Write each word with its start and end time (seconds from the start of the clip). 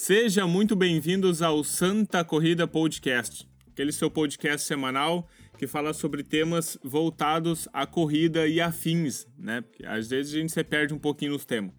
Seja 0.00 0.46
muito 0.46 0.76
bem-vindos 0.76 1.42
ao 1.42 1.64
Santa 1.64 2.24
Corrida 2.24 2.68
Podcast, 2.68 3.48
aquele 3.72 3.90
seu 3.90 4.08
podcast 4.08 4.64
semanal 4.64 5.28
que 5.58 5.66
fala 5.66 5.92
sobre 5.92 6.22
temas 6.22 6.78
voltados 6.84 7.68
à 7.72 7.84
corrida 7.84 8.46
e 8.46 8.60
afins, 8.60 9.26
né? 9.36 9.60
Porque 9.60 9.84
às 9.84 10.08
vezes 10.08 10.32
a 10.32 10.38
gente 10.38 10.52
se 10.52 10.62
perde 10.62 10.94
um 10.94 11.00
pouquinho 11.00 11.32
nos 11.32 11.44
temas, 11.44 11.72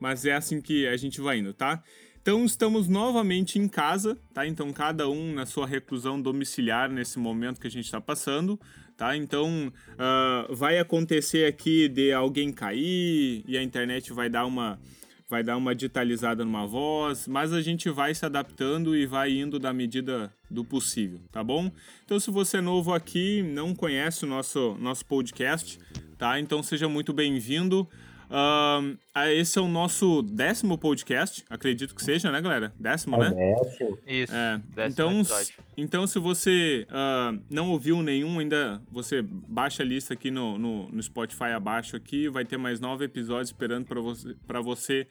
mas 0.00 0.24
é 0.24 0.32
assim 0.32 0.58
que 0.58 0.86
a 0.86 0.96
gente 0.96 1.20
vai 1.20 1.40
indo, 1.40 1.52
tá? 1.52 1.82
Então 2.22 2.46
estamos 2.46 2.88
novamente 2.88 3.58
em 3.58 3.68
casa, 3.68 4.18
tá? 4.32 4.46
Então 4.46 4.72
cada 4.72 5.06
um 5.10 5.34
na 5.34 5.44
sua 5.44 5.66
reclusão 5.66 6.18
domiciliar 6.18 6.90
nesse 6.90 7.18
momento 7.18 7.60
que 7.60 7.66
a 7.66 7.70
gente 7.70 7.84
está 7.84 8.00
passando, 8.00 8.58
tá? 8.96 9.14
Então 9.14 9.70
uh, 9.90 10.54
vai 10.54 10.78
acontecer 10.78 11.44
aqui 11.44 11.90
de 11.90 12.10
alguém 12.10 12.50
cair 12.54 13.44
e 13.46 13.54
a 13.54 13.62
internet 13.62 14.14
vai 14.14 14.30
dar 14.30 14.46
uma 14.46 14.80
vai 15.28 15.42
dar 15.42 15.56
uma 15.56 15.74
digitalizada 15.74 16.44
numa 16.44 16.66
voz, 16.66 17.26
mas 17.26 17.52
a 17.52 17.60
gente 17.60 17.90
vai 17.90 18.14
se 18.14 18.24
adaptando 18.24 18.96
e 18.96 19.06
vai 19.06 19.32
indo 19.32 19.58
da 19.58 19.72
medida 19.72 20.32
do 20.48 20.64
possível, 20.64 21.20
tá 21.32 21.42
bom? 21.42 21.70
Então, 22.04 22.18
se 22.20 22.30
você 22.30 22.58
é 22.58 22.60
novo 22.60 22.94
aqui, 22.94 23.42
não 23.42 23.74
conhece 23.74 24.24
o 24.24 24.28
nosso, 24.28 24.76
nosso 24.78 25.04
podcast, 25.04 25.78
tá? 26.16 26.38
Então, 26.38 26.62
seja 26.62 26.88
muito 26.88 27.12
bem-vindo. 27.12 27.88
Uh, 28.28 28.98
esse 29.30 29.58
é 29.58 29.62
o 29.62 29.68
nosso 29.68 30.20
décimo 30.22 30.76
podcast, 30.76 31.44
acredito 31.48 31.94
que 31.94 32.02
seja, 32.02 32.30
né, 32.32 32.40
galera? 32.40 32.72
Décimo, 32.78 33.16
é 33.22 33.30
né? 33.30 33.54
Décimo. 33.54 33.98
Isso. 34.06 34.34
É. 34.34 34.60
décimo 34.74 34.92
Então, 34.92 35.20
episódio. 35.20 35.54
então, 35.76 36.06
se 36.06 36.18
você 36.18 36.86
uh, 36.90 37.38
não 37.48 37.70
ouviu 37.70 38.02
nenhum, 38.02 38.38
ainda 38.38 38.80
você 38.90 39.22
baixa 39.22 39.82
a 39.82 39.86
lista 39.86 40.14
aqui 40.14 40.30
no, 40.30 40.58
no, 40.58 40.88
no 40.88 41.02
Spotify 41.02 41.52
abaixo 41.54 41.96
aqui, 41.96 42.28
vai 42.28 42.44
ter 42.44 42.56
mais 42.56 42.80
nove 42.80 43.04
episódios 43.04 43.48
esperando 43.48 43.86
para 43.86 44.00
você, 44.00 44.34
pra 44.46 44.60
você 44.60 45.06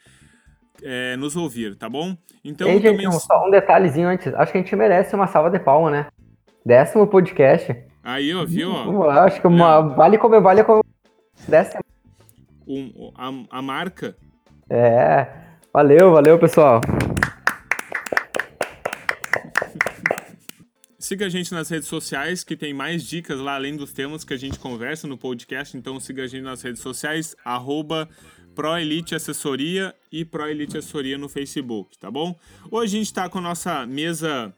é, 0.84 1.16
nos 1.16 1.36
ouvir, 1.38 1.76
tá 1.76 1.88
bom? 1.90 2.18
Então, 2.44 2.68
Ei, 2.68 2.82
gente, 2.82 2.92
também... 2.92 3.08
um- 3.08 3.12
só 3.14 3.48
um 3.48 3.50
detalhezinho 3.50 4.10
antes. 4.10 4.34
Acho 4.34 4.52
que 4.52 4.58
a 4.58 4.62
gente 4.62 4.76
merece 4.76 5.16
uma 5.16 5.28
salva 5.28 5.50
de 5.50 5.60
palma, 5.60 5.90
né? 5.90 6.08
Décimo 6.66 7.08
podcast. 7.08 7.74
aí, 8.04 8.34
ó, 8.34 8.44
viu? 8.46 8.72
Ó, 8.72 9.10
acho 9.10 9.40
que 9.40 9.48
uma, 9.48 9.82
vale 9.96 10.18
como 10.18 10.42
vale 10.42 10.64
como 10.64 10.84
décimo. 11.48 11.85
Um- 12.68 13.12
a, 13.16 13.58
a 13.60 13.62
marca 13.62 14.16
É. 14.70 15.28
Valeu, 15.74 16.12
valeu, 16.14 16.40
pessoal. 16.40 16.82
Siga 20.98 21.28
a 21.28 21.30
gente 21.30 21.52
nas 21.54 21.70
redes 21.70 21.88
sociais, 21.88 22.44
que 22.44 22.56
tem 22.56 22.74
mais 22.74 23.04
dicas 23.04 23.40
lá 23.40 23.56
além 23.56 23.76
dos 23.76 23.94
temas 23.94 24.24
que 24.24 24.34
a 24.34 24.38
gente 24.38 24.58
conversa 24.58 25.08
no 25.08 25.18
podcast. 25.18 25.78
Então 25.78 26.00
siga 26.00 26.24
a 26.24 26.28
gente 26.28 26.42
nas 26.44 26.62
redes 26.64 26.82
sociais, 26.82 27.36
arroba 27.46 28.10
ProElite 28.56 29.14
Assessoria 29.14 29.94
e 30.12 30.26
ProElite 30.26 30.78
Assessoria 30.78 31.18
no 31.18 31.30
Facebook, 31.30 31.98
tá 32.00 32.10
bom? 32.10 32.36
Hoje 32.72 32.96
a 32.96 33.00
gente 33.00 33.14
tá 33.14 33.30
com 33.30 33.38
a 33.38 33.42
nossa 33.42 33.86
mesa 33.86 34.52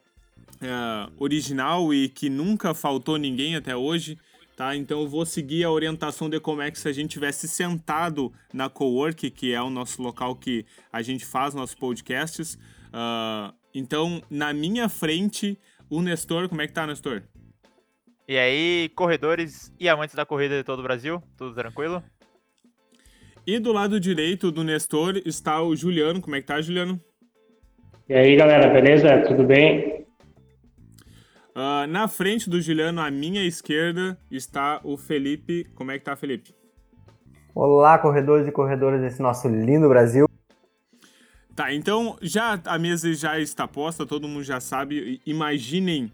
é, 0.62 1.10
original 1.20 1.94
e 1.94 2.08
que 2.08 2.30
nunca 2.30 2.74
faltou 2.74 3.18
ninguém 3.18 3.56
até 3.56 3.76
hoje, 3.76 4.18
tá? 4.58 4.76
Então 4.76 5.02
eu 5.02 5.08
vou 5.08 5.24
seguir 5.24 5.64
a 5.64 5.72
orientação 5.72 6.28
de 6.28 6.40
como 6.40 6.64
é 6.64 6.72
que 6.72 6.80
se 6.80 6.90
a 6.90 6.92
gente 6.92 7.12
tivesse 7.12 7.48
sentado 7.48 8.34
na 8.52 8.68
Cowork, 8.68 9.30
que 9.30 9.54
é 9.54 9.62
o 9.62 9.70
nosso 9.70 10.02
local 10.02 10.36
que 10.36 10.66
a 10.92 11.04
gente 11.04 11.24
faz 11.26 11.54
nossos 11.54 11.76
podcasts. 11.76 12.58
Ah, 12.92 13.54
então, 13.74 14.20
na 14.30 14.52
minha 14.52 14.90
frente, 14.90 15.58
o 15.90 16.02
Nestor, 16.02 16.50
como 16.50 16.62
é 16.64 16.68
que 16.68 16.74
tá, 16.74 16.88
Nestor? 16.88 17.22
E 18.28 18.36
aí, 18.38 18.90
corredores 18.96 19.72
e 19.80 19.88
amantes 19.88 20.16
da 20.16 20.26
corrida 20.26 20.58
de 20.58 20.64
todo 20.64 20.80
o 20.80 20.84
Brasil, 20.84 21.22
tudo 21.38 21.54
tranquilo? 21.54 22.04
E 23.46 23.60
do 23.60 23.72
lado 23.72 24.00
direito 24.00 24.52
do 24.52 24.64
Nestor 24.64 25.22
está 25.24 25.62
o 25.62 25.76
Juliano, 25.76 26.20
como 26.20 26.36
é 26.36 26.42
que 26.42 26.48
tá, 26.48 26.60
Juliano? 26.60 27.00
E 28.10 28.16
aí, 28.16 28.36
galera, 28.36 28.68
beleza? 28.70 29.22
Tudo 29.28 29.44
bem? 29.44 29.97
Ah, 31.60 31.88
na 31.88 32.08
frente 32.08 32.48
do 32.48 32.62
Juliano, 32.62 33.02
à 33.02 33.10
minha 33.10 33.44
esquerda, 33.44 34.16
está 34.30 34.80
o 34.84 34.96
Felipe. 34.96 35.64
Como 35.74 35.90
é 35.90 35.98
que 35.98 36.06
tá, 36.06 36.16
Felipe? 36.16 36.54
Olá, 37.56 37.98
corredores 37.98 38.48
e 38.48 38.52
corredoras 38.52 39.02
desse 39.02 39.20
nosso 39.24 39.48
lindo 39.48 39.90
Brasil. 39.90 40.28
Tá, 41.56 41.74
então 41.74 42.16
já 42.22 42.62
a 42.64 42.78
mesa 42.78 43.12
já 43.12 43.40
está 43.40 43.68
posta, 43.68 44.06
todo 44.06 44.28
mundo 44.28 44.44
já 44.44 44.60
sabe. 44.60 45.20
Imaginem 45.26 46.12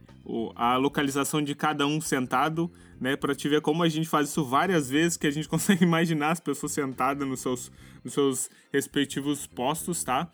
a 0.55 0.77
localização 0.77 1.41
de 1.41 1.53
cada 1.53 1.85
um 1.85 1.99
sentado, 1.99 2.71
né? 2.97 3.17
Pra 3.17 3.35
te 3.35 3.49
ver 3.49 3.59
como 3.59 3.83
a 3.83 3.89
gente 3.89 4.07
faz 4.07 4.29
isso 4.29 4.45
várias 4.45 4.89
vezes, 4.89 5.17
que 5.17 5.27
a 5.27 5.31
gente 5.31 5.49
consegue 5.49 5.83
imaginar 5.83 6.31
as 6.31 6.39
pessoas 6.39 6.71
sentadas 6.71 7.27
nos 7.27 7.41
seus, 7.41 7.69
nos 8.01 8.13
seus 8.13 8.49
respectivos 8.71 9.45
postos, 9.45 10.05
tá? 10.05 10.31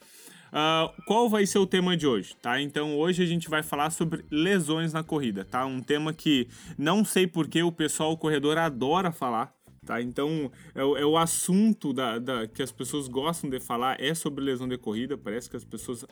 Ah, 0.52 0.92
qual 1.06 1.30
vai 1.30 1.46
ser 1.46 1.60
o 1.60 1.66
tema 1.68 1.96
de 1.96 2.08
hoje, 2.08 2.36
tá? 2.42 2.60
Então 2.62 2.98
hoje 2.98 3.22
a 3.22 3.26
gente 3.26 3.50
vai 3.50 3.62
falar 3.62 3.92
sobre 3.92 4.26
lesões 4.32 4.92
na 4.94 5.04
corrida, 5.04 5.46
tá? 5.46 5.66
Um 5.66 5.82
tema 5.82 6.14
que 6.14 6.48
não 6.78 7.06
sei 7.06 7.28
por 7.28 7.48
que 7.48 7.62
o 7.62 7.72
pessoal 7.72 8.12
o 8.14 8.18
corredor 8.18 8.58
adora 8.58 9.12
falar, 9.12 9.54
tá? 9.86 10.02
Então 10.02 10.52
é, 10.74 10.84
o- 10.84 10.98
é 10.98 11.06
o 11.06 11.18
assunto 11.18 11.94
da, 11.94 12.18
da- 12.18 12.48
que 12.48 12.64
as 12.64 12.72
pessoas 12.72 13.08
gostam 13.08 13.50
de 13.50 13.60
falar 13.60 14.02
é 14.02 14.14
sobre 14.16 14.44
lesão 14.44 14.68
de 14.68 14.78
corrida. 14.78 15.18
Parece 15.18 15.50
que 15.50 15.56
as 15.58 15.64
pessoas 15.64 16.04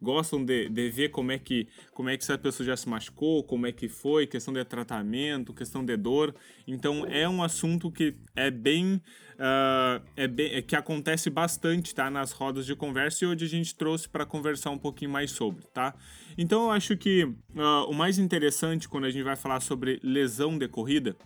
gostam 0.00 0.44
de, 0.44 0.68
de 0.68 0.90
ver 0.90 1.10
como 1.10 1.32
é 1.32 1.38
que 1.38 1.68
como 1.92 2.08
é 2.08 2.16
que 2.16 2.22
essa 2.22 2.38
pessoa 2.38 2.66
já 2.66 2.76
se 2.76 2.88
machucou, 2.88 3.44
como 3.44 3.66
é 3.66 3.72
que 3.72 3.88
foi, 3.88 4.26
questão 4.26 4.52
de 4.54 4.64
tratamento, 4.64 5.52
questão 5.52 5.84
de 5.84 5.96
dor. 5.96 6.34
Então 6.66 7.04
é 7.06 7.28
um 7.28 7.42
assunto 7.42 7.90
que 7.90 8.14
é 8.34 8.50
bem 8.50 9.00
ah, 9.38 10.00
é 10.16 10.26
bem 10.26 10.54
é 10.54 10.62
que 10.62 10.74
acontece 10.74 11.30
bastante, 11.30 11.94
tá, 11.94 12.10
nas 12.10 12.32
rodas 12.32 12.66
de 12.66 12.74
conversa 12.74 13.24
e 13.24 13.28
hoje 13.28 13.44
a 13.44 13.48
gente 13.48 13.74
trouxe 13.74 14.08
para 14.08 14.24
conversar 14.24 14.70
um 14.70 14.78
pouquinho 14.78 15.10
mais 15.10 15.30
sobre, 15.30 15.64
tá? 15.68 15.94
Então 16.36 16.64
eu 16.64 16.70
acho 16.70 16.96
que 16.96 17.30
ah, 17.56 17.84
o 17.86 17.92
mais 17.92 18.18
interessante 18.18 18.88
quando 18.88 19.04
a 19.04 19.10
gente 19.10 19.24
vai 19.24 19.36
falar 19.36 19.60
sobre 19.60 20.00
lesão 20.02 20.58
de 20.58 20.68
corrida 20.68 21.16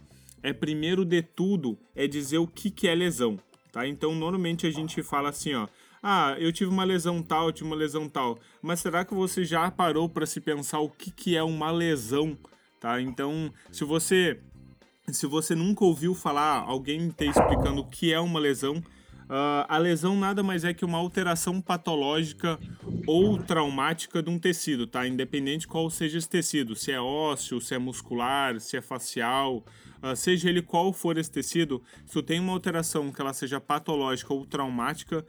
é 0.42 0.52
primeiro 0.52 1.04
de 1.04 1.22
tudo 1.22 1.78
é 1.94 2.06
dizer 2.06 2.38
o 2.38 2.46
que 2.46 2.70
que 2.70 2.88
é 2.88 2.94
lesão, 2.94 3.38
tá? 3.72 3.86
Então 3.86 4.14
normalmente 4.14 4.66
a 4.66 4.70
gente 4.70 5.02
fala 5.02 5.30
assim, 5.30 5.54
ó, 5.54 5.66
ah, 6.06 6.36
eu 6.38 6.52
tive 6.52 6.70
uma 6.70 6.84
lesão 6.84 7.22
tal, 7.22 7.46
eu 7.46 7.52
tive 7.52 7.66
uma 7.66 7.74
lesão 7.74 8.10
tal. 8.10 8.38
Mas 8.60 8.80
será 8.80 9.06
que 9.06 9.14
você 9.14 9.42
já 9.42 9.70
parou 9.70 10.06
para 10.06 10.26
se 10.26 10.38
pensar 10.38 10.80
o 10.80 10.90
que, 10.90 11.10
que 11.10 11.34
é 11.34 11.42
uma 11.42 11.70
lesão, 11.70 12.36
tá? 12.78 13.00
Então, 13.00 13.50
se 13.72 13.84
você 13.84 14.38
se 15.10 15.26
você 15.26 15.54
nunca 15.54 15.82
ouviu 15.82 16.14
falar 16.14 16.58
alguém 16.60 17.08
te 17.08 17.24
explicando 17.24 17.80
o 17.80 17.88
que 17.88 18.12
é 18.12 18.20
uma 18.20 18.38
lesão, 18.38 18.82
ah, 19.30 19.64
a 19.66 19.78
lesão 19.78 20.14
nada 20.14 20.42
mais 20.42 20.62
é 20.62 20.74
que 20.74 20.84
uma 20.84 20.98
alteração 20.98 21.58
patológica 21.58 22.58
ou 23.06 23.38
traumática 23.38 24.22
de 24.22 24.28
um 24.28 24.38
tecido, 24.38 24.86
tá? 24.86 25.08
Independente 25.08 25.66
qual 25.66 25.88
seja 25.88 26.18
esse 26.18 26.28
tecido, 26.28 26.76
se 26.76 26.92
é 26.92 27.00
ósseo, 27.00 27.62
se 27.62 27.74
é 27.74 27.78
muscular, 27.78 28.60
se 28.60 28.76
é 28.76 28.82
facial, 28.82 29.64
ah, 30.02 30.14
seja 30.14 30.50
ele 30.50 30.60
qual 30.60 30.92
for 30.92 31.16
esse 31.16 31.30
tecido, 31.30 31.82
se 32.04 32.12
tu 32.12 32.22
tem 32.22 32.40
uma 32.40 32.52
alteração 32.52 33.10
que 33.10 33.22
ela 33.22 33.32
seja 33.32 33.58
patológica 33.58 34.34
ou 34.34 34.44
traumática, 34.44 35.24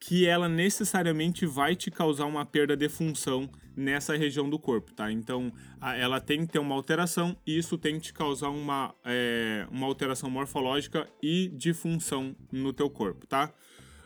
que 0.00 0.26
ela 0.26 0.48
necessariamente 0.48 1.44
vai 1.44 1.76
te 1.76 1.90
causar 1.90 2.24
uma 2.24 2.44
perda 2.46 2.74
de 2.74 2.88
função 2.88 3.48
nessa 3.76 4.16
região 4.16 4.48
do 4.48 4.58
corpo, 4.58 4.92
tá? 4.94 5.12
Então, 5.12 5.52
a- 5.80 5.94
ela 5.94 6.18
tem 6.20 6.46
que 6.46 6.52
ter 6.54 6.58
uma 6.58 6.74
alteração 6.74 7.36
e 7.46 7.56
isso 7.58 7.76
tem 7.76 7.96
que 7.96 8.06
te 8.06 8.12
causar 8.14 8.48
uma, 8.48 8.94
é, 9.04 9.66
uma 9.70 9.86
alteração 9.86 10.30
morfológica 10.30 11.06
e 11.22 11.48
de 11.48 11.74
função 11.74 12.34
no 12.50 12.72
teu 12.72 12.88
corpo, 12.88 13.26
tá? 13.26 13.52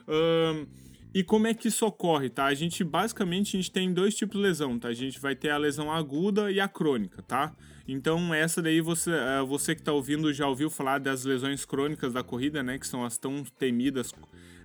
Ahn, 0.06 0.66
e 1.15 1.22
como 1.22 1.47
é 1.47 1.54
que 1.54 1.69
isso 1.69 1.87
ocorre, 1.87 2.28
tá? 2.28 2.47
A 2.47 2.54
gente, 2.54 2.83
basicamente, 2.83 3.56
a 3.56 3.60
gente 3.60 3.71
tem 3.71 3.93
dois 3.93 4.16
tipos 4.16 4.37
de 4.37 4.43
lesão, 4.43 4.77
tá? 4.78 4.88
A 4.88 4.93
gente 4.94 5.21
vai 5.21 5.37
ter 5.37 5.50
a 5.50 5.56
lesão 5.56 5.93
aguda 5.93 6.50
e 6.50 6.59
a 6.59 6.66
crônica, 6.66 7.22
tá? 7.22 7.54
Então, 7.87 8.34
essa 8.34 8.60
daí, 8.60 8.81
você, 8.81 9.12
eh, 9.12 9.43
você 9.47 9.75
que 9.77 9.83
tá 9.83 9.93
ouvindo 9.93 10.33
já 10.33 10.48
ouviu 10.48 10.68
falar 10.71 10.98
das 10.98 11.24
lesões 11.24 11.65
crônicas 11.65 12.13
da 12.13 12.22
corrida, 12.24 12.63
né? 12.65 12.78
Que 12.78 12.86
são 12.86 13.04
as 13.04 13.16
tão 13.16 13.45
temidas 13.59 14.13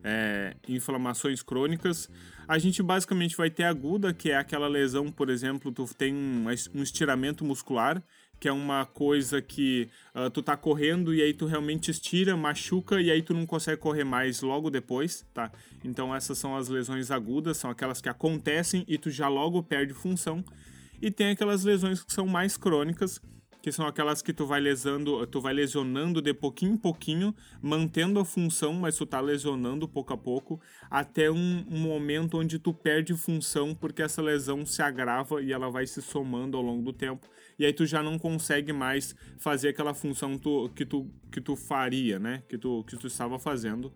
é, 0.03 0.55
inflamações 0.67 1.41
crônicas. 1.41 2.09
A 2.47 2.57
gente 2.57 2.81
basicamente 2.81 3.35
vai 3.35 3.49
ter 3.49 3.63
aguda, 3.63 4.13
que 4.13 4.31
é 4.31 4.37
aquela 4.37 4.67
lesão, 4.67 5.11
por 5.11 5.29
exemplo, 5.29 5.71
tu 5.71 5.85
tem 5.95 6.13
um, 6.13 6.49
estiramento 6.81 7.45
muscular, 7.45 8.01
que 8.39 8.47
é 8.47 8.51
uma 8.51 8.85
coisa 8.85 9.41
que 9.41 9.89
ah, 10.15 10.29
tu 10.29 10.41
tá 10.41 10.55
correndo 10.55 11.13
e 11.13 11.21
aí 11.21 11.33
tu 11.33 11.45
realmente 11.45 11.91
estira, 11.91 12.37
machuca 12.37 13.01
e 13.01 13.11
aí 13.11 13.21
tu 13.21 13.33
não 13.33 13.45
consegue 13.45 13.81
correr 13.81 14.05
mais 14.05 14.41
logo 14.41 14.69
depois, 14.69 15.25
tá? 15.33 15.51
Então 15.83 16.15
essas 16.15 16.37
são 16.37 16.55
as 16.55 16.69
lesões 16.69 17.11
agudas, 17.11 17.57
são 17.57 17.69
aquelas 17.69 17.99
que 17.99 18.07
acontecem 18.07 18.85
e 18.87 18.97
tu 18.97 19.09
já 19.11 19.27
logo 19.27 19.61
perde 19.61 19.93
função. 19.93 20.43
E 21.01 21.11
tem 21.11 21.31
aquelas 21.31 21.63
lesões 21.63 22.03
que 22.03 22.13
são 22.13 22.25
mais 22.25 22.57
crônicas, 22.57 23.21
que 23.61 23.71
são 23.71 23.85
aquelas 23.85 24.21
que 24.21 24.31
tu 24.33 24.45
vai 24.45 24.59
lesando, 24.59 25.25
tu 25.27 25.41
vai 25.41 25.53
lesionando 25.53 26.21
de 26.21 26.33
pouquinho 26.33 26.73
em 26.73 26.77
pouquinho, 26.77 27.35
mantendo 27.61 28.19
a 28.19 28.25
função, 28.25 28.73
mas 28.73 28.95
tu 28.97 29.05
tá 29.05 29.19
lesionando 29.19 29.87
pouco 29.87 30.13
a 30.13 30.17
pouco, 30.17 30.59
até 30.89 31.29
um, 31.29 31.65
um 31.69 31.79
momento 31.79 32.37
onde 32.37 32.57
tu 32.57 32.73
perde 32.73 33.13
função 33.15 33.75
porque 33.75 34.01
essa 34.01 34.21
lesão 34.21 34.65
se 34.65 34.81
agrava 34.81 35.41
e 35.41 35.51
ela 35.51 35.69
vai 35.69 35.85
se 35.85 36.01
somando 36.01 36.55
ao 36.57 36.63
longo 36.63 36.83
do 36.83 36.93
tempo. 36.93 37.27
E 37.57 37.65
aí 37.65 37.73
tu 37.73 37.85
já 37.85 38.01
não 38.01 38.17
consegue 38.17 38.71
mais 38.71 39.13
fazer 39.37 39.69
aquela 39.69 39.93
função 39.93 40.37
tu- 40.37 40.69
que, 40.73 40.85
tu, 40.85 41.09
que 41.31 41.41
tu 41.41 41.55
faria, 41.55 42.17
né? 42.17 42.41
Que 42.47 42.57
tu, 42.57 42.83
que 42.85 42.95
tu 42.95 43.07
estava 43.07 43.37
fazendo. 43.37 43.93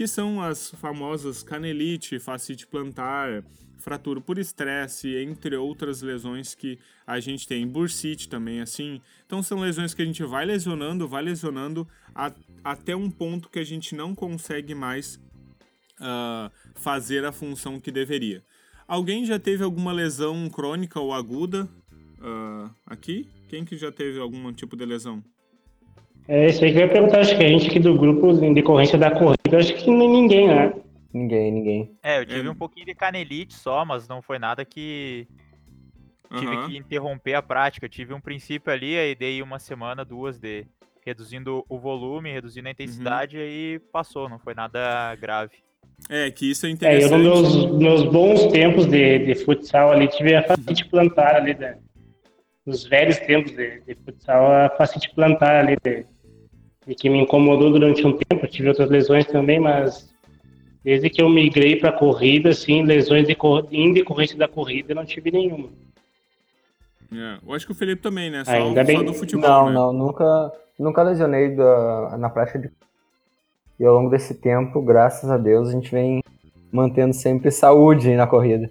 Que 0.00 0.08
são 0.08 0.40
as 0.40 0.70
famosas 0.70 1.42
canelite, 1.42 2.18
fascite 2.18 2.66
plantar, 2.66 3.44
fratura 3.76 4.18
por 4.18 4.38
estresse, 4.38 5.14
entre 5.14 5.54
outras 5.56 6.00
lesões 6.00 6.54
que 6.54 6.78
a 7.06 7.20
gente 7.20 7.46
tem. 7.46 7.68
Bursite 7.68 8.26
também, 8.26 8.62
assim. 8.62 9.02
Então 9.26 9.42
são 9.42 9.60
lesões 9.60 9.92
que 9.92 10.00
a 10.00 10.04
gente 10.06 10.24
vai 10.24 10.46
lesionando, 10.46 11.06
vai 11.06 11.22
lesionando 11.22 11.86
a, 12.14 12.32
até 12.64 12.96
um 12.96 13.10
ponto 13.10 13.50
que 13.50 13.58
a 13.58 13.64
gente 13.64 13.94
não 13.94 14.14
consegue 14.14 14.74
mais 14.74 15.20
uh, 16.00 16.50
fazer 16.76 17.26
a 17.26 17.30
função 17.30 17.78
que 17.78 17.92
deveria. 17.92 18.42
Alguém 18.88 19.26
já 19.26 19.38
teve 19.38 19.62
alguma 19.62 19.92
lesão 19.92 20.48
crônica 20.48 20.98
ou 20.98 21.12
aguda 21.12 21.68
uh, 22.20 22.74
aqui? 22.86 23.28
Quem 23.50 23.66
que 23.66 23.76
já 23.76 23.92
teve 23.92 24.18
algum 24.18 24.50
tipo 24.50 24.78
de 24.78 24.86
lesão? 24.86 25.22
É 26.30 26.46
isso 26.46 26.64
aí 26.64 26.70
que 26.70 26.78
eu 26.78 26.82
ia 26.82 26.88
perguntar, 26.88 27.18
acho 27.18 27.36
que 27.36 27.42
a 27.42 27.48
gente 27.48 27.66
aqui 27.66 27.80
do 27.80 27.98
grupo, 27.98 28.30
em 28.30 28.54
decorrência 28.54 28.96
da 28.96 29.10
corrida, 29.10 29.58
acho 29.58 29.74
que 29.74 29.90
ninguém, 29.90 30.46
né? 30.46 30.72
Ninguém, 31.12 31.50
ninguém. 31.50 31.90
É, 32.04 32.20
eu 32.20 32.24
tive 32.24 32.46
é. 32.46 32.50
um 32.52 32.54
pouquinho 32.54 32.86
de 32.86 32.94
canelite 32.94 33.52
só, 33.52 33.84
mas 33.84 34.06
não 34.06 34.22
foi 34.22 34.38
nada 34.38 34.64
que 34.64 35.26
tive 36.38 36.54
uhum. 36.54 36.68
que 36.68 36.76
interromper 36.76 37.34
a 37.34 37.42
prática. 37.42 37.86
Eu 37.86 37.90
tive 37.90 38.14
um 38.14 38.20
princípio 38.20 38.72
ali, 38.72 38.96
aí 38.96 39.16
dei 39.16 39.42
uma 39.42 39.58
semana, 39.58 40.04
duas 40.04 40.38
de 40.38 40.64
reduzindo 41.04 41.64
o 41.68 41.80
volume, 41.80 42.30
reduzindo 42.30 42.68
a 42.68 42.70
intensidade, 42.70 43.36
uhum. 43.36 43.42
aí 43.42 43.80
passou, 43.92 44.28
não 44.28 44.38
foi 44.38 44.54
nada 44.54 45.16
grave. 45.16 45.56
É, 46.08 46.30
que 46.30 46.48
isso 46.48 46.64
é 46.64 46.70
interessante. 46.70 47.12
É, 47.12 47.16
eu 47.16 47.42
nos 47.42 47.56
meus, 47.56 47.76
meus 47.76 48.04
bons 48.04 48.46
tempos 48.52 48.86
de, 48.86 49.18
de 49.18 49.34
futsal 49.34 49.90
ali, 49.90 50.06
tive 50.06 50.36
a 50.36 50.44
facite 50.44 50.88
plantar 50.88 51.34
ali, 51.34 51.54
né? 51.54 51.76
nos 52.64 52.84
velhos 52.86 53.18
tempos 53.18 53.52
de, 53.52 53.80
de 53.80 53.94
futsal, 53.96 54.52
a 54.52 54.70
facite 54.70 55.12
plantar 55.14 55.56
ali, 55.56 55.76
de, 55.82 56.06
de, 56.90 56.94
que 56.94 57.08
me 57.08 57.20
incomodou 57.20 57.70
durante 57.70 58.06
um 58.06 58.16
tempo, 58.16 58.46
tive 58.46 58.68
outras 58.68 58.90
lesões 58.90 59.26
também, 59.26 59.58
mas 59.58 60.10
Desde 60.82 61.10
que 61.10 61.20
eu 61.20 61.28
migrei 61.28 61.76
para 61.76 61.92
corrida, 61.92 62.50
assim, 62.50 62.82
lesões 62.82 63.26
de 63.26 63.34
cor... 63.34 63.68
em 63.70 63.92
decorrência 63.92 64.36
da 64.36 64.48
corrida, 64.48 64.92
eu 64.92 64.96
não 64.96 65.04
tive 65.04 65.30
nenhuma. 65.30 65.68
É, 67.12 67.38
eu 67.46 67.52
acho 67.52 67.66
que 67.66 67.72
o 67.72 67.74
Felipe 67.74 68.00
também, 68.00 68.30
né? 68.30 68.44
Só, 68.44 68.52
Ainda 68.52 68.82
bem... 68.82 68.96
só 68.96 69.02
do 69.02 69.12
futebol. 69.12 69.50
Não, 69.50 69.66
né? 69.66 69.72
não, 69.72 69.92
nunca, 69.92 70.52
nunca 70.78 71.02
lesionei 71.02 71.54
da, 71.54 72.16
na 72.16 72.30
prática 72.30 72.58
de. 72.58 72.70
E 73.78 73.84
ao 73.84 73.94
longo 73.94 74.10
desse 74.10 74.34
tempo, 74.34 74.80
graças 74.80 75.30
a 75.30 75.36
Deus, 75.36 75.68
a 75.68 75.72
gente 75.72 75.90
vem 75.90 76.22
mantendo 76.72 77.14
sempre 77.14 77.50
saúde 77.50 78.14
na 78.14 78.26
corrida. 78.26 78.70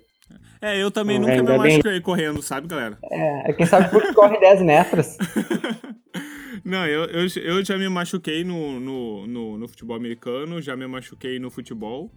É, 0.61 0.81
eu 0.81 0.91
também 0.91 1.15
é, 1.15 1.19
nunca 1.19 1.44
me 1.44 1.57
machuquei 1.57 1.91
bem... 1.94 2.01
correndo, 2.01 2.41
sabe, 2.41 2.67
galera? 2.67 2.97
É, 3.03 3.53
quem 3.53 3.65
sabe 3.65 3.89
porque 3.89 4.13
corre 4.13 4.38
10 4.39 4.61
metros. 4.61 5.17
Não, 6.65 6.85
eu, 6.85 7.06
eu, 7.06 7.27
eu 7.41 7.65
já 7.65 7.77
me 7.77 7.88
machuquei 7.88 8.44
no, 8.44 8.79
no, 8.79 9.27
no, 9.27 9.57
no, 9.57 9.67
futebol 9.67 9.95
americano, 9.95 10.61
já 10.61 10.75
me 10.75 10.85
machuquei 10.85 11.39
no 11.39 11.50
futebol, 11.50 12.11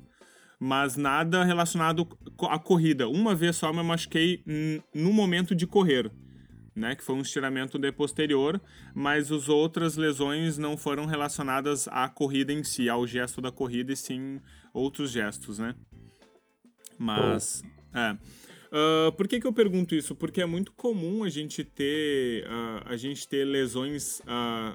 mas 0.59 0.97
nada 0.97 1.45
relacionado 1.45 2.07
à 2.49 2.59
corrida. 2.59 3.09
Uma 3.09 3.35
vez 3.35 3.57
só 3.57 3.73
me 3.73 3.83
machuquei 3.83 4.43
no 4.93 5.13
momento 5.13 5.55
de 5.55 5.67
correr, 5.67 6.11
né? 6.75 6.97
Que 6.97 7.05
foi 7.05 7.15
um 7.15 7.21
estiramento 7.21 7.79
de 7.79 7.93
posterior, 7.93 8.61
mas 8.95 9.31
as 9.31 9.49
outras 9.49 9.97
lesões 9.97 10.59
não 10.59 10.77
foram 10.77 11.07
relacionadas 11.07 11.87
à 11.89 12.09
corrida 12.09 12.53
em 12.53 12.65
si, 12.65 12.89
ao 12.89 13.07
gesto 13.07 13.41
da 13.41 13.53
corrida, 13.53 13.93
e 13.93 13.97
sim 13.97 14.41
outros 14.75 15.13
gestos, 15.13 15.59
né? 15.59 15.75
Mas. 16.99 17.63
É. 17.95 18.17
Uh, 18.73 19.13
por 19.13 19.29
que, 19.29 19.39
que 19.39 19.47
eu 19.47 19.53
pergunto 19.53 19.95
isso? 19.95 20.15
Porque 20.15 20.41
é 20.41 20.47
muito 20.47 20.73
comum 20.73 21.25
a 21.25 21.29
gente 21.29 21.63
ter, 21.63 22.47
uh, 22.47 22.83
a 22.87 22.97
gente 22.97 23.29
ter 23.29 23.45
lesões 23.45 24.21
uh, 24.21 24.75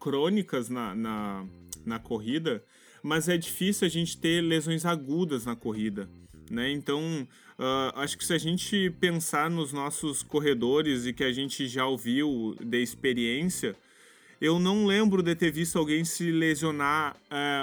crônicas 0.00 0.68
na, 0.68 0.92
na, 0.92 1.46
na, 1.86 1.98
corrida, 2.00 2.64
mas 3.00 3.28
é 3.28 3.36
difícil 3.36 3.86
a 3.86 3.88
gente 3.88 4.18
ter 4.18 4.40
lesões 4.40 4.84
agudas 4.84 5.46
na 5.46 5.54
corrida. 5.54 6.10
Né? 6.50 6.72
Então, 6.72 7.28
acho 7.94 8.16
que 8.16 8.24
se 8.24 8.32
a 8.32 8.38
gente 8.38 8.90
pensar 8.98 9.50
nos 9.50 9.72
nossos 9.72 10.22
corredores 10.22 11.04
e 11.06 11.12
que 11.12 11.22
a 11.22 11.32
gente 11.32 11.68
já 11.68 11.86
ouviu 11.86 12.56
de 12.58 12.82
experiência, 12.82 13.76
eu 14.40 14.58
não 14.58 14.86
lembro 14.86 15.22
de 15.22 15.34
ter 15.34 15.52
visto 15.52 15.78
alguém 15.78 16.04
se 16.04 16.32
lesionar, 16.32 17.16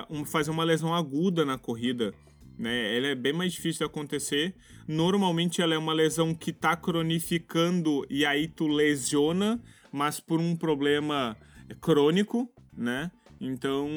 um, 0.09 0.23
fazer 0.23 0.51
uma 0.51 0.63
lesão 0.63 0.93
aguda 0.93 1.43
na 1.43 1.57
corrida 1.57 2.13
né? 2.57 2.97
Ela 2.97 3.07
é 3.07 3.15
bem 3.15 3.33
mais 3.33 3.53
difícil 3.53 3.79
de 3.79 3.91
acontecer. 3.91 4.55
Normalmente 4.87 5.61
ela 5.61 5.73
é 5.73 5.77
uma 5.77 5.93
lesão 5.93 6.33
que 6.33 6.51
está 6.51 6.75
cronificando 6.75 8.05
e 8.09 8.25
aí 8.25 8.47
tu 8.47 8.67
lesiona, 8.67 9.61
mas 9.91 10.19
por 10.19 10.39
um 10.39 10.55
problema 10.55 11.37
crônico, 11.81 12.49
né? 12.75 13.11
Então, 13.39 13.89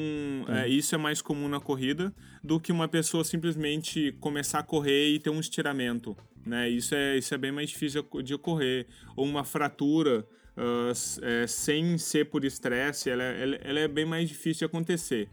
é, 0.47 0.67
isso 0.67 0.93
é 0.93 0.97
mais 0.97 1.21
comum 1.21 1.47
na 1.47 1.59
corrida 1.59 2.13
do 2.43 2.59
que 2.59 2.71
uma 2.71 2.87
pessoa 2.87 3.23
simplesmente 3.23 4.11
começar 4.19 4.59
a 4.59 4.63
correr 4.63 5.09
e 5.09 5.19
ter 5.19 5.29
um 5.29 5.39
estiramento, 5.39 6.15
né? 6.45 6.69
Isso 6.69 6.93
é, 6.93 7.17
isso 7.17 7.33
é 7.33 7.37
bem 7.37 7.51
mais 7.51 7.69
difícil 7.69 8.05
de 8.23 8.33
ocorrer. 8.33 8.87
Ou 9.15 9.25
uma 9.25 9.43
fratura 9.43 10.27
uh, 10.57 10.91
é, 11.21 11.47
sem 11.47 11.97
ser 11.97 12.25
por 12.25 12.43
estresse, 12.43 13.09
ela, 13.09 13.23
ela, 13.23 13.55
ela 13.55 13.79
é 13.79 13.87
bem 13.87 14.05
mais 14.05 14.27
difícil 14.27 14.59
de 14.59 14.65
acontecer. 14.65 15.29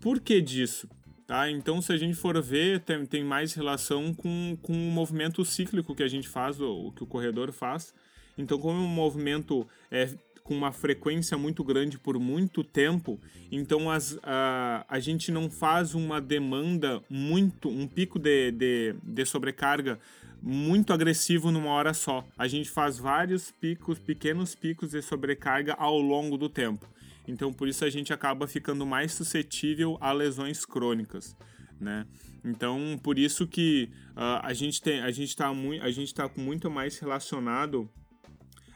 Por 0.00 0.20
que 0.20 0.40
disso? 0.40 0.88
Tá? 1.30 1.48
Então, 1.48 1.80
se 1.80 1.92
a 1.92 1.96
gente 1.96 2.16
for 2.16 2.42
ver, 2.42 2.80
tem, 2.80 3.06
tem 3.06 3.22
mais 3.22 3.54
relação 3.54 4.12
com, 4.12 4.58
com 4.60 4.72
o 4.72 4.90
movimento 4.90 5.44
cíclico 5.44 5.94
que 5.94 6.02
a 6.02 6.08
gente 6.08 6.28
faz, 6.28 6.60
o, 6.60 6.90
que 6.90 7.04
o 7.04 7.06
corredor 7.06 7.52
faz. 7.52 7.94
Então, 8.36 8.58
como 8.58 8.80
é 8.80 8.82
um 8.82 8.88
movimento 8.88 9.64
é, 9.92 10.08
com 10.42 10.56
uma 10.56 10.72
frequência 10.72 11.38
muito 11.38 11.62
grande 11.62 11.96
por 12.00 12.18
muito 12.18 12.64
tempo, 12.64 13.16
então 13.48 13.88
as, 13.88 14.18
a, 14.24 14.84
a 14.88 14.98
gente 14.98 15.30
não 15.30 15.48
faz 15.48 15.94
uma 15.94 16.20
demanda 16.20 17.00
muito, 17.08 17.68
um 17.68 17.86
pico 17.86 18.18
de, 18.18 18.50
de, 18.50 18.96
de 19.00 19.24
sobrecarga 19.24 20.00
muito 20.42 20.92
agressivo 20.92 21.52
numa 21.52 21.70
hora 21.70 21.94
só. 21.94 22.26
A 22.36 22.48
gente 22.48 22.68
faz 22.68 22.98
vários 22.98 23.52
picos, 23.52 24.00
pequenos 24.00 24.56
picos 24.56 24.90
de 24.90 25.00
sobrecarga 25.00 25.74
ao 25.74 25.96
longo 26.00 26.36
do 26.36 26.48
tempo. 26.48 26.88
Então, 27.30 27.52
por 27.52 27.68
isso 27.68 27.84
a 27.84 27.90
gente 27.90 28.12
acaba 28.12 28.46
ficando 28.46 28.84
mais 28.84 29.12
suscetível 29.12 29.96
a 30.00 30.12
lesões 30.12 30.64
crônicas, 30.66 31.36
né? 31.80 32.06
Então, 32.44 32.98
por 33.02 33.18
isso 33.18 33.46
que 33.46 33.88
uh, 34.10 34.40
a 34.42 34.52
gente 34.52 34.82
tem, 34.82 35.00
a 35.00 35.10
gente 35.10 35.28
está 35.28 35.52
muito, 35.54 35.84
a 35.84 35.90
gente 35.90 36.08
está 36.08 36.28
muito 36.36 36.70
mais 36.70 36.98
relacionado 36.98 37.88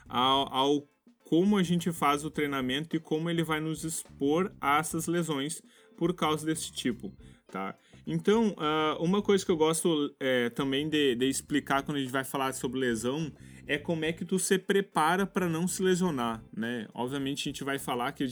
ao, 0.09 0.53
ao 0.55 0.89
como 1.25 1.57
a 1.57 1.63
gente 1.63 1.91
faz 1.91 2.25
o 2.25 2.31
treinamento 2.31 2.95
e 2.95 3.01
como 3.01 3.29
ele 3.29 3.43
vai 3.43 3.59
nos 3.59 3.83
expor 3.83 4.55
a 4.61 4.79
essas 4.79 5.07
lesões 5.07 5.61
por 5.97 6.15
causa 6.15 6.47
desse 6.47 6.71
tipo, 6.73 7.13
tá? 7.51 7.75
Então, 8.07 8.51
uh, 8.51 9.03
uma 9.03 9.23
coisa 9.23 9.45
que 9.45 9.51
eu 9.51 9.57
gosto 9.57 10.15
é, 10.21 10.51
também 10.51 10.89
de, 10.89 11.15
de, 11.15 11.27
explicar 11.27 11.83
quando 11.83 11.97
a 11.97 12.01
gente 12.01 12.13
vai 12.13 12.25
falar 12.25 12.53
sobre 12.53 12.79
lesão 12.79 13.33
é 13.67 13.79
como 13.79 14.05
é 14.05 14.13
que 14.13 14.25
tu 14.25 14.39
se 14.39 14.59
prepara 14.59 15.27
para 15.27 15.49
não 15.49 15.67
se 15.67 15.83
lesionar, 15.83 16.43
né? 16.55 16.87
Obviamente 16.93 17.41
a 17.41 17.51
gente 17.51 17.65
vai 17.65 17.79
falar 17.79 18.13
que 18.13 18.25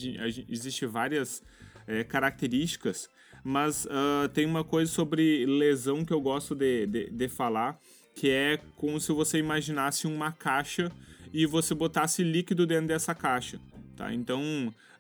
existe 0.49 0.87
várias 0.87 1.43
é, 1.87 2.05
características, 2.05 3.09
mas 3.43 3.87
uh, 3.87 4.29
tem 4.33 4.47
uma 4.47 4.63
coisa 4.63 4.91
sobre 4.91 5.45
lesão 5.47 6.05
que 6.05 6.13
eu 6.13 6.21
gosto 6.21 6.55
de, 6.55 6.87
de, 6.87 7.11
de 7.11 7.29
falar, 7.29 7.79
que 8.15 8.31
é 8.31 8.59
como 8.77 9.01
se 9.01 9.11
você 9.13 9.39
imaginasse 9.39 10.07
uma 10.07 10.31
caixa 10.31 10.93
e 11.33 11.47
você 11.47 11.75
botasse 11.75 12.23
líquido 12.23 12.67
dentro 12.67 12.89
dessa 12.89 13.15
caixa, 13.15 13.59
tá? 13.97 14.13
Então, 14.13 14.43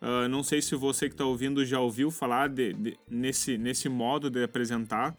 uh, 0.00 0.28
não 0.28 0.42
sei 0.42 0.62
se 0.62 0.74
você 0.74 1.08
que 1.08 1.14
está 1.14 1.26
ouvindo 1.26 1.64
já 1.64 1.78
ouviu 1.78 2.10
falar 2.10 2.48
de, 2.48 2.72
de, 2.72 2.98
nesse, 3.08 3.58
nesse 3.58 3.88
modo 3.88 4.30
de 4.30 4.42
apresentar, 4.42 5.14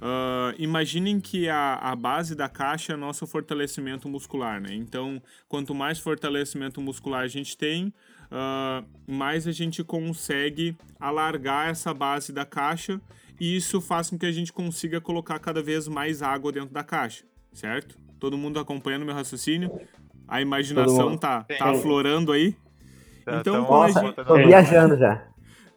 Uh, 0.00 0.54
imaginem 0.58 1.18
que 1.18 1.48
a, 1.48 1.74
a 1.74 1.96
base 1.96 2.36
da 2.36 2.48
caixa 2.48 2.92
é 2.92 2.96
nosso 2.96 3.26
fortalecimento 3.26 4.08
muscular, 4.08 4.60
né? 4.60 4.72
Então, 4.72 5.20
quanto 5.48 5.74
mais 5.74 5.98
fortalecimento 5.98 6.80
muscular 6.80 7.22
a 7.22 7.28
gente 7.28 7.56
tem, 7.56 7.92
uh, 8.30 8.86
mais 9.06 9.48
a 9.48 9.52
gente 9.52 9.82
consegue 9.82 10.76
alargar 11.00 11.68
essa 11.68 11.92
base 11.92 12.32
da 12.32 12.44
caixa 12.44 13.00
e 13.40 13.56
isso 13.56 13.80
faz 13.80 14.08
com 14.08 14.16
que 14.16 14.26
a 14.26 14.32
gente 14.32 14.52
consiga 14.52 15.00
colocar 15.00 15.38
cada 15.40 15.60
vez 15.60 15.88
mais 15.88 16.22
água 16.22 16.52
dentro 16.52 16.72
da 16.72 16.84
caixa, 16.84 17.24
certo? 17.52 17.98
Todo 18.20 18.38
mundo 18.38 18.60
acompanhando 18.60 19.04
meu 19.04 19.14
raciocínio? 19.14 19.80
A 20.28 20.40
imaginação 20.40 21.16
tá, 21.16 21.44
tá 21.44 21.70
aflorando 21.70 22.30
aí? 22.30 22.54
Tá, 23.24 23.38
então, 23.40 23.62
Nossa, 23.62 24.00
gente... 24.00 24.14
tô 24.14 24.34
viajando 24.36 24.96
já. 24.96 25.24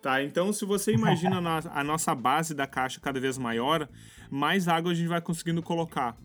Tá, 0.01 0.23
então 0.23 0.51
se 0.51 0.65
você 0.65 0.91
imagina 0.93 1.39
a 1.71 1.83
nossa 1.83 2.15
base 2.15 2.55
da 2.55 2.65
caixa 2.65 2.99
cada 2.99 3.19
vez 3.19 3.37
maior, 3.37 3.87
mais 4.31 4.67
água 4.67 4.91
a 4.91 4.95
gente 4.95 5.07
vai 5.07 5.21
conseguindo 5.21 5.61
colocar. 5.61 6.17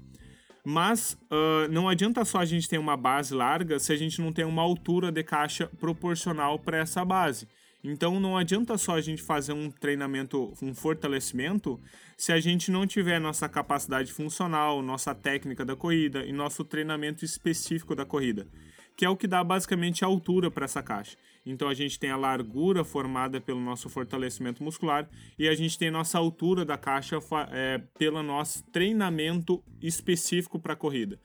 Mas 0.65 1.13
uh, 1.31 1.71
não 1.71 1.87
adianta 1.87 2.25
só 2.25 2.39
a 2.39 2.45
gente 2.47 2.69
ter 2.69 2.79
uma 2.79 2.97
base 2.97 3.35
larga 3.35 3.79
se 3.79 3.93
a 3.93 3.97
gente 3.97 4.21
não 4.21 4.33
tem 4.33 4.47
uma 4.47 4.63
altura 4.63 5.13
de 5.13 5.23
caixa 5.23 5.67
proporcional 5.79 6.59
para 6.59 6.79
essa 6.79 7.05
base. 7.05 7.47
Então 7.85 8.19
não 8.19 8.37
adianta 8.37 8.79
só 8.79 8.97
a 8.97 9.01
gente 9.01 9.23
fazer 9.23 9.53
um 9.53 9.71
treinamento, 9.71 10.55
um 10.63 10.75
fortalecimento, 10.75 11.79
se 12.17 12.33
a 12.33 12.41
gente 12.41 12.71
não 12.71 12.87
tiver 12.87 13.21
nossa 13.21 13.47
capacidade 13.47 14.11
funcional, 14.11 14.81
nossa 14.81 15.15
técnica 15.15 15.67
da 15.67 15.77
corrida 15.77 16.25
e 16.25 16.33
nosso 16.33 16.65
treinamento 16.65 17.25
específico 17.27 17.95
da 17.95 18.07
corrida 18.07 18.49
que 18.97 19.05
é 19.05 19.09
o 19.09 19.17
que 19.17 19.27
dá 19.27 19.45
basicamente 19.45 20.05
a 20.05 20.09
altura 20.09 20.51
para 20.51 20.65
essa 20.65 20.83
caixa. 20.83 21.17
Então 21.45 21.69
a 21.69 21.75
gente 21.75 21.99
tem 21.99 22.11
a 22.11 22.17
largura 22.17 22.83
formada 22.83 23.41
pelo 23.41 23.61
nosso 23.61 23.89
fortalecimento 23.89 24.65
muscular 24.65 25.09
e 25.39 25.47
a 25.47 25.55
gente 25.55 25.79
tem 25.79 25.91
nossa 25.91 26.19
altura 26.19 26.65
da 26.65 26.79
caixa 26.79 27.19
é, 27.53 27.81
pelo 27.99 28.23
nosso 28.23 28.65
treinamento 28.73 29.63
específico 29.81 30.59
para 30.59 30.73
a 30.73 30.77
corrida. 30.77 31.21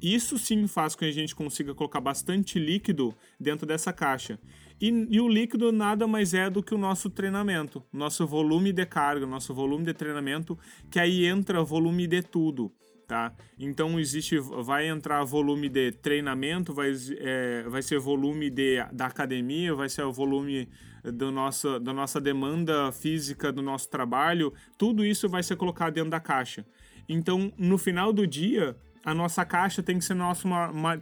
Isso 0.00 0.38
sim 0.38 0.66
faz 0.66 0.94
com 0.94 1.00
que 1.00 1.06
a 1.06 1.12
gente 1.12 1.34
consiga 1.34 1.74
colocar 1.74 2.00
bastante 2.00 2.58
líquido 2.58 3.14
dentro 3.40 3.66
dessa 3.66 3.92
caixa. 3.92 4.38
E, 4.80 4.88
e, 5.08 5.20
o 5.20 5.28
líquido 5.28 5.72
nada 5.72 6.06
mais 6.06 6.34
é 6.34 6.50
do 6.50 6.62
que 6.62 6.74
o 6.74 6.78
nosso 6.78 7.08
treinamento, 7.08 7.82
nosso 7.92 8.26
volume 8.26 8.72
de 8.72 8.84
carga, 8.84 9.24
nosso 9.24 9.54
volume 9.54 9.84
de 9.84 9.94
treinamento, 9.94 10.58
que 10.90 10.98
aí 10.98 11.24
entra 11.24 11.62
volume 11.62 12.06
de 12.06 12.22
tudo 12.22 12.72
tá? 13.06 13.32
Então 13.58 13.98
existe, 13.98 14.38
vai 14.38 14.88
entrar 14.88 15.22
volume 15.24 15.68
de 15.68 15.92
treinamento, 15.92 16.72
vai, 16.72 16.92
é, 17.18 17.64
vai 17.68 17.82
ser 17.82 17.98
volume 17.98 18.50
de, 18.50 18.84
da 18.92 19.06
academia, 19.06 19.74
vai 19.74 19.88
ser 19.88 20.02
o 20.02 20.12
volume 20.12 20.68
do 21.02 21.30
nosso, 21.30 21.78
da 21.78 21.92
nossa 21.92 22.20
demanda 22.20 22.90
física 22.92 23.52
do 23.52 23.62
nosso 23.62 23.88
trabalho, 23.88 24.52
tudo 24.78 25.04
isso 25.04 25.28
vai 25.28 25.42
ser 25.42 25.56
colocado 25.56 25.94
dentro 25.94 26.10
da 26.10 26.20
caixa. 26.20 26.64
Então, 27.08 27.52
no 27.58 27.76
final 27.76 28.12
do 28.12 28.26
dia, 28.26 28.76
a 29.04 29.12
nossa 29.12 29.44
caixa 29.44 29.82
tem 29.82 29.98
que 29.98 30.04
ser, 30.04 30.14
nosso, 30.14 30.48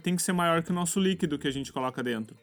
tem 0.01 0.15
que 0.15 0.21
ser 0.21 0.33
maior 0.33 0.61
que 0.61 0.71
o 0.71 0.73
nosso 0.73 0.99
líquido 0.99 1.39
que 1.39 1.47
a 1.47 1.51
gente 1.51 1.71
coloca 1.71 2.03
dentro. 2.03 2.35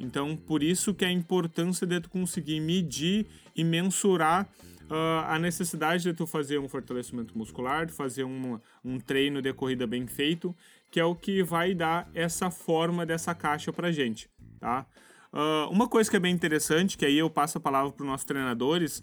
Então, 0.00 0.34
por 0.34 0.62
isso 0.62 0.94
que 0.94 1.04
a 1.04 1.12
importância 1.12 1.86
de 1.86 2.00
tu 2.00 2.08
conseguir 2.08 2.60
medir 2.60 3.26
e 3.54 3.62
mensurar 3.62 4.48
uh, 4.92 5.24
a 5.26 5.38
necessidade 5.38 6.02
de 6.02 6.12
tu 6.12 6.26
fazer 6.26 6.58
um 6.58 6.68
fortalecimento 6.68 7.36
muscular, 7.36 7.86
de 7.86 7.92
fazer 7.92 8.24
um, 8.24 8.60
um 8.84 9.00
treino 9.00 9.40
de 9.40 9.52
corrida 9.54 9.86
bem 9.86 10.06
feito, 10.06 10.54
que 10.90 11.00
é 11.00 11.04
o 11.04 11.14
que 11.14 11.42
vai 11.42 11.74
dar 11.74 12.10
essa 12.14 12.50
forma 12.50 13.06
dessa 13.06 13.34
caixa 13.34 13.72
pra 13.72 13.90
gente, 13.90 14.28
tá? 14.60 14.86
Uh, 15.32 15.70
uma 15.70 15.88
coisa 15.88 16.10
que 16.10 16.16
é 16.16 16.20
bem 16.20 16.34
interessante, 16.34 16.98
que 16.98 17.06
aí 17.06 17.16
eu 17.16 17.30
passo 17.30 17.56
a 17.56 17.60
palavra 17.60 17.90
para 17.90 18.02
os 18.02 18.08
nossos 18.08 18.26
treinadores, 18.26 19.02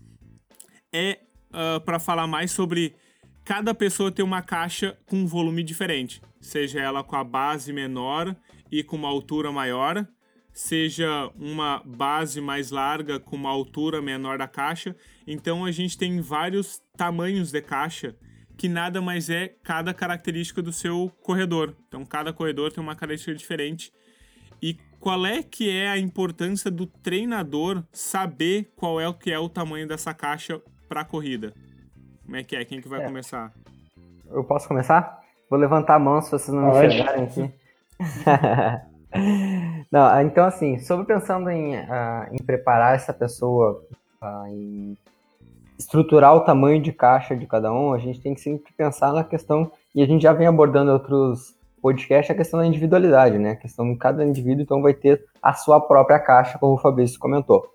é 0.94 1.20
uh, 1.50 1.82
para 1.82 2.00
falar 2.00 2.28
mais 2.28 2.52
sobre 2.52 2.96
cada 3.44 3.74
pessoa 3.74 4.12
ter 4.12 4.22
uma 4.22 4.44
caixa 4.44 4.96
com 5.08 5.18
um 5.18 5.26
volume 5.26 5.64
diferente, 5.64 6.22
seja 6.40 6.80
ela 6.80 7.04
com 7.04 7.16
a 7.16 7.24
base 7.24 7.74
menor 7.74 8.36
e 8.72 8.84
com 8.84 8.96
uma 8.96 9.08
altura 9.08 9.52
maior, 9.52 10.08
seja 10.60 11.32
uma 11.40 11.82
base 11.86 12.42
mais 12.42 12.70
larga 12.70 13.18
com 13.18 13.38
uma 13.38 13.50
altura 13.50 14.02
menor 14.02 14.38
da 14.38 14.48
caixa. 14.48 14.94
Então 15.26 15.64
a 15.64 15.72
gente 15.72 15.98
tem 15.98 16.20
vários 16.20 16.82
tamanhos 16.98 17.50
de 17.50 17.62
caixa 17.62 18.14
que 18.58 18.68
nada 18.68 19.02
mais 19.02 19.30
é 19.30 19.56
cada 19.64 19.94
característica 19.94 20.62
do 20.62 20.74
seu 20.74 21.10
corredor. 21.24 21.74
Então 21.88 22.04
cada 22.04 22.34
corredor 22.34 22.74
tem 22.74 22.84
uma 22.84 22.94
característica 22.94 23.34
diferente. 23.34 23.94
E 24.62 24.78
qual 25.00 25.26
é 25.26 25.42
que 25.42 25.70
é 25.70 25.88
a 25.88 25.98
importância 25.98 26.70
do 26.70 26.86
treinador 26.86 27.82
saber 27.94 28.74
qual 28.76 29.00
é 29.00 29.08
o 29.08 29.14
que 29.14 29.32
é 29.32 29.40
o 29.40 29.48
tamanho 29.48 29.88
dessa 29.88 30.14
caixa 30.14 30.62
para 30.90 31.02
a 31.02 31.06
corrida? 31.06 31.54
Como 32.26 32.36
é 32.36 32.44
que 32.44 32.58
é? 32.58 32.66
Quem 32.66 32.82
que 32.82 32.90
vai 32.90 33.02
é. 33.02 33.06
começar? 33.06 33.54
Eu 34.30 34.44
posso 34.44 34.68
começar? 34.68 35.22
Vou 35.50 35.58
levantar 35.58 35.96
a 35.96 36.00
mão 36.00 36.22
se 36.22 36.30
vocês 36.30 36.54
não 36.54 36.64
me 36.64 36.86
enxergarem 36.86 37.24
aqui. 37.24 37.54
Não, 39.92 40.06
ah, 40.06 40.24
então 40.24 40.46
assim, 40.46 40.78
sobre 40.80 41.06
pensando 41.06 41.50
em, 41.50 41.76
uh, 41.76 42.28
em 42.32 42.38
preparar 42.38 42.96
essa 42.96 43.12
pessoa, 43.12 43.84
uh, 44.22 44.48
em 44.48 44.98
estruturar 45.78 46.36
o 46.36 46.42
tamanho 46.42 46.82
de 46.82 46.92
caixa 46.92 47.36
de 47.36 47.48
cada 47.48 47.74
um, 47.74 47.94
a 47.94 47.98
gente 47.98 48.22
tem 48.22 48.34
que 48.36 48.42
sempre 48.42 48.72
pensar 48.74 49.14
na 49.14 49.24
questão, 49.24 49.72
e 49.96 50.04
a 50.04 50.06
gente 50.06 50.22
já 50.22 50.34
vem 50.34 50.46
abordando 50.46 50.92
outros 50.92 51.56
podcasts, 51.82 52.30
a 52.30 52.38
questão 52.38 52.60
da 52.60 52.66
individualidade, 52.66 53.38
né? 53.38 53.52
A 53.52 53.56
questão 53.56 53.90
de 53.90 53.98
cada 53.98 54.26
indivíduo, 54.26 54.62
então, 54.62 54.82
vai 54.82 54.94
ter 54.94 55.24
a 55.42 55.54
sua 55.54 55.80
própria 55.80 56.20
caixa, 56.20 56.60
como 56.60 56.74
o 56.74 56.78
Fabrício 56.78 57.18
comentou. 57.18 57.66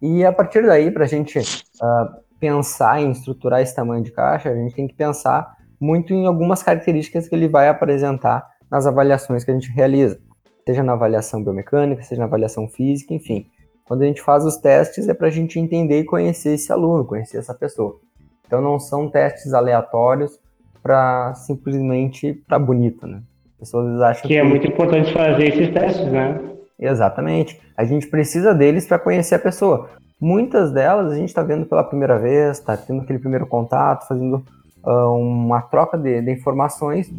E 0.00 0.24
a 0.24 0.32
partir 0.32 0.64
daí, 0.64 0.92
para 0.92 1.04
a 1.04 1.08
gente 1.08 1.40
uh, 1.40 2.20
pensar 2.38 3.02
em 3.02 3.10
estruturar 3.10 3.60
esse 3.60 3.74
tamanho 3.74 4.04
de 4.04 4.12
caixa, 4.12 4.48
a 4.48 4.54
gente 4.54 4.74
tem 4.74 4.86
que 4.86 4.94
pensar 4.94 5.56
muito 5.80 6.14
em 6.14 6.26
algumas 6.26 6.62
características 6.62 7.28
que 7.28 7.34
ele 7.34 7.48
vai 7.48 7.68
apresentar 7.68 8.46
nas 8.70 8.86
avaliações 8.86 9.42
que 9.42 9.50
a 9.50 9.54
gente 9.54 9.72
realiza 9.72 10.20
seja 10.68 10.82
na 10.82 10.92
avaliação 10.92 11.42
biomecânica, 11.42 12.02
seja 12.02 12.20
na 12.20 12.26
avaliação 12.26 12.68
física, 12.68 13.14
enfim. 13.14 13.46
Quando 13.86 14.02
a 14.02 14.04
gente 14.04 14.20
faz 14.20 14.44
os 14.44 14.58
testes 14.58 15.08
é 15.08 15.14
para 15.14 15.28
a 15.28 15.30
gente 15.30 15.58
entender 15.58 16.00
e 16.00 16.04
conhecer 16.04 16.50
esse 16.50 16.70
aluno, 16.70 17.06
conhecer 17.06 17.38
essa 17.38 17.54
pessoa. 17.54 17.98
Então 18.46 18.60
não 18.60 18.78
são 18.78 19.08
testes 19.08 19.54
aleatórios 19.54 20.38
para 20.82 21.32
simplesmente 21.36 22.34
para 22.46 22.58
bonito, 22.58 23.06
né? 23.06 23.22
As 23.54 23.60
pessoas 23.60 23.98
acham 24.02 24.28
que, 24.28 24.36
é 24.36 24.42
que 24.42 24.46
é 24.46 24.48
muito 24.48 24.66
importante 24.66 25.10
fazer 25.10 25.46
esses 25.46 25.72
testes, 25.72 26.12
né? 26.12 26.38
Exatamente. 26.78 27.58
A 27.74 27.84
gente 27.84 28.06
precisa 28.06 28.54
deles 28.54 28.86
para 28.86 28.98
conhecer 28.98 29.36
a 29.36 29.38
pessoa. 29.38 29.88
Muitas 30.20 30.70
delas 30.70 31.12
a 31.12 31.16
gente 31.16 31.30
está 31.30 31.42
vendo 31.42 31.64
pela 31.64 31.82
primeira 31.82 32.18
vez, 32.18 32.58
está 32.58 32.76
tendo 32.76 33.00
aquele 33.00 33.18
primeiro 33.18 33.46
contato, 33.46 34.06
fazendo 34.06 34.44
uh, 34.84 35.16
uma 35.16 35.62
troca 35.62 35.96
de, 35.96 36.20
de 36.20 36.30
informações 36.30 37.10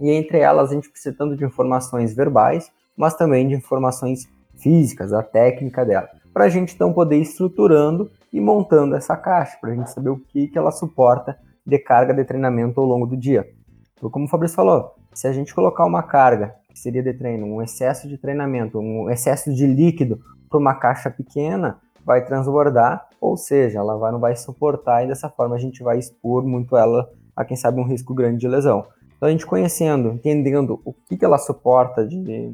e 0.00 0.08
entre 0.08 0.38
elas 0.38 0.70
a 0.70 0.74
gente 0.74 0.88
precisa 0.88 1.16
tanto 1.18 1.36
de 1.36 1.44
informações 1.44 2.14
verbais 2.14 2.70
mas 2.96 3.14
também 3.14 3.48
de 3.48 3.54
informações 3.54 4.28
físicas, 4.56 5.12
a 5.12 5.22
técnica 5.22 5.84
dela, 5.84 6.08
para 6.32 6.44
a 6.44 6.48
gente 6.48 6.74
então 6.74 6.92
poder 6.92 7.18
ir 7.18 7.22
estruturando 7.22 8.10
e 8.32 8.40
montando 8.40 8.94
essa 8.94 9.16
caixa, 9.16 9.56
para 9.60 9.72
a 9.72 9.74
gente 9.74 9.90
saber 9.90 10.10
o 10.10 10.18
que, 10.18 10.48
que 10.48 10.58
ela 10.58 10.70
suporta 10.70 11.36
de 11.66 11.78
carga 11.78 12.14
de 12.14 12.24
treinamento 12.24 12.80
ao 12.80 12.86
longo 12.86 13.06
do 13.06 13.16
dia. 13.16 13.48
Então, 13.96 14.10
como 14.10 14.24
o 14.24 14.28
Fabrício 14.28 14.56
falou, 14.56 14.94
se 15.12 15.28
a 15.28 15.32
gente 15.32 15.54
colocar 15.54 15.84
uma 15.84 16.02
carga, 16.02 16.54
que 16.68 16.78
seria 16.78 17.02
de 17.02 17.12
treino, 17.12 17.46
um 17.46 17.62
excesso 17.62 18.08
de 18.08 18.16
treinamento, 18.16 18.78
um 18.78 19.10
excesso 19.10 19.52
de 19.52 19.66
líquido 19.66 20.18
para 20.48 20.58
uma 20.58 20.74
caixa 20.74 21.10
pequena, 21.10 21.78
vai 22.04 22.24
transbordar, 22.24 23.08
ou 23.20 23.36
seja, 23.36 23.78
ela 23.78 23.96
vai, 23.96 24.10
não 24.10 24.18
vai 24.18 24.34
suportar 24.34 25.04
e 25.04 25.08
dessa 25.08 25.28
forma 25.28 25.54
a 25.54 25.58
gente 25.58 25.82
vai 25.82 25.98
expor 25.98 26.44
muito 26.44 26.76
ela 26.76 27.08
a, 27.36 27.44
quem 27.44 27.56
sabe, 27.56 27.80
um 27.80 27.86
risco 27.86 28.12
grande 28.14 28.38
de 28.38 28.48
lesão. 28.48 28.86
Então, 29.16 29.28
a 29.28 29.32
gente 29.32 29.46
conhecendo, 29.46 30.08
entendendo 30.08 30.80
o 30.84 30.92
que, 30.92 31.16
que 31.16 31.24
ela 31.24 31.38
suporta 31.38 32.06
de, 32.06 32.52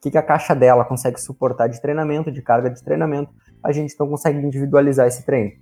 que, 0.00 0.10
que 0.10 0.18
a 0.18 0.22
caixa 0.22 0.54
dela 0.54 0.84
consegue 0.84 1.20
suportar 1.20 1.68
de 1.68 1.80
treinamento, 1.80 2.30
de 2.30 2.42
carga 2.42 2.70
de 2.70 2.82
treinamento, 2.82 3.30
a 3.62 3.72
gente 3.72 3.92
então 3.92 4.08
consegue 4.08 4.38
individualizar 4.38 5.06
esse 5.06 5.24
treino. 5.24 5.52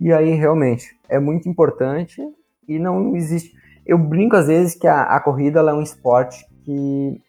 E 0.00 0.12
aí, 0.12 0.30
realmente, 0.34 0.98
é 1.08 1.18
muito 1.18 1.48
importante 1.48 2.20
e 2.68 2.78
não 2.78 3.14
existe. 3.14 3.52
Eu 3.86 3.98
brinco 3.98 4.36
às 4.36 4.46
vezes 4.46 4.74
que 4.74 4.86
a, 4.86 5.02
a 5.02 5.20
corrida 5.20 5.60
é 5.60 5.72
um 5.72 5.82
esporte 5.82 6.46
que, 6.64 7.20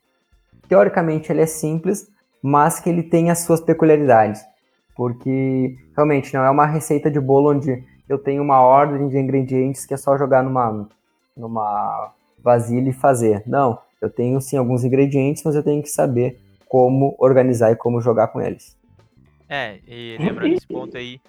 teoricamente, 0.67 1.31
ele 1.31 1.41
é 1.41 1.45
simples, 1.45 2.07
mas 2.41 2.79
que 2.79 2.89
ele 2.89 3.03
tem 3.03 3.29
as 3.29 3.39
suas 3.39 3.61
peculiaridades. 3.61 4.41
Porque, 4.95 5.75
realmente, 5.95 6.33
não 6.33 6.43
é 6.43 6.49
uma 6.49 6.65
receita 6.65 7.11
de 7.11 7.19
bolo 7.19 7.51
onde 7.51 7.83
eu 8.07 8.17
tenho 8.17 8.41
uma 8.41 8.61
ordem 8.61 9.07
de 9.07 9.17
ingredientes 9.17 9.85
que 9.85 9.93
é 9.93 9.97
só 9.97 10.17
jogar 10.17 10.43
numa, 10.43 10.87
numa 11.35 12.11
vasilha 12.43 12.89
e 12.89 12.93
fazer. 12.93 13.43
Não, 13.47 13.79
eu 14.03 14.09
tenho 14.09 14.39
sim 14.41 14.57
alguns 14.57 14.83
ingredientes, 14.83 15.43
mas 15.43 15.55
eu 15.55 15.63
tenho 15.63 15.81
que 15.81 15.89
saber 15.89 16.39
como 16.67 17.15
organizar 17.17 17.71
e 17.71 17.75
como 17.75 18.01
jogar 18.01 18.27
com 18.27 18.41
eles. 18.41 18.77
É, 19.47 19.79
e 19.87 20.17
lembrando 20.19 20.53
esse 20.53 20.67
ponto 20.67 20.97
aí, 20.97 21.21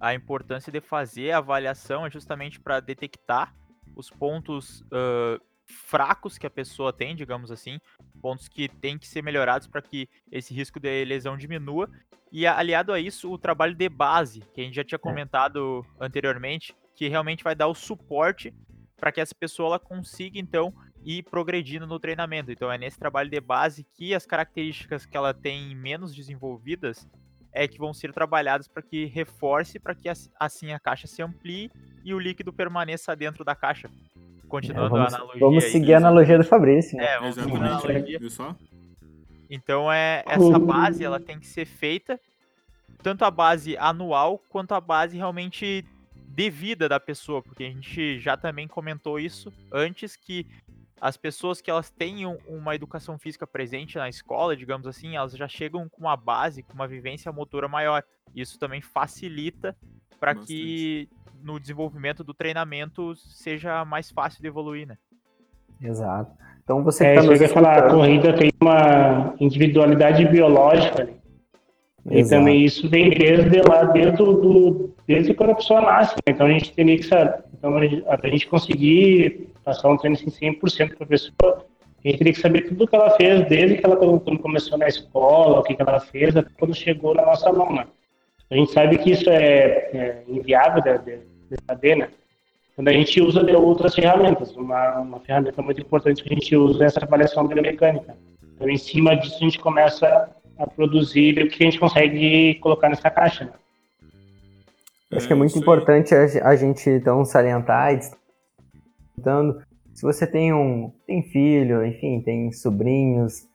a 0.00 0.14
importância 0.14 0.72
de 0.72 0.80
fazer 0.80 1.32
a 1.32 1.38
avaliação 1.38 2.06
é 2.06 2.10
justamente 2.10 2.58
para 2.58 2.80
detectar 2.80 3.54
os 3.94 4.08
pontos 4.08 4.80
uh, 4.82 5.38
fracos 5.66 6.38
que 6.38 6.46
a 6.46 6.50
pessoa 6.50 6.92
tem, 6.92 7.14
digamos 7.14 7.50
assim, 7.50 7.78
pontos 8.22 8.48
que 8.48 8.66
têm 8.68 8.96
que 8.96 9.06
ser 9.06 9.22
melhorados 9.22 9.66
para 9.66 9.82
que 9.82 10.08
esse 10.30 10.54
risco 10.54 10.80
de 10.80 11.04
lesão 11.04 11.36
diminua. 11.36 11.90
E 12.30 12.46
aliado 12.46 12.92
a 12.92 12.98
isso, 12.98 13.30
o 13.30 13.36
trabalho 13.36 13.74
de 13.74 13.88
base, 13.90 14.40
que 14.54 14.62
a 14.62 14.64
gente 14.64 14.76
já 14.76 14.84
tinha 14.84 14.96
é. 14.96 14.98
comentado 14.98 15.84
anteriormente, 16.00 16.74
que 16.94 17.08
realmente 17.08 17.44
vai 17.44 17.54
dar 17.54 17.66
o 17.66 17.74
suporte 17.74 18.54
para 18.96 19.12
que 19.12 19.20
essa 19.20 19.34
pessoa 19.34 19.78
consiga 19.78 20.38
então 20.38 20.72
e 21.04 21.22
progredindo 21.22 21.86
no 21.86 21.98
treinamento. 21.98 22.50
Então 22.50 22.70
é 22.70 22.78
nesse 22.78 22.98
trabalho 22.98 23.30
de 23.30 23.40
base 23.40 23.84
que 23.94 24.14
as 24.14 24.26
características 24.26 25.04
que 25.04 25.16
ela 25.16 25.34
tem 25.34 25.74
menos 25.74 26.14
desenvolvidas 26.14 27.08
é 27.52 27.68
que 27.68 27.78
vão 27.78 27.92
ser 27.92 28.12
trabalhadas 28.12 28.66
para 28.66 28.82
que 28.82 29.06
reforce, 29.06 29.78
para 29.78 29.94
que 29.94 30.08
assim 30.38 30.72
a 30.72 30.80
caixa 30.80 31.06
se 31.06 31.22
amplie 31.22 31.70
e 32.04 32.14
o 32.14 32.18
líquido 32.18 32.52
permaneça 32.52 33.14
dentro 33.14 33.44
da 33.44 33.54
caixa. 33.54 33.90
Continuando 34.48 34.86
é, 34.86 34.90
vamos, 34.90 35.12
a 35.12 35.16
analogia. 35.16 35.40
Vamos 35.40 35.64
seguir 35.64 35.94
a 35.94 35.96
analogia 35.98 36.38
do 36.38 36.44
Fabrício. 36.44 36.96
Né? 36.96 37.04
É, 37.04 37.18
vamos 37.18 37.34
seguir 37.34 37.56
a 37.56 37.56
analogia. 37.56 38.18
Então 39.50 39.92
é 39.92 40.24
essa 40.26 40.58
base 40.58 41.04
ela 41.04 41.20
tem 41.20 41.38
que 41.38 41.46
ser 41.46 41.66
feita 41.66 42.18
tanto 43.02 43.24
a 43.24 43.30
base 43.30 43.76
anual 43.76 44.38
quanto 44.48 44.72
a 44.72 44.80
base 44.80 45.16
realmente 45.16 45.84
devida 46.28 46.88
da 46.88 46.98
pessoa, 46.98 47.42
porque 47.42 47.64
a 47.64 47.68
gente 47.68 48.18
já 48.18 48.36
também 48.36 48.66
comentou 48.66 49.18
isso 49.18 49.52
antes 49.70 50.16
que 50.16 50.46
as 51.02 51.16
pessoas 51.16 51.60
que 51.60 51.68
elas 51.68 51.90
têm 51.90 52.24
uma 52.46 52.76
educação 52.76 53.18
física 53.18 53.44
presente 53.44 53.98
na 53.98 54.08
escola, 54.08 54.56
digamos 54.56 54.86
assim, 54.86 55.16
elas 55.16 55.32
já 55.32 55.48
chegam 55.48 55.88
com 55.88 56.02
uma 56.02 56.16
base, 56.16 56.62
com 56.62 56.74
uma 56.74 56.86
vivência 56.86 57.32
motora 57.32 57.66
maior. 57.66 58.04
Isso 58.32 58.56
também 58.56 58.80
facilita 58.80 59.76
para 60.20 60.32
que 60.32 61.08
no 61.42 61.58
desenvolvimento 61.58 62.22
do 62.22 62.32
treinamento 62.32 63.16
seja 63.16 63.84
mais 63.84 64.12
fácil 64.12 64.40
de 64.40 64.46
evoluir, 64.46 64.86
né? 64.86 64.96
Exato. 65.80 66.30
Então 66.62 66.84
você 66.84 67.06
é, 67.06 67.14
tá 67.16 67.22
isso 67.22 67.42
que 67.42 67.48
falar, 67.48 67.78
a 67.78 67.90
corrida 67.90 68.32
tem 68.36 68.52
uma 68.62 69.34
individualidade 69.40 70.24
biológica 70.28 71.08
ali. 72.06 72.20
E 72.20 72.28
também 72.28 72.64
isso 72.64 72.88
vem 72.88 73.10
desde 73.10 73.60
lá, 73.62 73.84
desde, 73.84 74.16
do, 74.16 74.90
desde 75.06 75.34
quando 75.34 75.50
a 75.50 75.54
pessoa 75.54 75.80
nasce. 75.80 76.14
Né? 76.16 76.32
Então 76.32 76.46
a 76.46 76.50
gente 76.50 76.72
teria 76.72 76.96
que 76.96 77.04
saber. 77.04 77.44
Então, 77.54 77.76
a 77.76 78.28
gente 78.28 78.48
conseguir 78.48 79.48
passar 79.64 79.88
um 79.88 79.96
treino 79.96 80.16
assim 80.16 80.52
100% 80.52 80.96
para 80.96 81.04
a 81.04 81.06
pessoa, 81.06 81.64
a 82.04 82.08
gente 82.08 82.18
teria 82.18 82.32
que 82.32 82.40
saber 82.40 82.62
tudo 82.62 82.88
que 82.88 82.96
ela 82.96 83.10
fez, 83.10 83.46
desde 83.48 83.76
que 83.76 83.86
ela 83.86 83.96
quando 83.96 84.38
começou 84.40 84.76
na 84.76 84.88
escola, 84.88 85.60
o 85.60 85.62
que, 85.62 85.76
que 85.76 85.82
ela 85.82 86.00
fez, 86.00 86.36
até 86.36 86.50
quando 86.58 86.74
chegou 86.74 87.14
na 87.14 87.24
nossa 87.24 87.52
mão. 87.52 87.72
Né? 87.72 87.86
A 88.50 88.56
gente 88.56 88.72
sabe 88.72 88.98
que 88.98 89.12
isso 89.12 89.30
é, 89.30 89.88
é 89.94 90.22
inviável 90.28 90.82
de, 90.82 90.98
de, 90.98 91.16
de, 91.18 91.56
saber, 91.64 91.96
né? 91.96 92.08
Quando 92.74 92.88
a 92.88 92.92
gente 92.92 93.20
usa 93.20 93.44
de 93.44 93.52
outras 93.52 93.94
ferramentas, 93.94 94.56
uma, 94.56 94.98
uma 94.98 95.20
ferramenta 95.20 95.62
muito 95.62 95.80
importante 95.80 96.22
que 96.22 96.32
a 96.32 96.34
gente 96.34 96.56
usa 96.56 96.82
é 96.82 96.86
essa 96.86 97.04
avaliação 97.04 97.46
biomecânica. 97.46 98.16
Então, 98.56 98.68
em 98.68 98.76
cima 98.76 99.14
disso, 99.16 99.36
a 99.36 99.44
gente 99.44 99.58
começa 99.58 100.28
a 100.62 100.66
produzir 100.66 101.42
o 101.42 101.48
que 101.48 101.62
a 101.62 101.66
gente 101.66 101.78
consegue 101.78 102.54
colocar 102.56 102.88
nessa 102.88 103.10
caixa. 103.10 103.44
Né? 103.44 103.52
Acho 105.12 105.26
que 105.26 105.32
é 105.32 105.36
muito 105.36 105.58
importante 105.58 106.14
a 106.14 106.56
gente 106.56 106.88
então 106.88 107.24
salientar 107.24 107.92
e 107.94 108.00
se 109.92 110.02
você 110.02 110.26
tem 110.26 110.52
um 110.54 110.90
tem 111.06 111.22
filho, 111.22 111.84
enfim, 111.84 112.20
tem 112.24 112.50
sobrinhos, 112.50 113.46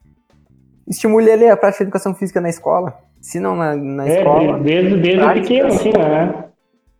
estimule 0.88 1.30
ele 1.30 1.50
a 1.50 1.58
prática 1.58 1.84
de 1.84 1.90
educação 1.90 2.14
física 2.14 2.40
na 2.40 2.50
escola. 2.50 2.98
Se 3.20 3.40
não 3.40 3.56
na, 3.56 3.76
na 3.76 4.08
é, 4.08 4.20
escola. 4.20 4.60
Desde, 4.60 4.98
desde 4.98 5.34
pequeno, 5.34 5.68
assim, 5.68 5.92
né? 5.92 6.46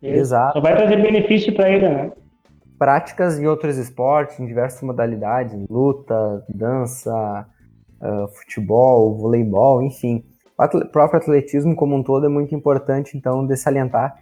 Exato. 0.02 0.54
Só 0.54 0.60
vai 0.60 0.76
trazer 0.76 1.00
benefício 1.00 1.54
para 1.54 1.70
ele, 1.70 1.88
né? 1.88 2.12
Práticas 2.78 3.38
em 3.38 3.46
outros 3.46 3.76
esportes, 3.76 4.38
em 4.38 4.46
diversas 4.46 4.82
modalidades, 4.82 5.56
luta, 5.68 6.44
dança, 6.48 7.46
uh, 8.00 8.28
futebol, 8.28 9.16
voleibol, 9.16 9.82
enfim. 9.82 10.24
O 10.58 10.86
próprio 10.86 11.20
atletismo 11.20 11.76
como 11.76 11.94
um 11.96 12.02
todo 12.02 12.26
é 12.26 12.28
muito 12.28 12.54
importante, 12.54 13.16
então, 13.16 13.46
de 13.46 13.56
salientar. 13.56 14.18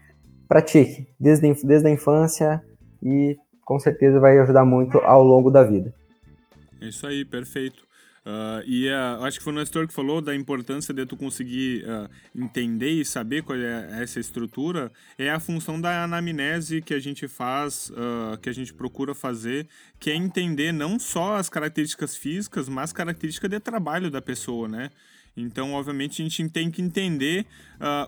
Pratique, 0.49 1.09
desde, 1.18 1.52
desde 1.66 1.88
a 1.88 1.90
infância 1.90 2.62
e 3.02 3.37
com 3.64 3.78
certeza 3.78 4.21
vai 4.21 4.38
ajudar 4.38 4.64
muito 4.64 4.99
ao 4.99 5.25
longo 5.25 5.50
da 5.50 5.64
vida. 5.64 5.92
É 6.80 6.87
isso 6.87 7.06
aí, 7.06 7.25
perfeito. 7.25 7.86
Uh, 8.26 8.61
e 8.66 8.88
uh, 8.88 9.23
acho 9.23 9.38
que 9.38 9.45
foi 9.45 9.52
o 9.52 9.56
Nestor 9.56 9.87
que 9.87 9.95
falou 9.95 10.21
da 10.21 10.35
importância 10.35 10.92
de 10.92 11.06
tu 11.06 11.16
conseguir 11.16 11.85
uh, 11.85 12.11
entender 12.35 12.90
e 12.90 13.04
saber 13.04 13.45
qual 13.45 13.56
é 13.56 14.02
essa 14.02 14.18
estrutura. 14.18 14.90
É 15.16 15.30
a 15.30 15.38
função 15.38 15.80
da 15.80 16.02
anamnese 16.02 16.83
que 16.83 16.92
a 16.92 16.99
gente 16.99 17.28
faz, 17.28 17.92
que 18.42 18.49
a 18.49 18.52
gente 18.52 18.75
procura 18.75 19.14
fazer, 19.14 19.68
que 20.00 20.11
é 20.11 20.14
entender 20.14 20.73
não 20.73 20.99
só 20.99 21.37
as 21.37 21.49
características 21.49 22.16
físicas, 22.16 22.68
mas 22.68 22.92
características 22.92 23.50
de 23.50 23.61
trabalho 23.61 24.11
da 24.11 24.21
pessoa, 24.21 24.66
né? 24.66 24.90
Então, 25.37 25.75
obviamente, 25.75 26.23
a 26.23 26.25
gente 26.25 26.49
tem 26.49 26.71
que 26.71 26.83
entender 26.83 27.47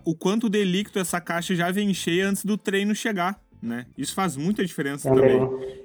o 0.04 0.14
quanto 0.14 0.48
de 0.48 0.64
líquido 0.64 0.98
essa 0.98 1.20
caixa 1.20 1.54
já 1.54 1.70
vem 1.70 1.92
cheia 1.94 2.28
antes 2.28 2.44
do 2.44 2.56
treino 2.56 2.94
chegar 2.94 3.40
né? 3.60 3.86
Isso 3.96 4.14
faz 4.14 4.36
muita 4.36 4.64
diferença 4.64 5.12
também. 5.12 5.40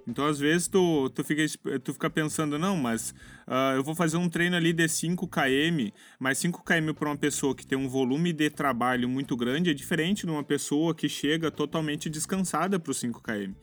Então, 0.07 0.25
às 0.25 0.39
vezes, 0.39 0.67
tu, 0.67 1.09
tu, 1.09 1.23
fica, 1.23 1.43
tu 1.79 1.93
fica 1.93 2.09
pensando, 2.09 2.59
não, 2.59 2.77
mas 2.77 3.11
uh, 3.47 3.75
eu 3.75 3.83
vou 3.83 3.95
fazer 3.95 4.17
um 4.17 4.29
treino 4.29 4.55
ali 4.55 4.73
de 4.73 4.87
5 4.87 5.27
km, 5.27 5.91
mas 6.19 6.37
5 6.37 6.63
km 6.63 6.93
para 6.93 7.09
uma 7.09 7.17
pessoa 7.17 7.55
que 7.55 7.65
tem 7.65 7.77
um 7.77 7.87
volume 7.87 8.31
de 8.31 8.49
trabalho 8.49 9.09
muito 9.09 9.35
grande 9.35 9.69
é 9.69 9.73
diferente 9.73 10.25
de 10.25 10.31
uma 10.31 10.43
pessoa 10.43 10.93
que 10.93 11.09
chega 11.09 11.49
totalmente 11.49 12.09
descansada 12.09 12.79
para 12.79 12.91
os 12.91 12.99
5 12.99 13.21
km. 13.21 13.53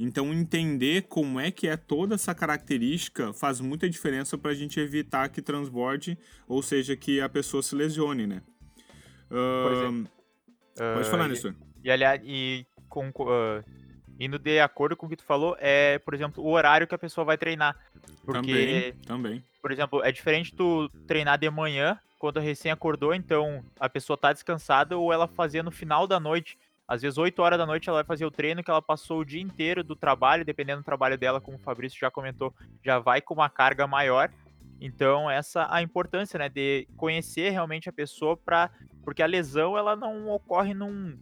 Então, 0.00 0.32
entender 0.32 1.02
como 1.08 1.40
é 1.40 1.50
que 1.50 1.66
é 1.66 1.76
toda 1.76 2.14
essa 2.14 2.32
característica 2.32 3.32
faz 3.32 3.60
muita 3.60 3.90
diferença 3.90 4.38
para 4.38 4.52
a 4.52 4.54
gente 4.54 4.78
evitar 4.78 5.28
que 5.28 5.42
transborde, 5.42 6.16
ou 6.46 6.62
seja, 6.62 6.96
que 6.96 7.20
a 7.20 7.28
pessoa 7.28 7.62
se 7.62 7.74
lesione, 7.74 8.26
né? 8.26 8.42
Uh, 9.28 10.06
pode 10.94 11.10
falar, 11.10 11.26
uh, 11.26 11.28
Nestor. 11.28 11.54
E, 11.82 11.90
aliás, 11.90 12.20
e 12.24 12.64
com, 13.12 13.24
uh, 13.24 13.64
indo 14.18 14.38
de 14.38 14.60
acordo 14.60 14.96
com 14.96 15.06
o 15.06 15.08
que 15.08 15.16
tu 15.16 15.24
falou, 15.24 15.56
é, 15.60 15.98
por 16.00 16.14
exemplo, 16.14 16.42
o 16.42 16.50
horário 16.50 16.86
que 16.86 16.94
a 16.94 16.98
pessoa 16.98 17.24
vai 17.24 17.38
treinar. 17.38 17.76
Porque, 18.24 18.40
também, 18.40 18.92
também. 19.06 19.44
Por 19.62 19.70
exemplo, 19.70 20.02
é 20.02 20.10
diferente 20.10 20.54
tu 20.54 20.88
treinar 21.06 21.38
de 21.38 21.48
manhã, 21.50 21.98
quando 22.18 22.40
recém 22.40 22.72
acordou, 22.72 23.14
então 23.14 23.64
a 23.78 23.88
pessoa 23.88 24.16
tá 24.16 24.32
descansada, 24.32 24.98
ou 24.98 25.12
ela 25.12 25.28
fazia 25.28 25.62
no 25.62 25.70
final 25.70 26.06
da 26.06 26.18
noite. 26.18 26.58
Às 26.86 27.02
vezes, 27.02 27.18
8 27.18 27.40
horas 27.40 27.58
da 27.58 27.66
noite, 27.66 27.88
ela 27.88 27.98
vai 27.98 28.04
fazer 28.04 28.24
o 28.24 28.30
treino 28.30 28.64
que 28.64 28.70
ela 28.70 28.82
passou 28.82 29.20
o 29.20 29.24
dia 29.24 29.42
inteiro 29.42 29.84
do 29.84 29.94
trabalho, 29.94 30.44
dependendo 30.44 30.80
do 30.80 30.84
trabalho 30.84 31.18
dela, 31.18 31.40
como 31.40 31.56
o 31.56 31.60
Fabrício 31.60 31.98
já 31.98 32.10
comentou, 32.10 32.52
já 32.82 32.98
vai 32.98 33.20
com 33.20 33.34
uma 33.34 33.48
carga 33.48 33.86
maior. 33.86 34.30
Então, 34.80 35.30
essa 35.30 35.66
a 35.70 35.82
importância, 35.82 36.38
né, 36.38 36.48
de 36.48 36.88
conhecer 36.96 37.50
realmente 37.50 37.88
a 37.88 37.92
pessoa 37.92 38.36
para 38.36 38.70
porque 39.08 39.22
a 39.22 39.26
lesão 39.26 39.78
ela 39.78 39.96
não 39.96 40.28
ocorre 40.28 40.74
num, 40.74 41.16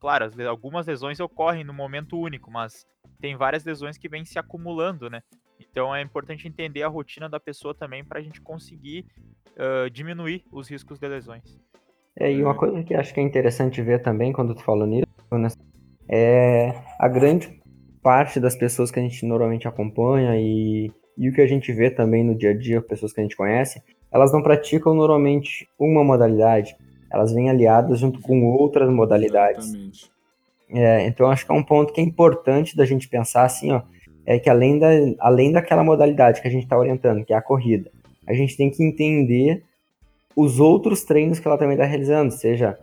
claro, 0.00 0.24
algumas 0.48 0.86
lesões 0.86 1.20
ocorrem 1.20 1.64
no 1.64 1.74
momento 1.74 2.18
único, 2.18 2.50
mas 2.50 2.86
tem 3.20 3.36
várias 3.36 3.62
lesões 3.62 3.98
que 3.98 4.08
vêm 4.08 4.24
se 4.24 4.38
acumulando, 4.38 5.10
né? 5.10 5.20
Então 5.60 5.94
é 5.94 6.00
importante 6.00 6.48
entender 6.48 6.82
a 6.82 6.88
rotina 6.88 7.28
da 7.28 7.38
pessoa 7.38 7.74
também 7.74 8.02
para 8.02 8.20
a 8.20 8.22
gente 8.22 8.40
conseguir 8.40 9.04
uh, 9.50 9.90
diminuir 9.90 10.46
os 10.50 10.66
riscos 10.70 10.98
de 10.98 11.06
lesões. 11.06 11.60
É, 12.18 12.32
e 12.32 12.42
uma 12.42 12.54
coisa 12.54 12.82
que 12.82 12.94
acho 12.94 13.12
que 13.12 13.20
é 13.20 13.22
interessante 13.22 13.82
ver 13.82 14.00
também 14.00 14.32
quando 14.32 14.54
tu 14.54 14.62
fala 14.62 14.86
nisso, 14.86 15.06
né, 15.30 15.48
é 16.08 16.72
a 16.98 17.06
grande 17.06 17.60
parte 18.02 18.40
das 18.40 18.56
pessoas 18.56 18.90
que 18.90 18.98
a 18.98 19.02
gente 19.02 19.26
normalmente 19.26 19.68
acompanha 19.68 20.40
e 20.40 20.90
e 21.18 21.28
o 21.28 21.32
que 21.34 21.40
a 21.40 21.46
gente 21.46 21.72
vê 21.72 21.90
também 21.90 22.24
no 22.24 22.36
dia 22.36 22.50
a 22.50 22.56
dia, 22.56 22.80
pessoas 22.82 23.12
que 23.12 23.20
a 23.20 23.22
gente 23.22 23.36
conhece, 23.36 23.82
elas 24.12 24.32
não 24.32 24.42
praticam 24.42 24.94
normalmente 24.94 25.66
uma 25.78 26.04
modalidade, 26.04 26.76
elas 27.10 27.32
vêm 27.32 27.50
aliadas 27.50 27.98
junto 27.98 28.20
com 28.20 28.44
outras 28.44 28.90
modalidades. 28.90 29.72
É, 30.68 31.06
então 31.06 31.30
acho 31.30 31.46
que 31.46 31.52
é 31.52 31.54
um 31.54 31.62
ponto 31.62 31.92
que 31.92 32.00
é 32.00 32.04
importante 32.04 32.76
da 32.76 32.84
gente 32.84 33.08
pensar 33.08 33.44
assim, 33.44 33.72
ó, 33.72 33.82
é 34.24 34.38
que 34.38 34.50
além, 34.50 34.78
da, 34.78 34.88
além 35.20 35.52
daquela 35.52 35.84
modalidade 35.84 36.42
que 36.42 36.48
a 36.48 36.50
gente 36.50 36.64
está 36.64 36.76
orientando, 36.76 37.24
que 37.24 37.32
é 37.32 37.36
a 37.36 37.42
corrida, 37.42 37.90
a 38.26 38.34
gente 38.34 38.56
tem 38.56 38.68
que 38.68 38.82
entender 38.82 39.62
os 40.34 40.58
outros 40.58 41.04
treinos 41.04 41.38
que 41.38 41.46
ela 41.46 41.56
também 41.56 41.76
está 41.76 41.86
realizando, 41.86 42.32
seja 42.32 42.76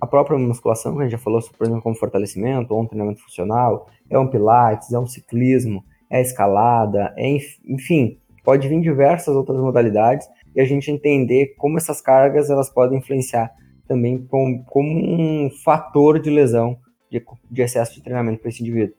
a 0.00 0.06
própria 0.06 0.38
musculação, 0.38 0.94
que 0.94 1.00
a 1.00 1.02
gente 1.04 1.12
já 1.12 1.18
falou, 1.18 1.40
por 1.56 1.64
exemplo, 1.64 1.82
como 1.82 1.94
fortalecimento, 1.94 2.74
ou 2.74 2.82
um 2.82 2.86
treinamento 2.86 3.22
funcional, 3.22 3.88
é 4.10 4.18
um 4.18 4.26
pilates, 4.26 4.92
é 4.92 4.98
um 4.98 5.06
ciclismo, 5.06 5.82
é 6.10 6.20
escalada, 6.20 7.14
é, 7.16 7.38
enfim, 7.66 8.18
pode 8.44 8.68
vir 8.68 8.80
diversas 8.80 9.34
outras 9.34 9.58
modalidades 9.58 10.28
e 10.54 10.60
a 10.60 10.64
gente 10.64 10.90
entender 10.90 11.54
como 11.56 11.78
essas 11.78 12.00
cargas 12.00 12.50
elas 12.50 12.68
podem 12.68 12.98
influenciar 12.98 13.50
também 13.86 14.24
com, 14.26 14.62
como 14.64 14.90
um 14.90 15.50
fator 15.64 16.20
de 16.20 16.30
lesão 16.30 16.78
de, 17.10 17.22
de 17.50 17.62
excesso 17.62 17.94
de 17.94 18.02
treinamento 18.02 18.40
para 18.40 18.48
esse 18.48 18.62
indivíduo. 18.62 18.96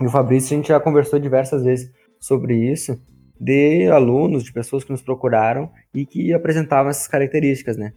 E 0.00 0.06
o 0.06 0.10
Fabrício, 0.10 0.54
a 0.54 0.56
gente 0.56 0.68
já 0.68 0.78
conversou 0.78 1.18
diversas 1.18 1.64
vezes 1.64 1.90
sobre 2.20 2.56
isso, 2.56 3.00
de 3.40 3.88
alunos, 3.88 4.44
de 4.44 4.52
pessoas 4.52 4.84
que 4.84 4.90
nos 4.90 5.02
procuraram 5.02 5.70
e 5.94 6.04
que 6.04 6.32
apresentavam 6.32 6.90
essas 6.90 7.08
características, 7.08 7.76
né? 7.76 7.92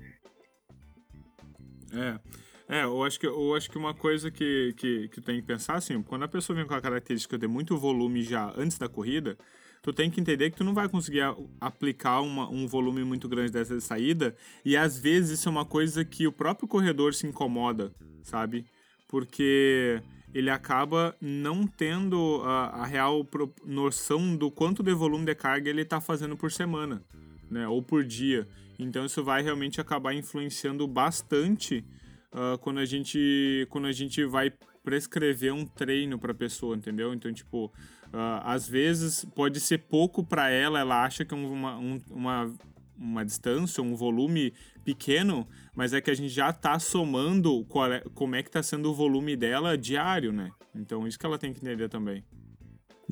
É. 1.93 2.41
É, 2.71 2.83
eu 2.85 3.03
acho 3.03 3.19
que, 3.19 3.27
eu 3.27 3.53
acho 3.53 3.69
que 3.69 3.77
uma 3.77 3.93
coisa 3.93 4.31
que, 4.31 4.73
que, 4.77 5.09
que 5.09 5.19
tem 5.19 5.41
que 5.41 5.45
pensar, 5.45 5.73
assim, 5.73 6.01
quando 6.01 6.23
a 6.23 6.27
pessoa 6.27 6.55
vem 6.55 6.65
com 6.65 6.73
a 6.73 6.79
característica 6.79 7.37
de 7.37 7.45
muito 7.45 7.77
volume 7.77 8.23
já 8.23 8.53
antes 8.55 8.77
da 8.77 8.87
corrida, 8.87 9.37
tu 9.81 9.91
tem 9.91 10.09
que 10.09 10.21
entender 10.21 10.51
que 10.51 10.57
tu 10.57 10.63
não 10.63 10.73
vai 10.73 10.87
conseguir 10.87 11.21
aplicar 11.59 12.21
uma, 12.21 12.49
um 12.49 12.67
volume 12.67 13.03
muito 13.03 13.27
grande 13.27 13.51
dessa 13.51 13.79
saída, 13.79 14.35
e 14.63 14.77
às 14.77 14.97
vezes 14.97 15.39
isso 15.39 15.49
é 15.49 15.51
uma 15.51 15.65
coisa 15.65 16.05
que 16.05 16.27
o 16.27 16.31
próprio 16.31 16.67
corredor 16.67 17.13
se 17.13 17.25
incomoda, 17.25 17.91
sabe? 18.21 18.65
Porque 19.07 20.01
ele 20.33 20.49
acaba 20.49 21.15
não 21.19 21.67
tendo 21.67 22.41
a, 22.43 22.81
a 22.81 22.85
real 22.85 23.27
noção 23.65 24.35
do 24.35 24.49
quanto 24.49 24.81
de 24.81 24.93
volume 24.93 25.25
de 25.25 25.35
carga 25.35 25.69
ele 25.69 25.81
está 25.81 25.99
fazendo 25.99 26.37
por 26.37 26.51
semana, 26.51 27.03
né? 27.49 27.67
Ou 27.67 27.81
por 27.81 28.03
dia. 28.03 28.47
Então 28.79 29.05
isso 29.05 29.23
vai 29.23 29.41
realmente 29.41 29.81
acabar 29.81 30.13
influenciando 30.13 30.87
bastante 30.87 31.83
uh, 32.31 32.57
quando 32.59 32.79
a 32.79 32.85
gente 32.85 33.67
quando 33.69 33.87
a 33.87 33.91
gente 33.91 34.23
vai 34.25 34.51
prescrever 34.83 35.53
um 35.53 35.65
treino 35.65 36.17
para 36.17 36.33
pessoa, 36.33 36.75
entendeu? 36.75 37.13
Então, 37.13 37.31
tipo, 37.31 37.71
uh, 38.13 38.41
às 38.43 38.67
vezes 38.67 39.25
pode 39.35 39.59
ser 39.59 39.79
pouco 39.79 40.23
para 40.23 40.49
ela, 40.49 40.79
ela 40.79 41.03
acha 41.03 41.25
que 41.25 41.33
é 41.33 41.37
uma, 41.37 41.77
um, 41.77 41.99
uma, 42.09 42.53
uma 42.97 43.25
distância, 43.25 43.83
um 43.83 43.95
volume 43.95 44.53
pequeno, 44.83 45.47
mas 45.75 45.93
é 45.93 46.01
que 46.01 46.11
a 46.11 46.15
gente 46.15 46.29
já 46.29 46.49
está 46.49 46.77
somando 46.79 47.65
é, 47.91 48.03
como 48.13 48.35
é 48.35 48.43
que 48.43 48.49
está 48.49 48.61
sendo 48.61 48.91
o 48.91 48.93
volume 48.93 49.35
dela 49.35 49.77
diário, 49.77 50.31
né? 50.31 50.49
Então, 50.75 51.07
isso 51.07 51.19
que 51.19 51.25
ela 51.25 51.37
tem 51.37 51.53
que 51.53 51.59
entender 51.59 51.89
também. 51.89 52.23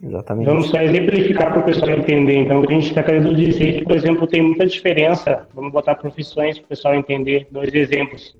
Exatamente. 0.01 0.45
Vamos 0.45 0.69
só 0.69 0.81
exemplificar 0.81 1.51
para 1.51 1.59
o 1.59 1.65
pessoal 1.65 1.91
entender. 1.91 2.37
Então, 2.37 2.61
o 2.61 2.67
que 2.67 2.73
a 2.73 2.75
gente 2.75 2.89
está 2.89 3.03
querendo 3.03 3.35
dizer 3.35 3.79
que, 3.79 3.83
por 3.83 3.95
exemplo, 3.95 4.27
tem 4.27 4.41
muita 4.41 4.65
diferença. 4.65 5.47
Vamos 5.53 5.73
botar 5.73 5.95
profissões 5.95 6.57
para 6.57 6.65
o 6.65 6.69
pessoal 6.69 6.95
entender. 6.95 7.47
Dois 7.51 7.73
exemplos. 7.73 8.35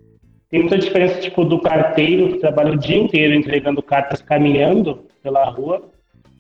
Tem 0.50 0.62
muita 0.62 0.78
diferença, 0.78 1.20
tipo, 1.20 1.44
do 1.44 1.60
carteiro 1.60 2.32
que 2.32 2.40
trabalha 2.40 2.72
o 2.72 2.78
dia 2.78 2.98
inteiro 2.98 3.34
entregando 3.34 3.84
cartas 3.84 4.22
caminhando 4.22 5.06
pela 5.22 5.44
rua 5.50 5.92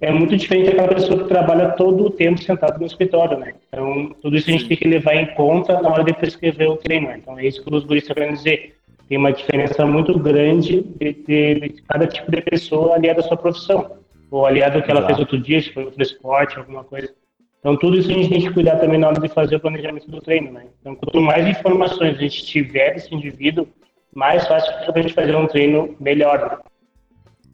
é 0.01 0.11
muito 0.11 0.37
diferente 0.37 0.67
daquela 0.67 0.87
pessoa 0.87 1.21
que 1.21 1.27
trabalha 1.27 1.71
todo 1.71 2.05
o 2.05 2.09
tempo 2.09 2.41
sentado 2.41 2.79
no 2.79 2.85
escritório, 2.85 3.37
né? 3.37 3.53
Então, 3.67 4.15
tudo 4.21 4.37
isso 4.37 4.49
a 4.49 4.53
gente 4.53 4.67
tem 4.67 4.77
que 4.77 4.87
levar 4.87 5.15
em 5.15 5.25
conta 5.35 5.81
na 5.81 5.89
hora 5.89 6.03
de 6.03 6.13
prescrever 6.13 6.69
o 6.69 6.77
treino. 6.77 7.07
Né? 7.07 7.17
Então, 7.17 7.37
é 7.37 7.45
isso 7.45 7.63
que 7.63 7.73
os 7.73 7.83
guris 7.83 8.03
estão 8.03 8.15
querendo 8.15 8.37
dizer. 8.37 8.77
Tem 9.09 9.17
uma 9.17 9.33
diferença 9.33 9.85
muito 9.85 10.17
grande 10.17 10.81
de, 10.81 11.13
de, 11.13 11.55
de, 11.55 11.81
cada 11.81 12.07
tipo 12.07 12.31
de 12.31 12.41
pessoa 12.41 12.95
aliada 12.95 13.19
à 13.19 13.23
sua 13.23 13.35
profissão, 13.35 13.97
ou 14.31 14.45
aliado 14.45 14.77
ao 14.77 14.83
que 14.83 14.91
ela 14.91 15.05
fez 15.05 15.19
outro 15.19 15.37
dia, 15.37 15.61
se 15.61 15.73
foi 15.73 15.83
outro 15.83 16.01
esporte, 16.01 16.57
alguma 16.57 16.83
coisa. 16.83 17.13
Então, 17.59 17.75
tudo 17.75 17.97
isso 17.97 18.09
a 18.09 18.13
gente 18.13 18.29
tem 18.29 18.39
que 18.39 18.53
cuidar 18.53 18.77
também 18.77 18.99
na 18.99 19.09
hora 19.09 19.19
de 19.19 19.27
fazer 19.27 19.57
o 19.57 19.59
planejamento 19.59 20.09
do 20.09 20.21
treino, 20.21 20.51
né? 20.51 20.67
Então, 20.79 20.95
quanto 20.95 21.19
mais 21.19 21.45
informações 21.45 22.15
a 22.15 22.19
gente 22.19 22.45
tiver 22.45 22.93
desse 22.93 23.13
indivíduo, 23.13 23.67
mais 24.15 24.47
fácil 24.47 24.71
fica 24.79 24.97
a 24.97 25.01
gente 25.01 25.13
fazer 25.13 25.35
um 25.35 25.47
treino 25.47 25.93
melhor. 25.99 26.39
Né? 26.39 26.57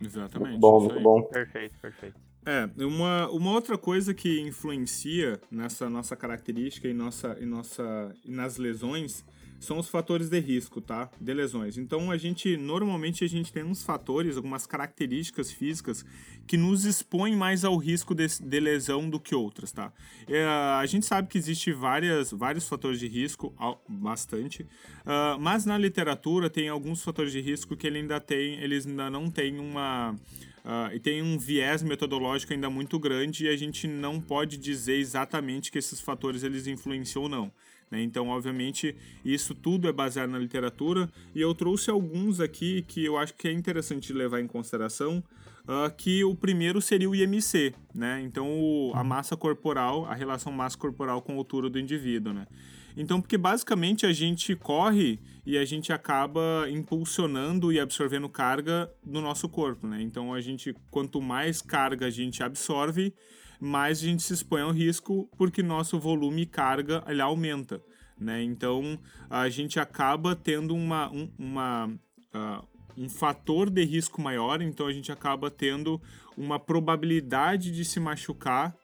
Exatamente. 0.05 0.49
Muito 0.51 0.59
bom, 0.59 0.79
muito 0.81 0.99
bom. 0.99 1.21
Perfeito, 1.23 1.73
perfeito. 1.81 2.24
É, 2.45 2.69
uma, 2.83 3.27
uma 3.29 3.51
outra 3.51 3.77
coisa 3.77 4.13
que 4.13 4.39
influencia 4.39 5.41
nessa 5.49 5.89
nossa 5.89 6.15
característica 6.15 6.87
e, 6.87 6.93
nossa, 6.93 7.35
e, 7.39 7.45
nossa, 7.45 8.15
e 8.23 8.31
nas 8.31 8.57
lesões 8.57 9.25
são 9.59 9.79
os 9.79 9.89
fatores 9.89 10.29
de 10.29 10.39
risco, 10.39 10.79
tá? 10.79 11.09
De 11.19 11.33
lesões. 11.33 11.77
Então 11.77 12.11
a 12.11 12.17
gente 12.17 12.55
normalmente 12.55 13.23
a 13.23 13.27
gente 13.27 13.51
tem 13.51 13.63
uns 13.63 13.83
fatores, 13.83 14.37
algumas 14.37 14.67
características 14.67 15.51
físicas 15.51 16.05
que 16.45 16.55
nos 16.55 16.85
expõem 16.85 17.35
mais 17.35 17.65
ao 17.65 17.75
risco 17.77 18.13
de, 18.13 18.27
de 18.39 18.59
lesão 18.59 19.09
do 19.09 19.19
que 19.19 19.33
outras, 19.33 19.71
tá? 19.71 19.91
É, 20.27 20.45
a 20.45 20.85
gente 20.85 21.05
sabe 21.05 21.27
que 21.27 21.37
existe 21.37 21.73
várias, 21.73 22.31
vários 22.31 22.67
fatores 22.67 22.99
de 22.99 23.07
risco, 23.07 23.55
bastante, 23.89 24.61
uh, 24.61 25.39
mas 25.39 25.65
na 25.65 25.77
literatura 25.77 26.49
tem 26.49 26.69
alguns 26.69 27.03
fatores 27.03 27.31
de 27.31 27.41
risco 27.41 27.75
que 27.75 27.87
ele 27.87 27.99
ainda 27.99 28.19
tem, 28.19 28.59
eles 28.59 28.85
ainda 28.85 29.09
não 29.09 29.31
têm 29.31 29.57
uma 29.57 30.15
Uh, 30.65 30.95
e 30.95 30.99
tem 30.99 31.21
um 31.21 31.37
viés 31.37 31.83
metodológico 31.83 32.51
ainda 32.51 32.71
muito 32.71 32.97
grande 32.97 33.45
e 33.45 33.49
a 33.49 33.55
gente 33.55 33.87
não 33.87 34.19
pode 34.19 34.57
dizer 34.57 34.95
exatamente 34.95 35.71
que 35.71 35.77
esses 35.77 36.01
fatores 36.01 36.41
eles 36.41 36.65
influenciam 36.65 37.23
ou 37.23 37.29
não. 37.29 37.51
Né? 37.91 38.01
Então, 38.01 38.29
obviamente, 38.29 38.95
isso 39.23 39.53
tudo 39.53 39.87
é 39.87 39.91
baseado 39.91 40.31
na 40.31 40.39
literatura 40.39 41.07
e 41.35 41.41
eu 41.41 41.53
trouxe 41.53 41.91
alguns 41.91 42.39
aqui 42.39 42.83
que 42.87 43.05
eu 43.05 43.15
acho 43.15 43.35
que 43.35 43.47
é 43.47 43.51
interessante 43.51 44.11
levar 44.11 44.41
em 44.41 44.47
consideração. 44.47 45.23
Uh, 45.67 45.89
que 45.97 46.23
o 46.23 46.35
primeiro 46.35 46.79
seria 46.79 47.09
o 47.09 47.15
IMC, 47.15 47.73
né? 47.91 48.21
Então, 48.21 48.47
o, 48.47 48.91
a 48.93 49.03
massa 49.03 49.35
corporal, 49.35 50.05
a 50.05 50.13
relação 50.13 50.53
massa 50.53 50.77
corporal 50.77 51.23
com 51.23 51.31
a 51.31 51.35
altura 51.37 51.71
do 51.71 51.79
indivíduo, 51.79 52.31
né? 52.31 52.45
Então, 52.95 53.19
porque 53.19 53.37
basicamente 53.37 54.05
a 54.05 54.13
gente 54.13 54.55
corre 54.55 55.19
e 55.45 55.57
a 55.57 55.65
gente 55.65 55.91
acaba 55.91 56.67
impulsionando 56.69 57.71
e 57.71 57.79
absorvendo 57.79 58.29
carga 58.29 58.89
no 59.05 59.21
nosso 59.21 59.49
corpo, 59.49 59.85
né? 59.85 60.01
Então, 60.01 60.33
a 60.33 60.39
gente, 60.39 60.73
quanto 60.89 61.21
mais 61.21 61.61
carga 61.61 62.07
a 62.07 62.09
gente 62.09 62.41
absorve, 62.41 63.13
mais 63.59 63.99
a 63.99 64.05
gente 64.05 64.23
se 64.23 64.33
expõe 64.33 64.61
ao 64.61 64.71
risco 64.71 65.29
porque 65.37 65.61
nosso 65.61 65.99
volume 65.99 66.43
e 66.43 66.45
carga 66.45 67.03
ele 67.07 67.21
aumenta, 67.21 67.81
né? 68.19 68.41
Então, 68.41 68.97
a 69.29 69.49
gente 69.49 69.79
acaba 69.79 70.35
tendo 70.35 70.73
uma, 70.73 71.11
um, 71.11 71.29
uma 71.37 71.87
uh, 71.87 72.75
um 72.97 73.09
fator 73.09 73.69
de 73.69 73.83
risco 73.83 74.21
maior, 74.21 74.61
então 74.61 74.87
a 74.87 74.93
gente 74.93 75.11
acaba 75.11 75.51
tendo 75.51 76.01
uma 76.37 76.59
probabilidade 76.59 77.71
de 77.71 77.83
se 77.83 77.99
machucar 77.99 78.75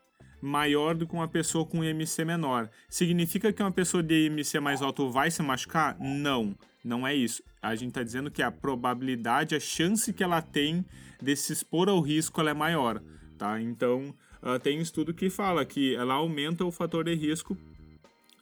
maior 0.41 0.95
do 0.95 1.07
que 1.07 1.13
uma 1.13 1.27
pessoa 1.27 1.65
com 1.65 1.83
IMC 1.83 2.25
menor. 2.25 2.69
Significa 2.89 3.53
que 3.53 3.61
uma 3.61 3.71
pessoa 3.71 4.01
de 4.01 4.25
IMC 4.25 4.59
mais 4.59 4.81
alto 4.81 5.09
vai 5.09 5.29
se 5.29 5.41
machucar? 5.43 5.95
Não, 5.99 6.55
não 6.83 7.07
é 7.07 7.15
isso. 7.15 7.43
A 7.61 7.75
gente 7.75 7.89
está 7.89 8.01
dizendo 8.03 8.31
que 8.31 8.41
a 8.41 8.51
probabilidade, 8.51 9.55
a 9.55 9.59
chance 9.59 10.11
que 10.11 10.23
ela 10.23 10.41
tem 10.41 10.83
de 11.21 11.35
se 11.35 11.53
expor 11.53 11.87
ao 11.87 12.01
risco, 12.01 12.41
é 12.41 12.53
maior, 12.53 13.01
tá? 13.37 13.61
Então, 13.61 14.13
uh, 14.41 14.59
tem 14.59 14.79
um 14.79 14.81
estudo 14.81 15.13
que 15.13 15.29
fala 15.29 15.63
que 15.63 15.95
ela 15.95 16.15
aumenta 16.15 16.65
o 16.65 16.71
fator 16.71 17.03
de 17.03 17.13
risco 17.13 17.55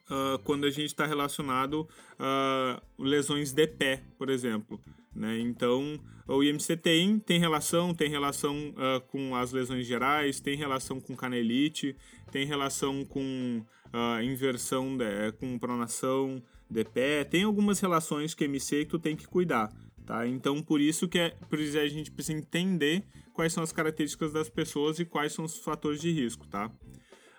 uh, 0.10 0.40
quando 0.46 0.66
a 0.66 0.72
gente 0.72 0.88
está 0.88 1.06
relacionado 1.06 1.88
a 2.18 2.82
uh, 2.98 3.04
lesões 3.04 3.52
de 3.52 3.68
pé, 3.68 4.02
por 4.18 4.30
exemplo. 4.30 4.80
Né? 5.20 5.38
Então, 5.40 6.00
o 6.26 6.42
IMC 6.42 6.78
tem, 6.78 7.20
tem 7.20 7.38
relação, 7.42 7.94
tem 7.94 8.10
relação 8.10 8.56
uh, 8.70 9.02
com 9.12 9.36
as 9.36 9.52
lesões 9.52 9.86
gerais, 9.86 10.40
tem 10.40 10.56
relação 10.56 11.02
com 11.02 11.14
canelite, 11.14 11.94
tem 12.32 12.46
relação 12.46 13.04
com 13.04 13.62
uh, 13.94 14.24
inversão, 14.24 14.96
de, 14.96 15.34
com 15.34 15.60
pronação 15.60 16.42
de 16.70 16.86
pé, 16.86 17.26
tem 17.26 17.44
algumas 17.44 17.82
relações 17.82 18.34
que 18.34 18.46
IMC 18.46 18.86
que 18.86 18.92
tu 18.92 18.98
tem 18.98 19.14
que 19.14 19.28
cuidar, 19.28 19.70
tá? 20.06 20.26
Então, 20.26 20.64
por 20.64 20.80
isso 20.80 21.06
que 21.06 21.20
é, 21.20 21.36
por 21.50 21.60
isso 21.60 21.78
a 21.78 21.88
gente 21.88 22.12
precisa 22.12 22.38
entender 22.38 23.04
quais 23.34 23.52
são 23.52 23.62
as 23.62 23.74
características 23.74 24.32
das 24.32 24.50
pessoas 24.50 25.00
e 25.00 25.06
quais 25.06 25.34
são 25.34 25.44
os 25.44 25.58
fatores 25.58 26.00
de 26.00 26.12
risco, 26.12 26.48
tá? 26.48 26.68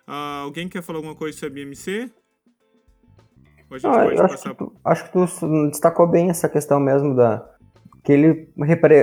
Uh, 0.07 0.43
alguém 0.43 0.69
quer 0.69 0.83
falar 0.83 0.99
alguma 0.99 1.15
coisa 1.15 1.35
sobre 1.35 1.63
IMC? 1.63 2.11
Ou 3.71 3.75
a 3.75 3.79
gente 3.79 3.91
ah, 3.91 4.03
pode 4.03 4.17
passar... 4.17 4.33
Acho 4.33 4.43
que, 4.43 4.55
tu, 4.55 4.75
acho 4.85 5.05
que 5.05 5.11
tu 5.39 5.69
destacou 5.71 6.07
bem 6.07 6.29
essa 6.29 6.47
questão 6.47 6.79
mesmo 6.79 7.15
da 7.15 7.50
que 8.03 8.11
ele, 8.11 8.49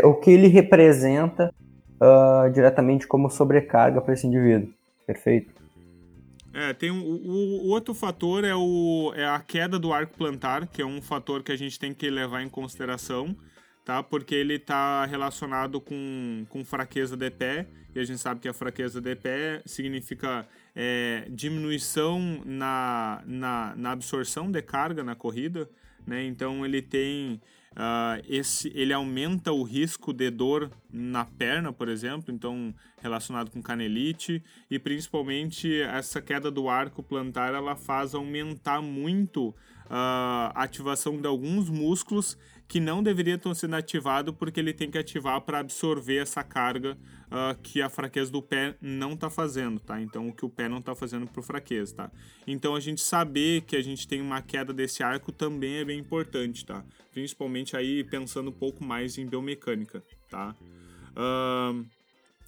o 0.05 0.15
que 0.15 0.31
ele 0.31 0.49
representa 0.49 1.53
uh, 2.01 2.51
diretamente 2.53 3.07
como 3.07 3.31
sobrecarga 3.31 4.01
para 4.01 4.15
esse 4.15 4.27
indivíduo. 4.27 4.73
Perfeito. 5.07 5.59
É, 6.53 6.73
tem 6.73 6.91
um, 6.91 7.01
o, 7.01 7.67
o, 7.67 7.69
outro 7.69 7.95
fator 7.95 8.45
é, 8.45 8.55
o, 8.55 9.13
é 9.15 9.25
a 9.25 9.39
queda 9.39 9.79
do 9.79 9.93
arco 9.93 10.17
plantar, 10.17 10.67
que 10.67 10.83
é 10.83 10.87
um 10.87 11.01
fator 11.01 11.43
que 11.43 11.53
a 11.53 11.57
gente 11.57 11.79
tem 11.79 11.95
que 11.95 12.09
levar 12.11 12.43
em 12.43 12.49
consideração, 12.49 13.37
tá? 13.85 14.03
Porque 14.03 14.35
ele 14.35 14.55
está 14.55 15.05
relacionado 15.05 15.81
com, 15.81 16.45
com 16.49 16.65
fraqueza 16.65 17.17
de 17.17 17.31
pé, 17.31 17.67
e 17.95 18.01
a 18.01 18.05
gente 18.05 18.19
sabe 18.19 18.41
que 18.41 18.49
a 18.49 18.53
fraqueza 18.53 19.01
de 19.01 19.15
pé 19.15 19.63
significa 19.67 20.47
é, 20.75 21.27
diminuição 21.31 22.43
na, 22.45 23.23
na, 23.27 23.75
na 23.77 23.91
absorção 23.93 24.51
de 24.51 24.63
carga 24.63 25.05
na 25.05 25.15
corrida, 25.15 25.69
né? 26.07 26.25
Então 26.25 26.65
ele 26.65 26.81
tem 26.83 27.41
Uh, 27.79 28.21
esse, 28.29 28.73
ele 28.75 28.93
aumenta 28.93 29.53
o 29.53 29.63
risco 29.63 30.13
de 30.13 30.33
dor 30.33 30.69
na 30.93 31.25
perna, 31.25 31.73
por 31.73 31.89
exemplo, 31.89 32.35
então 32.35 32.75
relacionado 33.01 33.53
com 33.53 33.63
canelite 33.63 34.43
e 34.69 34.81
principalmente 34.81 35.81
essa 35.83 36.21
queda 36.21 36.51
do 36.51 36.69
arco 36.69 37.05
plantar 37.05 37.55
ela 37.55 37.77
faz 37.77 38.17
aumentar 38.17 38.83
muito 38.83 39.55
a 39.89 40.53
uh, 40.57 40.59
ativação 40.61 41.21
de 41.21 41.29
alguns 41.29 41.71
músculos 41.71 42.37
que 42.69 42.79
não 42.79 43.03
deveria 43.03 43.37
estar 43.37 43.55
sendo 43.55 43.77
ativado 43.77 44.35
porque 44.35 44.61
ele 44.61 44.75
tem 44.75 44.91
que 44.91 44.99
ativar 44.99 45.41
para 45.41 45.59
absorver 45.59 46.19
essa 46.19 46.45
carga 46.45 46.99
uh, 47.27 47.59
que 47.63 47.81
a 47.81 47.89
fraqueza 47.89 48.31
do 48.31 48.43
pé 48.43 48.77
não 48.79 49.15
está 49.15 49.31
fazendo, 49.31 49.81
tá? 49.81 49.99
Então 50.01 50.29
o 50.29 50.35
que 50.35 50.45
o 50.45 50.51
pé 50.51 50.69
não 50.69 50.79
está 50.79 50.95
fazendo 50.95 51.27
para 51.27 51.43
fraqueza, 51.43 51.97
tá? 51.97 52.13
Então 52.47 52.77
a 52.77 52.81
gente 52.81 53.01
saber 53.01 53.63
que 53.63 53.75
a 53.75 53.83
gente 53.83 54.07
tem 54.07 54.21
uma 54.21 54.43
queda 54.43 54.75
desse 54.75 55.03
arco 55.03 55.33
também 55.33 55.77
é 55.77 55.85
bem 55.85 55.99
importante, 55.99 56.67
tá? 56.67 56.85
Principalmente 57.11 57.75
aí 57.75 58.05
pensando 58.05 58.51
um 58.51 58.53
pouco 58.53 58.85
mais 58.85 59.17
em 59.17 59.25
biomecânica, 59.25 60.05
tá? 60.29 60.55
Uh, 61.17 61.87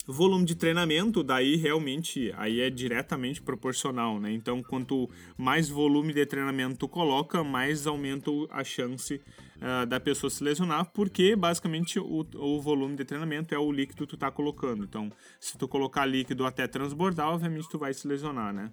volume 0.07 0.45
de 0.45 0.55
treinamento, 0.55 1.23
daí 1.23 1.57
realmente 1.57 2.33
aí 2.37 2.61
é 2.61 2.69
diretamente 2.69 3.41
proporcional, 3.41 4.21
né? 4.21 4.31
Então, 4.33 4.63
quanto 4.63 5.09
mais 5.37 5.69
volume 5.69 6.13
de 6.13 6.27
treinamento 6.27 6.79
tu 6.79 6.89
coloca, 6.89 7.43
mais 7.43 7.87
aumenta 7.87 8.31
a 8.51 8.63
chance 8.63 9.21
uh, 9.61 9.87
da 9.87 10.01
pessoa 10.01 10.31
se 10.31 10.43
lesionar, 10.43 10.91
porque 10.93 11.37
basicamente 11.37 11.99
o, 11.99 12.27
o 12.35 12.61
volume 12.61 12.97
de 12.97 13.05
treinamento 13.05 13.55
é 13.55 13.59
o 13.59 13.71
líquido 13.71 14.07
que 14.07 14.11
tu 14.11 14.17
tá 14.17 14.31
colocando. 14.31 14.85
Então, 14.85 15.11
se 15.39 15.57
tu 15.57 15.69
colocar 15.69 16.07
líquido 16.07 16.45
até 16.45 16.67
transbordar, 16.67 17.29
obviamente 17.29 17.69
tu 17.69 17.79
vai 17.79 17.93
se 17.93 18.07
lesionar, 18.09 18.53
né? 18.53 18.71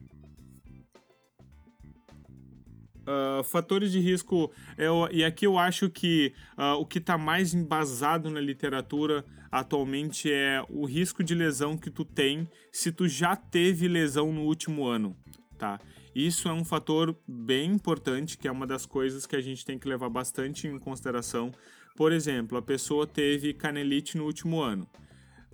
Uh, 3.08 3.41
fatores 3.45 3.93
de 3.93 4.02
risco, 4.02 4.52
eu, 4.78 5.08
e 5.10 5.23
aqui 5.23 5.47
eu 5.47 5.58
acho 5.58 5.89
que 5.89 6.34
uh, 6.58 6.73
o 6.73 6.86
que 6.86 6.97
está 6.97 7.17
mais 7.17 7.54
embasado 7.54 8.30
na 8.30 8.41
literatura 8.41 9.23
atualmente 9.50 10.30
é 10.30 10.62
o 10.69 10.86
risco 10.86 11.23
de 11.23 11.34
lesão 11.34 11.78
que 11.78 11.89
tu 11.89 12.04
tem 12.04 12.50
se 12.69 12.91
tu 12.91 13.08
já 13.08 13.34
teve 13.34 13.88
lesão 13.88 14.34
no 14.34 14.41
último 14.41 14.86
ano, 14.86 15.15
tá? 15.58 15.80
Isso 16.17 16.49
é 16.49 16.51
um 16.53 16.65
fator 16.65 17.15
bem 17.27 17.71
importante, 17.73 18.38
que 18.38 18.47
é 18.47 18.51
uma 18.51 18.65
das 18.65 18.86
coisas 18.88 19.27
que 19.27 19.36
a 19.36 19.41
gente 19.41 19.63
tem 19.63 19.77
que 19.77 19.88
levar 19.88 20.10
bastante 20.10 20.67
em 20.67 20.80
consideração. 20.80 21.51
Por 21.95 22.12
exemplo, 22.12 22.58
a 22.58 22.62
pessoa 22.62 23.06
teve 23.06 23.53
canelite 23.53 24.17
no 24.17 24.25
último 24.25 24.60
ano. 24.60 24.89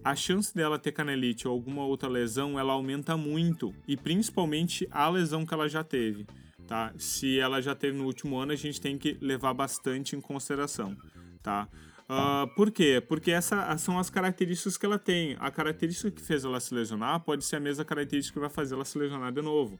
A 0.03 0.15
chance 0.15 0.55
dela 0.55 0.79
ter 0.79 0.93
canelite 0.93 1.47
ou 1.47 1.53
alguma 1.53 1.83
outra 1.83 2.07
lesão, 2.07 2.57
ela 2.57 2.71
aumenta 2.71 3.17
muito, 3.17 3.73
e 3.85 3.97
principalmente 3.97 4.87
a 4.89 5.09
lesão 5.09 5.45
que 5.45 5.53
ela 5.53 5.67
já 5.67 5.83
teve 5.83 6.25
tá? 6.63 6.93
Se 6.97 7.39
ela 7.39 7.61
já 7.61 7.75
teve 7.75 7.97
no 7.97 8.05
último 8.05 8.37
ano, 8.37 8.51
a 8.51 8.55
gente 8.55 8.79
tem 8.79 8.97
que 8.97 9.17
levar 9.21 9.53
bastante 9.53 10.15
em 10.15 10.21
consideração, 10.21 10.95
tá? 11.41 11.67
Uh, 12.03 12.47
por 12.55 12.69
quê? 12.71 13.01
Porque 13.07 13.31
essas 13.31 13.81
são 13.81 13.97
as 13.97 14.09
características 14.09 14.77
que 14.77 14.85
ela 14.85 14.99
tem. 14.99 15.37
A 15.39 15.49
característica 15.49 16.11
que 16.11 16.21
fez 16.21 16.43
ela 16.43 16.59
se 16.59 16.73
lesionar 16.73 17.19
pode 17.21 17.45
ser 17.45 17.55
a 17.55 17.59
mesma 17.59 17.85
característica 17.85 18.33
que 18.33 18.39
vai 18.39 18.49
fazer 18.49 18.75
ela 18.75 18.85
se 18.85 18.97
lesionar 18.97 19.31
de 19.31 19.41
novo. 19.41 19.79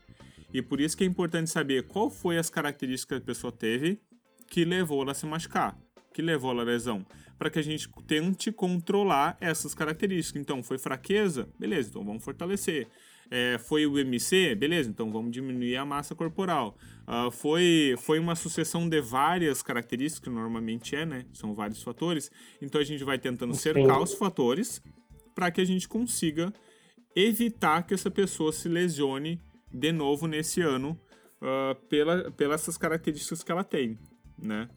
E 0.54 0.62
por 0.62 0.80
isso 0.80 0.96
que 0.96 1.04
é 1.04 1.08
importante 1.08 1.50
saber 1.50 1.88
qual 1.88 2.10
foi 2.10 2.38
as 2.38 2.50
características 2.50 3.18
que 3.18 3.24
a 3.24 3.26
pessoa 3.26 3.52
teve 3.52 4.00
que 4.48 4.64
levou 4.64 5.02
ela 5.02 5.12
a 5.12 5.16
se 5.16 5.26
machucar, 5.26 5.76
que 6.14 6.22
levou 6.22 6.52
à 6.52 6.64
lesão? 6.64 7.04
Para 7.40 7.50
que 7.50 7.58
a 7.58 7.64
gente 7.64 7.90
tente 8.06 8.52
controlar 8.52 9.36
essas 9.42 9.74
características. 9.74 10.40
Então, 10.40 10.62
foi 10.62 10.78
fraqueza? 10.78 11.50
Beleza, 11.58 11.90
então 11.90 12.06
vamos 12.06 12.24
fortalecer. 12.24 12.88
É, 13.32 13.58
foi 13.58 13.88
o 13.88 13.98
MC? 13.98 14.54
Beleza, 14.54 14.90
então 14.92 15.12
vamos 15.12 15.32
diminuir 15.32 15.76
a 15.78 15.84
massa 15.84 16.14
corporal. 16.14 16.78
Uh, 17.08 17.32
foi, 17.32 17.96
foi 17.98 18.20
uma 18.20 18.36
sucessão 18.36 18.88
de 18.88 19.02
várias 19.02 19.64
características, 19.64 20.24
que 20.24 20.30
normalmente 20.30 20.96
é, 20.96 21.04
né? 21.04 21.26
São 21.34 21.56
vários 21.56 21.82
fatores. 21.82 22.30
Então 22.62 22.80
a 22.80 22.84
gente 22.84 23.04
vai 23.04 23.18
tentando 23.18 23.56
cercar 23.56 24.00
os 24.00 24.14
fatores 24.14 24.84
para 25.34 25.50
que 25.50 25.62
a 25.62 25.66
gente 25.66 25.88
consiga 25.88 26.54
evitar 27.16 27.82
que 27.88 27.96
essa 27.96 28.12
pessoa 28.12 28.54
se 28.54 28.70
lesione 28.70 29.42
de 29.74 29.92
novo 29.92 30.28
nesse 30.28 30.62
ano 30.62 31.00
uh, 31.42 31.76
pela, 31.88 32.32
pelas 32.32 32.62
essas 32.62 32.78
características 32.78 33.44
que 33.44 33.52
ela 33.52 33.64
tem, 33.64 33.98
né? 34.38 34.70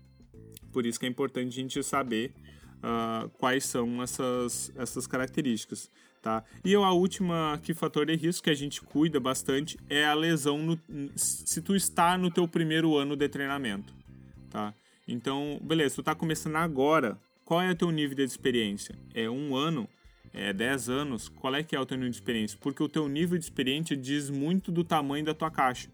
Por 0.72 0.86
isso 0.86 0.98
que 0.98 1.06
é 1.06 1.08
importante 1.08 1.48
a 1.48 1.62
gente 1.62 1.82
saber 1.82 2.32
uh, 2.76 3.28
quais 3.38 3.64
são 3.64 4.02
essas, 4.02 4.72
essas 4.76 5.06
características, 5.06 5.90
tá? 6.22 6.42
E 6.64 6.74
a 6.74 6.90
última 6.90 7.54
aqui, 7.54 7.74
fator 7.74 8.06
de 8.06 8.16
risco 8.16 8.44
que 8.44 8.50
a 8.50 8.54
gente 8.54 8.80
cuida 8.80 9.20
bastante 9.20 9.78
é 9.88 10.04
a 10.04 10.14
lesão 10.14 10.58
no, 10.58 10.80
se 11.16 11.60
tu 11.60 11.76
está 11.76 12.16
no 12.16 12.30
teu 12.30 12.48
primeiro 12.48 12.96
ano 12.96 13.16
de 13.16 13.28
treinamento, 13.28 13.94
tá? 14.50 14.74
Então, 15.06 15.60
beleza, 15.62 15.96
tu 15.96 16.02
tá 16.02 16.14
começando 16.14 16.56
agora, 16.56 17.18
qual 17.44 17.62
é 17.62 17.70
o 17.70 17.76
teu 17.76 17.90
nível 17.90 18.16
de 18.16 18.24
experiência? 18.24 18.98
É 19.14 19.30
um 19.30 19.54
ano? 19.54 19.88
É 20.36 20.52
10 20.52 20.88
anos? 20.90 21.28
Qual 21.28 21.54
é 21.54 21.62
que 21.62 21.74
é 21.74 21.80
o 21.80 21.86
teu 21.86 21.96
nível 21.96 22.10
de 22.10 22.16
experiência? 22.16 22.58
Porque 22.60 22.82
o 22.82 22.88
teu 22.88 23.08
nível 23.08 23.38
de 23.38 23.44
experiência 23.44 23.96
diz 23.96 24.30
muito 24.30 24.70
do 24.70 24.84
tamanho 24.84 25.24
da 25.24 25.34
tua 25.34 25.50
caixa 25.50 25.90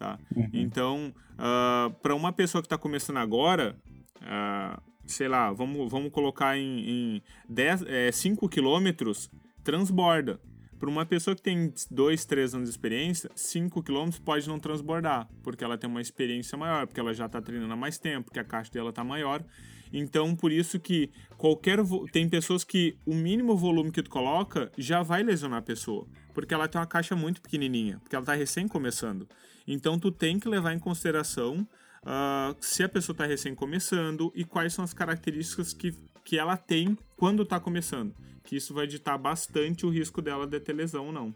tá? 0.00 0.18
Uhum. 0.34 0.48
Então, 0.54 1.08
uh, 1.08 1.36
ah, 1.38 1.92
para 2.02 2.14
uma 2.14 2.32
pessoa 2.32 2.62
que 2.62 2.66
está 2.66 2.78
começando 2.78 3.18
agora, 3.18 3.76
uh, 4.16 4.82
sei 5.04 5.28
lá, 5.28 5.52
vamos, 5.52 5.90
vamos 5.90 6.10
colocar 6.10 6.56
em, 6.56 6.88
em 6.88 7.22
10, 7.46 7.82
é, 7.86 8.10
5 8.10 8.48
quilômetros, 8.48 9.30
transborda. 9.62 10.40
Para 10.78 10.88
uma 10.88 11.04
pessoa 11.04 11.36
que 11.36 11.42
tem 11.42 11.74
2, 11.90 12.24
3 12.24 12.54
anos 12.54 12.70
de 12.70 12.74
experiência, 12.74 13.30
5 13.34 13.82
km 13.82 14.08
pode 14.24 14.48
não 14.48 14.58
transbordar, 14.58 15.28
porque 15.42 15.62
ela 15.62 15.76
tem 15.76 15.90
uma 15.90 16.00
experiência 16.00 16.56
maior, 16.56 16.86
porque 16.86 16.98
ela 16.98 17.12
já 17.12 17.26
está 17.26 17.42
treinando 17.42 17.70
há 17.70 17.76
mais 17.76 17.98
tempo, 17.98 18.24
porque 18.24 18.40
a 18.40 18.44
caixa 18.44 18.72
dela 18.72 18.88
está 18.88 19.04
maior. 19.04 19.44
Então, 19.92 20.36
por 20.36 20.52
isso 20.52 20.78
que 20.78 21.10
qualquer. 21.36 21.78
Tem 22.12 22.28
pessoas 22.28 22.64
que 22.64 22.96
o 23.04 23.14
mínimo 23.14 23.56
volume 23.56 23.90
que 23.90 24.02
tu 24.02 24.10
coloca 24.10 24.70
já 24.76 25.02
vai 25.02 25.22
lesionar 25.22 25.58
a 25.58 25.62
pessoa, 25.62 26.06
porque 26.34 26.54
ela 26.54 26.68
tem 26.68 26.80
uma 26.80 26.86
caixa 26.86 27.16
muito 27.16 27.40
pequenininha, 27.40 27.98
porque 28.00 28.14
ela 28.14 28.22
está 28.22 28.34
recém 28.34 28.68
começando. 28.68 29.28
Então 29.66 29.98
tu 29.98 30.10
tem 30.10 30.38
que 30.38 30.48
levar 30.48 30.72
em 30.72 30.78
consideração 30.78 31.66
uh, 32.04 32.54
se 32.60 32.82
a 32.82 32.88
pessoa 32.88 33.14
está 33.14 33.26
recém 33.26 33.54
começando 33.54 34.32
e 34.34 34.44
quais 34.44 34.72
são 34.72 34.84
as 34.84 34.92
características 34.92 35.72
que, 35.72 35.94
que 36.24 36.38
ela 36.38 36.56
tem 36.56 36.96
quando 37.16 37.42
está 37.42 37.58
começando. 37.58 38.14
Que 38.44 38.56
isso 38.56 38.74
vai 38.74 38.86
ditar 38.86 39.18
bastante 39.18 39.86
o 39.86 39.90
risco 39.90 40.20
dela 40.20 40.46
de 40.46 40.58
ter 40.60 40.72
lesão 40.72 41.06
ou 41.06 41.12
não. 41.12 41.34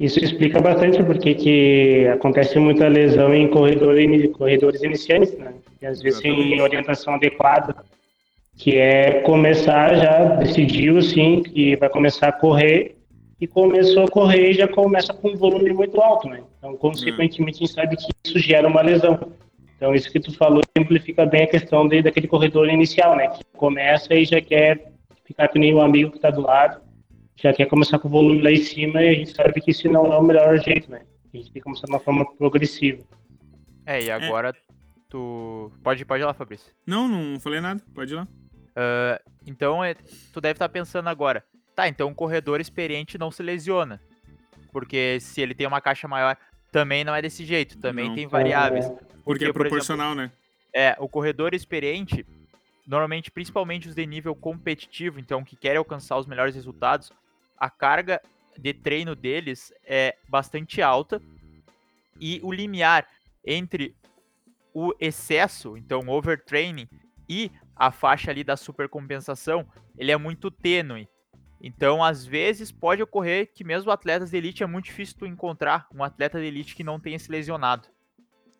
Isso 0.00 0.18
explica 0.18 0.60
bastante 0.60 1.02
porque 1.02 1.34
que 1.34 2.06
acontece 2.08 2.58
muita 2.58 2.88
lesão 2.88 3.32
em 3.34 3.48
corredores, 3.48 4.32
corredores 4.32 4.82
iniciantes, 4.82 5.36
né? 5.38 5.54
E 5.82 5.86
às 5.86 6.00
vezes 6.00 6.20
sem 6.20 6.60
orientação 6.60 7.14
adequada, 7.14 7.74
que 8.56 8.76
é 8.76 9.20
começar 9.22 9.96
já, 9.96 10.36
decidiu 10.36 11.02
sim 11.02 11.42
que 11.42 11.74
vai 11.76 11.88
começar 11.88 12.28
a 12.28 12.32
correr 12.32 12.96
e 13.40 13.46
começou 13.48 14.04
a 14.04 14.08
correr 14.08 14.50
e 14.50 14.54
já 14.54 14.68
começa 14.68 15.12
com 15.12 15.30
um 15.30 15.36
volume 15.36 15.72
muito 15.72 16.00
alto, 16.00 16.28
né? 16.28 16.44
Então, 16.58 16.76
consequentemente, 16.76 17.56
a 17.56 17.66
gente 17.66 17.74
sabe 17.74 17.96
que 17.96 18.06
isso 18.24 18.38
gera 18.38 18.68
uma 18.68 18.80
lesão. 18.80 19.18
Então, 19.76 19.92
isso 19.92 20.12
que 20.12 20.20
tu 20.20 20.32
falou 20.36 20.62
simplifica 20.78 21.26
bem 21.26 21.42
a 21.42 21.48
questão 21.48 21.88
de, 21.88 22.02
daquele 22.02 22.28
corredor 22.28 22.68
inicial, 22.68 23.16
né? 23.16 23.26
Que 23.26 23.42
começa 23.56 24.14
e 24.14 24.24
já 24.24 24.40
quer 24.40 24.92
ficar 25.24 25.48
com 25.48 25.58
nenhum 25.58 25.80
amigo 25.80 26.12
que 26.12 26.18
está 26.18 26.30
do 26.30 26.40
lado, 26.40 26.80
já 27.34 27.52
quer 27.52 27.66
começar 27.66 27.98
com 27.98 28.06
o 28.06 28.10
volume 28.12 28.40
lá 28.40 28.52
em 28.52 28.58
cima 28.58 29.02
e 29.02 29.08
a 29.08 29.14
gente 29.14 29.34
sabe 29.34 29.60
que 29.60 29.72
isso 29.72 29.88
não 29.88 30.12
é 30.12 30.16
o 30.16 30.22
melhor 30.22 30.56
jeito, 30.60 30.88
né? 30.88 31.02
A 31.34 31.36
gente 31.36 31.50
tem 31.50 31.54
que 31.54 31.60
começar 31.62 31.86
de 31.86 31.92
uma 31.92 31.98
forma 31.98 32.24
progressiva. 32.36 33.02
É, 33.84 34.04
e 34.04 34.08
agora 34.08 34.50
é. 34.50 34.71
Tu... 35.12 35.72
Pode, 35.82 36.04
pode 36.04 36.22
ir 36.22 36.26
lá, 36.26 36.34
Fabrício. 36.34 36.72
Não, 36.86 37.06
não 37.06 37.38
falei 37.38 37.60
nada. 37.60 37.82
Pode 37.94 38.12
ir 38.12 38.16
lá. 38.16 38.24
Uh, 38.24 39.30
então, 39.46 39.84
é, 39.84 39.94
tu 40.32 40.40
deve 40.40 40.52
estar 40.52 40.68
tá 40.68 40.72
pensando 40.72 41.08
agora, 41.08 41.44
Tá, 41.74 41.88
então 41.88 42.08
um 42.08 42.14
corredor 42.14 42.60
experiente 42.60 43.18
não 43.18 43.30
se 43.30 43.42
lesiona. 43.42 44.00
Porque 44.70 45.18
se 45.20 45.40
ele 45.40 45.54
tem 45.54 45.66
uma 45.66 45.80
caixa 45.80 46.06
maior, 46.06 46.36
também 46.70 47.04
não 47.04 47.14
é 47.14 47.22
desse 47.22 47.44
jeito, 47.44 47.78
também 47.78 48.08
não. 48.08 48.14
tem 48.14 48.26
variáveis. 48.26 48.86
Porque, 48.88 49.10
porque 49.24 49.44
é 49.46 49.52
proporcional, 49.52 50.14
por 50.14 50.20
exemplo, 50.20 50.36
né? 50.36 50.42
É, 50.74 50.96
o 50.98 51.08
corredor 51.08 51.54
experiente, 51.54 52.26
normalmente, 52.86 53.30
principalmente 53.30 53.88
os 53.88 53.94
de 53.94 54.06
nível 54.06 54.34
competitivo, 54.34 55.20
então 55.20 55.44
que 55.44 55.56
querem 55.56 55.78
alcançar 55.78 56.16
os 56.18 56.26
melhores 56.26 56.54
resultados, 56.54 57.12
a 57.58 57.68
carga 57.68 58.20
de 58.56 58.72
treino 58.72 59.14
deles 59.14 59.72
é 59.84 60.16
bastante 60.28 60.80
alta 60.80 61.20
e 62.18 62.40
o 62.42 62.52
limiar 62.52 63.06
entre 63.44 63.94
o 64.74 64.94
excesso, 64.98 65.76
então 65.76 66.08
overtraining, 66.08 66.88
e 67.28 67.50
a 67.74 67.90
faixa 67.90 68.30
ali 68.30 68.44
da 68.44 68.56
supercompensação, 68.56 69.66
ele 69.96 70.12
é 70.12 70.16
muito 70.16 70.50
tênue. 70.50 71.08
Então, 71.60 72.02
às 72.02 72.26
vezes, 72.26 72.72
pode 72.72 73.02
ocorrer 73.02 73.52
que 73.54 73.62
mesmo 73.62 73.90
atletas 73.90 74.30
de 74.30 74.36
elite 74.36 74.62
é 74.64 74.66
muito 74.66 74.86
difícil 74.86 75.16
tu 75.18 75.26
encontrar 75.26 75.86
um 75.94 76.02
atleta 76.02 76.40
de 76.40 76.46
elite 76.46 76.74
que 76.74 76.82
não 76.82 76.98
tenha 76.98 77.18
se 77.18 77.30
lesionado. 77.30 77.88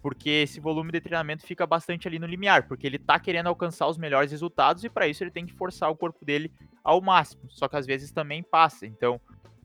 Porque 0.00 0.30
esse 0.30 0.60
volume 0.60 0.92
de 0.92 1.00
treinamento 1.00 1.44
fica 1.44 1.66
bastante 1.66 2.06
ali 2.06 2.18
no 2.18 2.26
limiar, 2.26 2.68
porque 2.68 2.86
ele 2.86 2.98
tá 2.98 3.18
querendo 3.18 3.48
alcançar 3.48 3.88
os 3.88 3.98
melhores 3.98 4.30
resultados 4.30 4.84
e 4.84 4.88
para 4.88 5.08
isso 5.08 5.22
ele 5.22 5.30
tem 5.30 5.46
que 5.46 5.52
forçar 5.52 5.90
o 5.90 5.96
corpo 5.96 6.24
dele 6.24 6.52
ao 6.82 7.00
máximo. 7.00 7.42
Só 7.48 7.66
que 7.66 7.76
às 7.76 7.86
vezes 7.86 8.12
também 8.12 8.42
passa. 8.42 8.86
Então, 8.86 9.20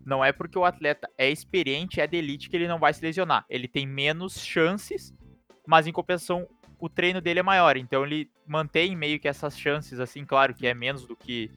não 0.05 0.23
é 0.23 0.31
porque 0.31 0.57
o 0.57 0.65
atleta 0.65 1.09
é 1.17 1.29
experiente, 1.29 2.01
é 2.01 2.07
de 2.07 2.17
elite 2.17 2.49
que 2.49 2.55
ele 2.55 2.67
não 2.67 2.79
vai 2.79 2.93
se 2.93 3.03
lesionar. 3.03 3.45
Ele 3.49 3.67
tem 3.67 3.85
menos 3.85 4.39
chances, 4.39 5.13
mas 5.67 5.85
em 5.85 5.91
compensação 5.91 6.47
o 6.79 6.87
treino 6.87 7.19
dele 7.19 7.41
é 7.41 7.43
maior. 7.43 7.75
Então 7.75 8.05
ele 8.05 8.29
mantém 8.47 8.95
meio 8.95 9.19
que 9.19 9.27
essas 9.27 9.59
chances, 9.59 9.99
assim, 9.99 10.23
claro 10.25 10.53
que 10.53 10.65
é 10.65 10.73
menos 10.73 11.05
do 11.05 11.15
que 11.15 11.51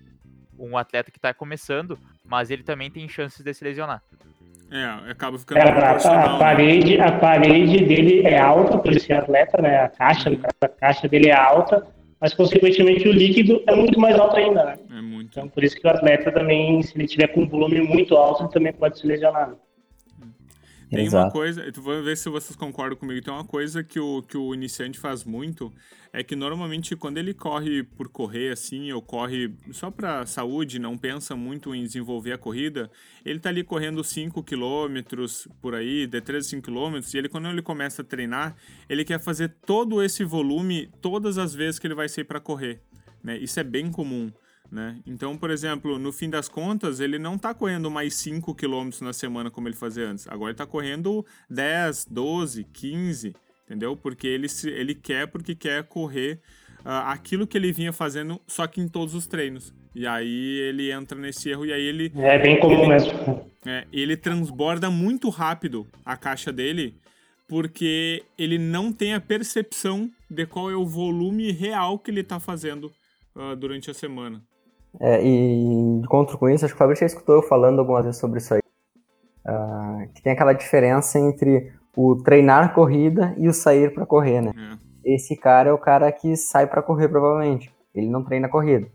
um 0.58 0.76
atleta 0.76 1.10
que 1.10 1.18
está 1.18 1.32
começando, 1.32 1.98
mas 2.24 2.50
ele 2.50 2.62
também 2.62 2.90
tem 2.90 3.08
chances 3.08 3.42
de 3.42 3.54
se 3.54 3.64
lesionar. 3.64 4.02
É, 4.70 5.10
acaba 5.10 5.38
ficando 5.38 5.58
é, 5.58 5.62
a, 5.62 5.96
a, 5.96 6.38
parede, 6.38 7.00
a 7.00 7.18
parede 7.18 7.84
dele 7.84 8.22
é 8.22 8.38
alta 8.38 8.78
por 8.78 8.92
esse 8.92 9.12
atleta, 9.12 9.60
né? 9.60 9.80
A 9.80 9.88
caixa, 9.88 10.30
a 10.60 10.68
caixa 10.68 11.08
dele 11.08 11.28
é 11.28 11.34
alta, 11.34 11.86
mas 12.20 12.34
consequentemente 12.34 13.08
o 13.08 13.12
líquido 13.12 13.62
é 13.66 13.74
muito 13.74 13.98
mais 13.98 14.16
alto 14.16 14.36
ainda, 14.36 14.64
né? 14.64 14.76
É 14.96 15.00
muito. 15.00 15.30
Então 15.30 15.48
por 15.48 15.64
isso 15.64 15.76
que 15.76 15.86
o 15.86 15.90
atleta 15.90 16.30
também, 16.30 16.80
se 16.82 16.96
ele 16.96 17.08
tiver 17.08 17.28
com 17.28 17.42
um 17.42 17.48
volume 17.48 17.80
muito 17.80 18.16
alto, 18.16 18.44
ele 18.44 18.52
também 18.52 18.72
pode 18.72 18.98
se 18.98 19.06
lesionar. 19.06 19.54
Tem 20.90 21.06
Exato. 21.06 21.26
uma 21.26 21.30
coisa, 21.30 21.70
tu 21.70 21.80
vai 21.80 22.02
ver 22.02 22.16
se 22.16 22.28
vocês 22.28 22.56
concordam 22.56 22.98
comigo, 22.98 23.24
tem 23.24 23.32
uma 23.32 23.44
coisa 23.44 23.84
que 23.84 24.00
o, 24.00 24.22
que 24.22 24.36
o 24.36 24.52
iniciante 24.52 24.98
faz 24.98 25.22
muito, 25.22 25.72
é 26.12 26.24
que 26.24 26.34
normalmente 26.34 26.96
quando 26.96 27.18
ele 27.18 27.32
corre 27.32 27.84
por 27.84 28.08
correr 28.08 28.50
assim, 28.50 28.90
ou 28.90 29.00
corre 29.00 29.54
só 29.70 29.88
para 29.88 30.26
saúde, 30.26 30.80
não 30.80 30.98
pensa 30.98 31.36
muito 31.36 31.72
em 31.72 31.84
desenvolver 31.84 32.32
a 32.32 32.38
corrida, 32.38 32.90
ele 33.24 33.38
tá 33.38 33.50
ali 33.50 33.62
correndo 33.62 34.02
5 34.02 34.42
km 34.42 35.26
por 35.62 35.76
aí, 35.76 36.08
de 36.08 36.20
3 36.20 36.44
a 36.44 36.48
5 36.48 36.62
km, 36.66 36.98
e 37.14 37.18
ele 37.18 37.28
quando 37.28 37.46
ele 37.46 37.62
começa 37.62 38.02
a 38.02 38.04
treinar, 38.04 38.56
ele 38.88 39.04
quer 39.04 39.20
fazer 39.20 39.54
todo 39.64 40.02
esse 40.02 40.24
volume 40.24 40.90
todas 41.00 41.38
as 41.38 41.54
vezes 41.54 41.78
que 41.78 41.86
ele 41.86 41.94
vai 41.94 42.08
sair 42.08 42.24
para 42.24 42.40
correr, 42.40 42.80
né? 43.22 43.38
Isso 43.38 43.60
é 43.60 43.64
bem 43.64 43.92
comum. 43.92 44.32
Né? 44.70 44.98
Então, 45.04 45.36
por 45.36 45.50
exemplo, 45.50 45.98
no 45.98 46.12
fim 46.12 46.30
das 46.30 46.48
contas, 46.48 47.00
ele 47.00 47.18
não 47.18 47.34
está 47.34 47.52
correndo 47.52 47.90
mais 47.90 48.14
5 48.14 48.54
km 48.54 48.90
na 49.00 49.12
semana 49.12 49.50
como 49.50 49.66
ele 49.66 49.74
fazia 49.74 50.08
antes. 50.08 50.28
Agora 50.28 50.50
ele 50.50 50.54
está 50.54 50.66
correndo 50.66 51.26
10, 51.48 52.06
12, 52.08 52.64
15, 52.72 53.34
entendeu? 53.64 53.96
Porque 53.96 54.28
ele, 54.28 54.48
se, 54.48 54.70
ele 54.70 54.94
quer, 54.94 55.26
porque 55.26 55.56
quer 55.56 55.82
correr 55.84 56.38
uh, 56.84 57.08
aquilo 57.08 57.48
que 57.48 57.58
ele 57.58 57.72
vinha 57.72 57.92
fazendo, 57.92 58.40
só 58.46 58.66
que 58.68 58.80
em 58.80 58.86
todos 58.86 59.12
os 59.14 59.26
treinos. 59.26 59.74
E 59.92 60.06
aí 60.06 60.60
ele 60.60 60.92
entra 60.92 61.18
nesse 61.18 61.50
erro 61.50 61.66
e 61.66 61.72
aí 61.72 61.82
ele. 61.82 62.12
É 62.14 62.38
bem 62.38 62.60
comum 62.60 62.84
ele, 62.84 62.86
mesmo. 62.86 63.50
É, 63.66 63.86
ele 63.92 64.16
transborda 64.16 64.88
muito 64.88 65.28
rápido 65.30 65.84
a 66.04 66.16
caixa 66.16 66.52
dele, 66.52 66.94
porque 67.48 68.22
ele 68.38 68.56
não 68.56 68.92
tem 68.92 69.14
a 69.14 69.20
percepção 69.20 70.08
de 70.30 70.46
qual 70.46 70.70
é 70.70 70.76
o 70.76 70.86
volume 70.86 71.50
real 71.50 71.98
que 71.98 72.12
ele 72.12 72.20
está 72.20 72.38
fazendo 72.38 72.92
uh, 73.34 73.56
durante 73.56 73.90
a 73.90 73.94
semana. 73.94 74.40
É, 74.98 75.22
e 75.22 76.00
de 76.00 76.08
contra 76.08 76.36
com 76.36 76.48
isso, 76.48 76.64
acho 76.64 76.74
que 76.74 76.76
o 76.76 76.78
Fabrício 76.78 77.06
já 77.06 77.14
escutou 77.14 77.36
eu 77.36 77.42
falando 77.42 77.78
algumas 77.78 78.04
vezes 78.04 78.20
sobre 78.20 78.38
isso 78.38 78.54
aí. 78.54 78.60
Uh, 79.46 80.12
que 80.12 80.22
tem 80.22 80.32
aquela 80.32 80.52
diferença 80.52 81.18
entre 81.18 81.72
o 81.96 82.16
treinar 82.16 82.74
corrida 82.74 83.34
e 83.38 83.48
o 83.48 83.52
sair 83.52 83.92
para 83.92 84.06
correr, 84.06 84.40
né? 84.40 84.52
É. 85.04 85.14
Esse 85.14 85.36
cara 85.36 85.70
é 85.70 85.72
o 85.72 85.78
cara 85.78 86.10
que 86.12 86.36
sai 86.36 86.66
para 86.66 86.82
correr, 86.82 87.08
provavelmente. 87.08 87.72
Ele 87.94 88.08
não 88.08 88.22
treina 88.22 88.48
corrida. 88.48 88.86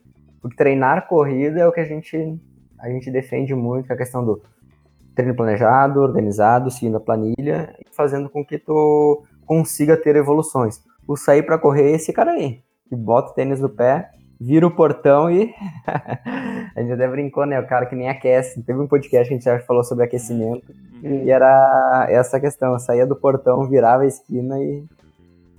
Porque 0.42 0.56
treinar 0.56 1.08
corrida 1.08 1.60
é 1.60 1.68
o 1.68 1.72
que 1.72 1.80
a 1.80 1.86
gente, 1.86 2.40
a 2.80 2.90
gente 2.90 3.10
defende 3.12 3.56
muito, 3.56 3.88
que 3.88 3.92
é 3.92 3.96
a 3.96 3.98
questão 3.98 4.24
do 4.24 4.42
treino 5.16 5.36
planejado, 5.36 6.02
organizado, 6.02 6.70
seguindo 6.70 6.98
a 6.98 7.00
planilha 7.00 7.76
e 7.80 7.96
fazendo 7.96 8.30
com 8.30 8.46
que 8.46 8.60
tu 8.60 9.24
consiga 9.46 9.98
ter 9.98 10.16
evoluções. 10.16 10.84
O 11.08 11.16
sair 11.16 11.44
para 11.44 11.58
correr 11.58 11.92
é 11.92 11.96
esse 11.96 12.14
cara 12.14 12.32
aí. 12.32 12.62
que 12.88 12.96
bota 12.96 13.32
o 13.32 13.34
tênis 13.34 13.60
no 13.60 13.70
pé, 13.70 14.12
vira 14.39 14.65
o 14.65 14.71
portão 14.71 15.30
e. 15.30 15.54
a 16.76 16.82
gente 16.82 16.93
até 16.93 17.08
brincou, 17.08 17.45
né? 17.45 17.60
O 17.60 17.67
cara 17.67 17.86
que 17.86 17.95
nem 17.95 18.10
aquece. 18.10 18.62
Teve 18.63 18.80
um 18.80 18.88
podcast 18.88 19.28
que 19.28 19.34
a 19.34 19.38
gente 19.38 19.45
já 19.45 19.60
falou 19.60 19.84
sobre 19.84 20.06
aquecimento. 20.06 20.74
Uhum. 21.04 21.24
E 21.24 21.32
era 21.32 22.08
essa 22.10 22.39
questão: 22.39 22.74
eu 22.74 22.80
saía 22.80 23.06
do 23.06 23.15
portão, 23.15 23.67
virava 23.67 24.04
a 24.04 24.08
esquina 24.08 24.60
e, 24.60 24.84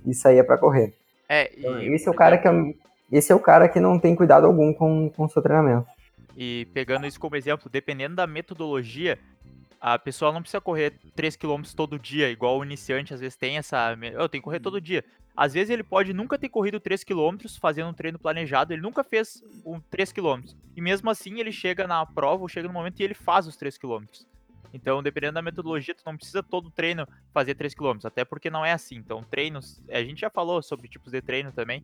e 0.05 0.13
saía 0.13 0.43
para 0.43 0.57
correr. 0.57 0.93
É, 1.29 1.51
e, 1.55 1.59
então, 1.59 1.81
esse 1.81 2.07
é 2.07 2.11
o 2.11 2.15
cara 2.15 2.37
que 2.37 2.47
é, 2.47 2.73
esse 3.11 3.31
é 3.31 3.35
o 3.35 3.39
cara 3.39 3.67
que 3.67 3.79
não 3.79 3.99
tem 3.99 4.15
cuidado 4.15 4.45
algum 4.45 4.73
com, 4.73 5.09
com 5.09 5.25
o 5.25 5.29
seu 5.29 5.41
treinamento. 5.41 5.87
E 6.35 6.67
pegando 6.73 7.07
isso 7.07 7.19
como 7.19 7.35
exemplo, 7.35 7.69
dependendo 7.69 8.15
da 8.15 8.27
metodologia, 8.27 9.17
a 9.79 9.97
pessoa 9.97 10.31
não 10.31 10.41
precisa 10.41 10.61
correr 10.61 10.99
3 11.15 11.35
km 11.35 11.61
todo 11.75 11.99
dia, 11.99 12.29
igual 12.29 12.57
o 12.57 12.63
iniciante 12.63 13.13
às 13.13 13.19
vezes 13.19 13.35
tem 13.35 13.57
essa. 13.57 13.97
Eu 14.13 14.27
tenho 14.27 14.41
que 14.41 14.45
correr 14.45 14.59
todo 14.59 14.81
dia. 14.81 15.03
Às 15.35 15.53
vezes 15.53 15.69
ele 15.69 15.83
pode 15.83 16.13
nunca 16.13 16.37
ter 16.37 16.49
corrido 16.49 16.79
3 16.79 17.03
km 17.03 17.37
fazendo 17.61 17.89
um 17.89 17.93
treino 17.93 18.17
planejado, 18.17 18.73
ele 18.73 18.81
nunca 18.81 19.03
fez 19.03 19.43
um 19.63 19.79
3 19.79 20.11
km. 20.11 20.41
E 20.75 20.81
mesmo 20.81 21.09
assim 21.11 21.39
ele 21.39 21.51
chega 21.51 21.85
na 21.85 22.03
prova, 22.05 22.41
ou 22.41 22.49
chega 22.49 22.67
no 22.67 22.73
momento 22.73 22.99
e 22.99 23.03
ele 23.03 23.13
faz 23.13 23.45
os 23.45 23.55
3 23.55 23.77
km. 23.77 24.05
Então, 24.73 25.01
dependendo 25.01 25.33
da 25.33 25.41
metodologia, 25.41 25.95
tu 25.95 26.03
não 26.05 26.17
precisa 26.17 26.43
todo 26.43 26.69
treino 26.69 27.07
fazer 27.33 27.55
3 27.55 27.73
km, 27.73 27.99
até 28.03 28.25
porque 28.25 28.49
não 28.49 28.65
é 28.65 28.73
assim. 28.73 28.95
Então, 28.95 29.23
treinos, 29.23 29.81
a 29.89 30.03
gente 30.03 30.21
já 30.21 30.29
falou 30.29 30.61
sobre 30.61 30.87
tipos 30.87 31.11
de 31.11 31.21
treino 31.21 31.51
também. 31.51 31.83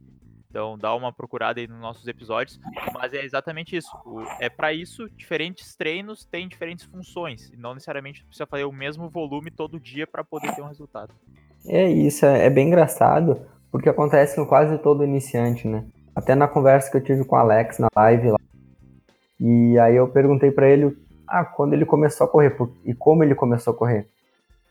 Então 0.54 0.78
dá 0.78 0.94
uma 0.94 1.12
procurada 1.12 1.60
aí 1.60 1.68
nos 1.68 1.80
nossos 1.80 2.08
episódios. 2.08 2.60
Mas 2.94 3.12
é 3.12 3.26
exatamente 3.26 3.76
isso. 3.76 3.90
O, 4.06 4.22
é 4.40 4.50
para 4.50 4.72
isso, 4.72 5.10
diferentes 5.10 5.76
treinos 5.76 6.26
têm 6.26 6.48
diferentes 6.48 6.86
funções. 6.86 7.50
E 7.50 7.58
não 7.58 7.74
necessariamente 7.74 8.24
precisa 8.24 8.46
fazer 8.46 8.64
o 8.64 8.72
mesmo 8.72 9.10
volume 9.10 9.50
todo 9.50 9.80
dia 9.80 10.06
para 10.06 10.24
poder 10.24 10.54
ter 10.54 10.62
um 10.62 10.68
resultado. 10.68 11.12
É 11.66 11.90
isso, 11.90 12.28
é, 12.28 12.46
é 12.46 12.50
bem 12.52 12.68
engraçado, 12.68 13.42
porque 13.72 13.90
acontece 13.90 14.36
com 14.36 14.46
quase 14.46 14.78
todo 14.78 15.04
iniciante, 15.04 15.68
né? 15.68 15.86
Até 16.16 16.36
na 16.36 16.48
conversa 16.48 16.92
que 16.92 16.98
eu 16.98 17.04
tive 17.04 17.26
com 17.26 17.36
o 17.36 17.40
Alex 17.40 17.80
na 17.80 17.88
live 17.96 18.30
lá. 18.30 18.40
E 19.40 19.80
aí 19.80 19.96
eu 19.96 20.08
perguntei 20.08 20.52
para 20.52 20.70
ele 20.70 20.96
ah, 21.28 21.44
quando 21.44 21.74
ele 21.74 21.86
começou 21.86 22.26
a 22.28 22.30
correr 22.30 22.56
e 22.86 22.94
como 22.94 23.24
ele 23.24 23.34
começou 23.34 23.74
a 23.74 23.76
correr. 23.76 24.08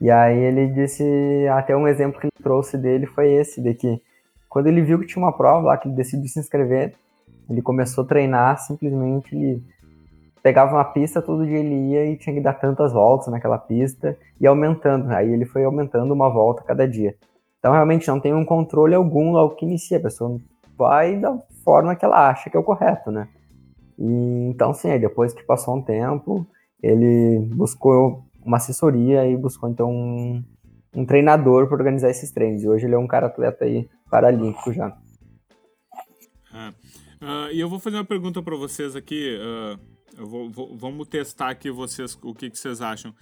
E 0.00 0.08
aí 0.12 0.38
ele 0.38 0.68
disse, 0.68 1.02
até 1.52 1.76
um 1.76 1.88
exemplo 1.88 2.20
que 2.20 2.26
ele 2.26 2.42
trouxe 2.42 2.78
dele 2.78 3.06
foi 3.06 3.32
esse, 3.32 3.60
de 3.60 3.74
que 3.74 4.00
quando 4.52 4.66
ele 4.66 4.82
viu 4.82 4.98
que 4.98 5.06
tinha 5.06 5.24
uma 5.24 5.32
prova 5.32 5.68
lá, 5.68 5.78
que 5.78 5.88
ele 5.88 5.94
decidiu 5.94 6.28
se 6.28 6.38
inscrever, 6.38 6.94
ele 7.48 7.62
começou 7.62 8.04
a 8.04 8.06
treinar, 8.06 8.58
simplesmente 8.58 9.34
ele 9.34 9.64
pegava 10.42 10.74
uma 10.74 10.84
pista, 10.84 11.22
todo 11.22 11.46
dia 11.46 11.56
ele 11.56 11.74
ia 11.92 12.04
e 12.04 12.18
tinha 12.18 12.34
que 12.34 12.40
dar 12.40 12.52
tantas 12.52 12.92
voltas 12.92 13.28
naquela 13.28 13.56
pista 13.56 14.14
e 14.38 14.46
aumentando. 14.46 15.10
Aí 15.10 15.32
ele 15.32 15.46
foi 15.46 15.64
aumentando 15.64 16.12
uma 16.12 16.28
volta 16.28 16.62
cada 16.64 16.86
dia. 16.86 17.16
Então 17.58 17.72
realmente 17.72 18.06
não 18.08 18.20
tem 18.20 18.34
um 18.34 18.44
controle 18.44 18.94
algum 18.94 19.38
ao 19.38 19.56
que 19.56 19.64
inicia, 19.64 19.96
a 19.96 20.02
pessoa 20.02 20.38
vai 20.76 21.18
da 21.18 21.34
forma 21.64 21.96
que 21.96 22.04
ela 22.04 22.28
acha 22.28 22.50
que 22.50 22.56
é 22.56 22.60
o 22.60 22.62
correto, 22.62 23.10
né? 23.10 23.28
E, 23.98 24.50
então 24.50 24.74
sim, 24.74 24.90
aí 24.90 24.98
depois 24.98 25.32
que 25.32 25.42
passou 25.42 25.76
um 25.76 25.80
tempo, 25.80 26.46
ele 26.82 27.38
buscou 27.54 28.22
uma 28.44 28.58
assessoria 28.58 29.26
e 29.26 29.34
buscou 29.34 29.70
então 29.70 29.90
um, 29.90 30.44
um 30.94 31.06
treinador 31.06 31.66
para 31.66 31.76
organizar 31.76 32.10
esses 32.10 32.30
treinos. 32.30 32.62
E 32.62 32.68
hoje 32.68 32.86
ele 32.86 32.94
é 32.94 32.98
um 32.98 33.06
cara 33.06 33.26
atleta 33.26 33.64
aí 33.64 33.88
paralímpico 34.10 34.72
já. 34.72 34.88
Uh, 37.22 37.50
e 37.52 37.60
eu 37.60 37.68
vou 37.68 37.78
fazer 37.78 37.96
uma 37.96 38.04
pergunta 38.04 38.42
para 38.42 38.56
vocês 38.56 38.94
aqui. 38.94 39.38
Uh, 39.38 40.26
vou, 40.26 40.50
vou, 40.50 40.76
vamos 40.76 41.08
testar 41.08 41.50
aqui 41.50 41.70
vocês 41.70 42.18
o 42.22 42.34
que, 42.34 42.50
que 42.50 42.58
vocês 42.58 42.82
acham. 42.82 43.14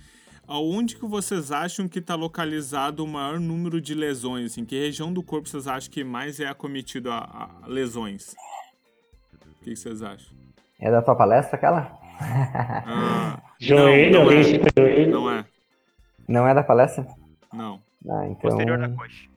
Aonde 0.49 0.97
que 0.97 1.07
vocês 1.07 1.53
acham 1.53 1.87
que 1.87 2.01
está 2.01 2.17
localizado 2.17 3.05
o 3.05 3.07
maior 3.07 3.39
número 3.39 3.81
de 3.81 3.95
lesões? 3.95 4.59
Em 4.59 4.65
que 4.65 4.77
região 4.77 5.13
do 5.13 5.23
corpo 5.23 5.49
vocês 5.49 5.69
acham 5.69 5.93
que 5.93 6.03
mais 6.03 6.41
é 6.41 6.47
acometido 6.47 7.11
a, 7.13 7.19
a 7.63 7.67
lesões? 7.69 8.35
O 9.33 9.65
que, 9.65 9.71
que, 9.71 9.77
vocês 9.77 10.03
acham? 10.03 10.37
É 10.81 10.91
da 10.91 11.03
tua 11.03 11.15
palestra 11.15 11.57
aquela? 11.57 11.97
Ah, 12.19 13.41
joelho, 13.61 14.13
não, 14.13 14.25
não, 14.25 14.33
é. 14.83 15.07
não 15.07 15.31
é. 15.31 15.45
Não 16.27 16.49
é 16.49 16.55
da 16.55 16.65
palestra? 16.65 17.07
Não. 17.53 17.81
Ah, 18.09 18.27
então... 18.27 18.51
Posterior 18.51 18.79
da 18.79 18.89
coxa 18.89 19.31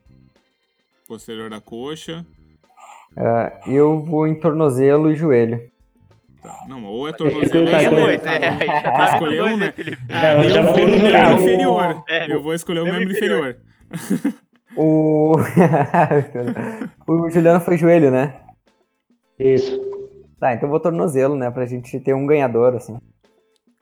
posterior 1.06 1.50
da 1.50 1.60
coxa. 1.60 2.26
Uh, 3.16 3.70
eu 3.70 4.02
vou 4.02 4.26
em 4.26 4.34
tornozelo 4.34 5.10
e 5.10 5.14
joelho. 5.14 5.60
Tá. 6.42 6.64
Não, 6.68 6.84
ou 6.84 7.08
é 7.08 7.12
tornozelo 7.12 7.68
ou 7.68 7.74
é 7.74 7.84
joelho. 7.84 8.20
É, 8.26 8.80
tá 8.82 9.12
escolher 9.12 9.42
um, 9.44 9.56
né? 9.56 9.72
Ah, 10.10 10.44
eu, 10.44 10.62
vou 10.64 10.78
no 10.78 10.96
membro 10.96 11.42
inferior. 11.42 12.04
É, 12.08 12.32
eu 12.32 12.42
vou 12.42 12.54
escolher 12.54 12.80
o 12.80 12.84
membro 12.84 13.12
inferior. 13.12 13.56
o... 14.76 15.34
o 17.06 17.30
Juliano 17.30 17.60
foi 17.60 17.78
joelho, 17.78 18.10
né? 18.10 18.40
Isso. 19.38 19.80
Tá, 20.40 20.52
então 20.52 20.66
eu 20.66 20.70
vou 20.70 20.80
tornozelo, 20.80 21.36
né? 21.36 21.50
Pra 21.50 21.66
gente 21.66 22.00
ter 22.00 22.14
um 22.14 22.26
ganhador, 22.26 22.74
assim. 22.74 22.98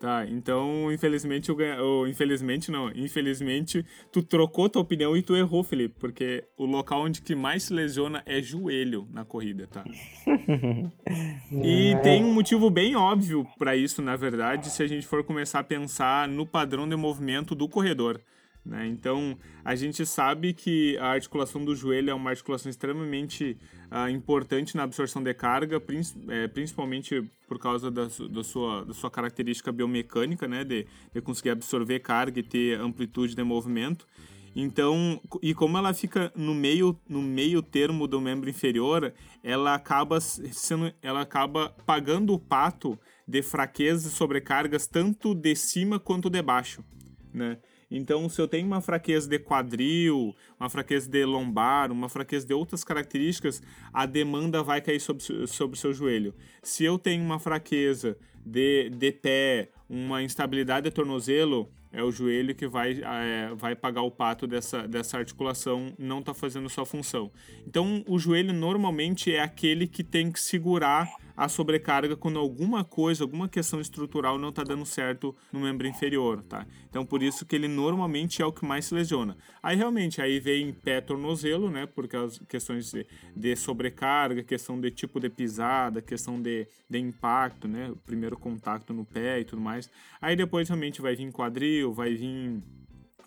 Tá, 0.03 0.27
então, 0.29 0.91
infelizmente, 0.91 1.53
o 1.53 2.07
infelizmente 2.09 2.73
não, 2.73 2.91
infelizmente, 2.91 3.87
tu 4.11 4.21
trocou 4.21 4.69
tua 4.69 4.83
opinião 4.83 5.17
e 5.17 5.23
tu 5.23 5.37
errou, 5.37 5.63
Felipe, 5.63 5.95
porque 5.97 6.43
o 6.59 6.67
local 6.67 7.03
onde 7.03 7.23
que 7.23 7.37
mais 7.37 7.63
se 7.63 7.73
lesiona 7.73 8.21
é 8.27 8.43
joelho 8.43 9.07
na 9.13 9.25
corrida, 9.25 9.69
tá? 9.69 9.85
e 11.63 11.95
tem 12.03 12.25
um 12.25 12.35
motivo 12.35 12.69
bem 12.69 12.97
óbvio 12.97 13.47
para 13.57 13.77
isso, 13.77 14.03
na 14.03 14.17
verdade, 14.17 14.71
se 14.71 14.83
a 14.83 14.89
gente 14.89 15.07
for 15.07 15.23
começar 15.23 15.61
a 15.61 15.65
pensar 15.65 16.27
no 16.27 16.45
padrão 16.45 16.89
de 16.89 16.97
movimento 16.97 17.55
do 17.55 17.69
corredor. 17.69 18.21
Né? 18.65 18.87
Então, 18.87 19.37
a 19.65 19.75
gente 19.75 20.07
sabe 20.07 20.53
que 20.53 20.97
a 20.99 21.09
articulação 21.09 21.65
do 21.65 21.75
joelho 21.75 22.11
é 22.11 22.15
uma 22.15 22.31
articulação 22.31 22.71
extremamente 22.71 23.57
uh, 23.91 24.09
importante 24.09 24.77
na 24.77 24.85
absorção 24.85 25.23
de 25.23 25.35
carga, 25.35 25.83
é, 26.29 26.47
principalmente 26.47 27.29
por 27.49 27.59
causa 27.59 27.91
da, 27.91 28.05
da, 28.05 28.45
sua, 28.45 28.85
da 28.85 28.95
sua 28.95 29.11
característica 29.11 29.73
biomecânica, 29.73 30.47
né? 30.47 30.63
de, 30.63 30.87
de 31.13 31.21
conseguir 31.21 31.51
absorver 31.51 32.01
carga 32.01 32.39
e 32.39 32.43
ter 32.43 32.81
amplitude 32.81 33.35
de 33.35 33.43
movimento. 33.43 34.07
Então, 34.55 35.21
e 35.41 35.55
como 35.55 35.79
ela 35.79 35.95
fica 35.95 36.31
no 36.37 36.55
meio, 36.55 36.99
no 37.09 37.23
meio 37.23 37.63
termo 37.63 38.07
do 38.07 38.21
membro 38.21 38.51
inferior, 38.51 39.13
ela 39.43 39.75
acaba 39.75 40.21
sendo, 40.21 40.93
ela 41.03 41.23
acaba 41.23 41.71
pagando 41.87 42.35
o 42.35 42.39
pato 42.39 42.99
de 43.27 43.43
fraquezas 43.43 44.13
e 44.13 44.15
sobrecargas 44.15 44.87
tanto 44.87 45.35
de 45.35 45.57
cima 45.57 45.99
quanto 45.99 46.29
de 46.29 46.43
baixo, 46.43 46.85
né? 47.33 47.59
Então, 47.95 48.29
se 48.29 48.41
eu 48.41 48.49
tenho 48.49 48.67
uma 48.67 48.81
fraqueza 48.81 49.29
de 49.29 49.39
quadril, 49.39 50.35
uma 50.59 50.71
fraqueza 50.71 51.11
de 51.11 51.25
lombar, 51.25 51.93
uma 51.93 52.09
fraqueza 52.09 52.47
de 52.47 52.55
outras 52.55 52.83
características, 52.83 53.63
a 53.93 54.07
demanda 54.07 54.63
vai 54.63 54.81
cair 54.81 54.99
sobre, 54.99 55.23
sobre 55.47 55.77
o 55.77 55.79
seu 55.79 55.93
joelho. 55.93 56.35
Se 56.63 56.85
eu 56.85 56.99
tenho 56.99 57.23
uma 57.23 57.39
fraqueza 57.39 58.17
de, 58.45 58.89
de 58.91 59.13
pé, 59.13 59.71
uma 59.89 60.23
instabilidade 60.23 60.85
de 60.85 60.91
tornozelo, 60.91 61.71
é 61.93 62.03
o 62.03 62.11
joelho 62.11 62.55
que 62.55 62.67
vai, 62.67 62.99
é, 63.05 63.55
vai 63.55 63.77
pagar 63.77 64.01
o 64.01 64.11
pato 64.11 64.47
dessa, 64.47 64.89
dessa 64.89 65.19
articulação 65.19 65.93
não 65.99 66.21
está 66.21 66.33
fazendo 66.33 66.69
sua 66.71 66.87
função. 66.87 67.31
Então, 67.67 68.03
o 68.09 68.19
joelho 68.19 68.55
normalmente 68.55 69.31
é 69.35 69.41
aquele 69.41 69.87
que 69.87 70.03
tem 70.03 70.33
que 70.33 70.41
segurar 70.41 71.07
a 71.37 71.49
sobrecarga 71.49 72.17
quando 72.17 72.39
alguma 72.39 72.85
coisa, 72.85 73.25
alguma 73.25 73.49
questão 73.49 73.81
estrutural 73.81 74.39
não 74.39 74.51
está 74.51 74.63
dando 74.63 74.85
certo 74.85 75.35
no 75.53 75.61
membro 75.61 75.87
inferior, 75.87 76.43
tá? 76.43 76.67
Então 76.89 77.05
por 77.05 77.23
isso 77.23 77.47
que 77.47 77.57
ele 77.57 77.69
normalmente 77.69 78.43
é 78.43 78.47
o 78.47 78.53
que 78.53 78.65
mais 78.65 78.87
se 78.87 78.95
lesiona. 78.95 79.37
Aí 79.63 79.77
realmente 79.77 80.21
aí 80.21 80.39
vem 80.41 80.73
pé 80.73 81.01
tornozelo, 81.01 81.71
né? 81.71 81.87
Porque 81.87 82.17
as 82.17 82.39
questões 82.49 82.91
de, 82.91 83.07
de 83.35 83.57
sobrecarga, 83.57 84.43
questão 84.43 84.81
de 84.81 84.91
tipo 84.91 85.19
de 85.21 85.29
pisada, 85.29 86.03
questão 86.03 86.41
de, 86.41 86.67
de 86.89 86.99
impacto, 86.99 87.67
né? 87.67 87.91
O 87.91 87.97
primeiro 87.97 88.39
contato 88.39 88.93
no 88.93 89.05
pé 89.05 89.41
e 89.41 89.45
tudo 89.45 89.63
mais. 89.63 89.91
Aí 90.21 90.37
depois 90.37 90.69
realmente 90.69 91.01
vai 91.01 91.17
vir 91.17 91.31
quadril, 91.33 91.93
vai 91.93 92.15
vir 92.15 92.61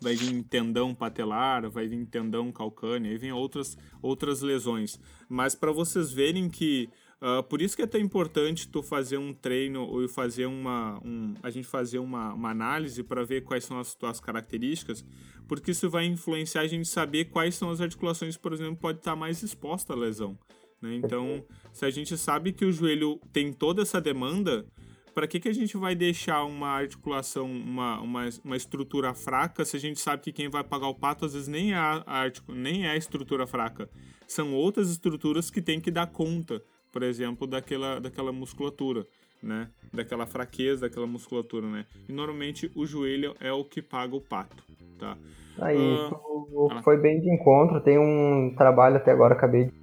vai 0.02 0.14
vir 0.14 0.44
tendão 0.44 0.94
patelar, 0.94 1.70
vai 1.70 1.88
vir 1.88 2.06
tendão 2.06 2.52
calcâneo, 2.52 3.10
aí 3.10 3.18
vem 3.18 3.32
outras 3.32 3.78
outras 4.02 4.42
lesões. 4.42 5.00
Mas 5.28 5.56
para 5.56 5.72
vocês 5.72 6.12
verem 6.12 6.50
que 6.50 6.90
Uh, 7.22 7.42
por 7.44 7.62
isso 7.62 7.76
que 7.76 7.82
é 7.82 7.88
tão 7.88 8.00
importante 8.00 8.68
tu 8.68 8.84
fazer 8.84 9.18
um 9.18 9.34
treino 9.34 9.84
ou 9.84 10.08
fazer 10.08 10.46
uma, 10.46 11.00
um, 11.04 11.34
a 11.42 11.50
gente 11.50 11.66
fazer 11.66 11.98
uma, 11.98 12.34
uma 12.34 12.50
análise 12.52 13.02
para 13.04 13.24
ver 13.24 13.42
quais 13.42 13.64
são 13.64 13.80
as 13.80 13.96
tuas 13.96 14.20
características, 14.20 15.06
porque 15.48 15.72
isso 15.72 15.90
vai 15.90 16.06
influenciar 16.06 16.62
a 16.62 16.68
gente 16.68 16.88
saber 16.88 17.26
quais 17.26 17.56
são 17.56 17.70
as 17.70 17.80
articulações, 17.80 18.36
por 18.36 18.52
exemplo, 18.52 18.76
pode 18.76 19.00
estar 19.00 19.16
mais 19.16 19.42
exposta 19.42 19.94
à 19.94 19.96
lesão. 19.96 20.38
Né? 20.82 20.96
Então, 20.96 21.44
se 21.72 21.86
a 21.86 21.90
gente 21.90 22.18
sabe 22.18 22.52
que 22.52 22.66
o 22.66 22.72
joelho 22.72 23.20
tem 23.32 23.54
toda 23.54 23.82
essa 23.82 24.02
demanda, 24.02 24.66
para 25.14 25.26
que, 25.26 25.40
que 25.40 25.48
a 25.48 25.54
gente 25.54 25.78
vai 25.78 25.96
deixar 25.96 26.44
uma 26.44 26.68
articulação, 26.68 27.50
uma, 27.50 28.02
uma, 28.02 28.30
uma 28.44 28.58
estrutura 28.58 29.14
fraca, 29.14 29.64
se 29.64 29.78
a 29.78 29.80
gente 29.80 30.02
sabe 30.02 30.22
que 30.22 30.34
quem 30.34 30.50
vai 30.50 30.64
pagar 30.64 30.90
o 30.90 30.96
pato 30.96 31.26
às 31.26 31.34
vezes 31.34 31.48
nem 31.48 31.72
é 31.72 31.78
a, 31.78 32.04
a, 32.06 32.32
nem 32.50 32.86
é 32.86 32.92
a 32.92 32.98
estrutura 32.98 33.48
fraca, 33.48 33.90
são 34.28 34.54
outras 34.54 34.92
estruturas 34.92 35.50
que 35.50 35.62
tem 35.62 35.80
que 35.80 35.90
dar 35.90 36.08
conta 36.08 36.62
por 36.96 37.04
exemplo, 37.04 37.46
daquela, 37.46 38.00
daquela 38.00 38.32
musculatura, 38.32 39.06
né? 39.44 39.68
Daquela 39.94 40.26
fraqueza 40.26 40.88
daquela 40.88 41.06
musculatura, 41.06 41.68
né? 41.68 41.86
E 42.08 42.14
normalmente 42.14 42.72
o 42.74 42.86
joelho 42.86 43.36
é 43.42 43.52
o 43.52 43.66
que 43.66 43.82
paga 43.82 44.16
o 44.16 44.22
pato, 44.22 44.64
tá? 44.98 45.18
Aí, 45.60 45.78
uh, 45.78 46.82
foi 46.86 46.96
bem 46.96 47.20
de 47.20 47.30
encontro, 47.30 47.82
tem 47.82 48.00
um 48.00 48.56
trabalho 48.56 48.96
até 48.96 49.12
agora, 49.12 49.34
acabei 49.34 49.66
de 49.66 49.74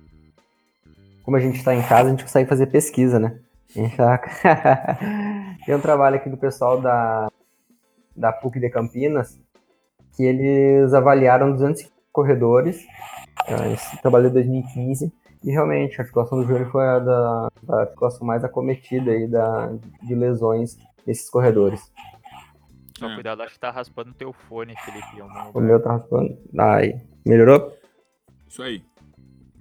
como 1.22 1.36
a 1.36 1.40
gente 1.40 1.58
está 1.58 1.74
em 1.74 1.82
casa, 1.82 2.08
a 2.08 2.10
gente 2.12 2.22
consegue 2.22 2.48
fazer 2.48 2.68
pesquisa, 2.68 3.18
né? 3.18 3.38
Tá... 3.94 4.18
Tem 5.66 5.74
um 5.74 5.80
trabalho 5.80 6.16
aqui 6.16 6.30
do 6.30 6.38
pessoal 6.38 6.80
da, 6.80 7.30
da 8.16 8.32
PUC 8.32 8.58
de 8.58 8.70
Campinas, 8.70 9.38
que 10.16 10.22
eles 10.22 10.94
avaliaram 10.94 11.52
200 11.52 11.92
corredores, 12.10 12.82
tá? 13.46 13.68
esse 13.68 14.00
trabalho 14.00 14.28
de 14.28 14.34
2015, 14.34 15.12
e 15.44 15.50
realmente 15.50 15.98
a 15.98 16.02
articulação 16.02 16.40
do 16.40 16.46
joelho 16.46 16.70
foi 16.70 16.86
a 16.86 16.98
da, 16.98 17.48
da 17.62 17.80
articulação 17.80 18.26
mais 18.26 18.44
acometida 18.44 19.10
aí 19.10 19.26
da, 19.26 19.72
de 20.02 20.14
lesões 20.14 20.78
nesses 21.06 21.28
corredores. 21.28 21.92
Só 22.98 23.10
é. 23.10 23.14
cuidado, 23.14 23.42
acho 23.42 23.54
que 23.54 23.60
tá 23.60 23.70
raspando 23.70 24.10
o 24.10 24.14
teu 24.14 24.32
fone, 24.32 24.74
Felipe. 24.84 25.22
O 25.54 25.60
meu 25.60 25.82
tá 25.82 25.92
raspando. 25.92 26.38
Aí, 26.58 27.00
melhorou? 27.26 27.76
Isso 28.46 28.62
aí. 28.62 28.84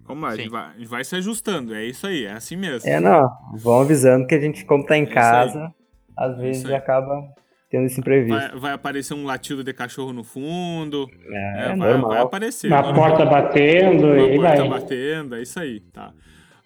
Vamos 0.03 0.23
lá, 0.23 0.29
a 0.29 0.35
gente, 0.35 0.49
vai, 0.49 0.65
a 0.65 0.77
gente, 0.77 0.87
vai, 0.87 1.03
se 1.03 1.15
ajustando, 1.15 1.73
é 1.73 1.85
isso 1.85 2.05
aí, 2.05 2.25
é 2.25 2.33
assim 2.33 2.57
mesmo. 2.57 2.89
É, 2.89 2.99
não, 2.99 3.31
vão 3.53 3.81
avisando 3.81 4.27
que 4.27 4.35
a 4.35 4.39
gente, 4.39 4.65
como 4.65 4.85
tá 4.85 4.97
em 4.97 5.03
é 5.03 5.05
casa, 5.05 5.73
às 6.17 6.37
é 6.37 6.41
vezes 6.41 6.65
acaba 6.65 7.33
tendo 7.71 7.85
esse 7.85 7.99
imprevisto. 7.99 8.37
Vai, 8.37 8.59
vai, 8.59 8.73
aparecer 8.73 9.13
um 9.13 9.23
latido 9.23 9.63
de 9.63 9.73
cachorro 9.73 10.11
no 10.11 10.23
fundo. 10.23 11.09
É, 11.25 11.71
é 11.71 11.75
vai, 11.75 11.97
vai, 11.97 12.21
aparecer. 12.21 12.69
Na 12.69 12.81
normal. 12.81 13.09
porta 13.09 13.25
batendo 13.25 14.07
Na 14.07 14.21
e 14.21 14.35
porta 14.35 14.57
vai. 14.57 14.69
batendo, 14.69 15.35
é 15.35 15.41
isso 15.41 15.59
aí, 15.59 15.79
tá. 15.79 16.13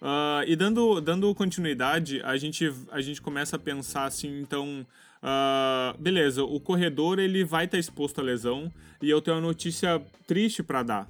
Uh, 0.02 0.44
e 0.46 0.56
dando, 0.56 1.00
dando 1.00 1.32
continuidade, 1.34 2.20
a 2.22 2.36
gente, 2.36 2.70
a 2.90 3.00
gente 3.00 3.22
começa 3.22 3.56
a 3.56 3.58
pensar 3.58 4.04
assim, 4.04 4.40
então... 4.40 4.84
Uh, 5.22 5.96
beleza, 5.98 6.44
o 6.44 6.60
corredor 6.60 7.18
ele 7.18 7.42
vai 7.42 7.64
estar 7.64 7.78
exposto 7.78 8.20
à 8.20 8.22
lesão 8.22 8.70
e 9.02 9.10
eu 9.10 9.20
tenho 9.20 9.38
uma 9.38 9.42
notícia 9.42 10.00
triste 10.26 10.62
para 10.62 10.82
dar 10.84 11.08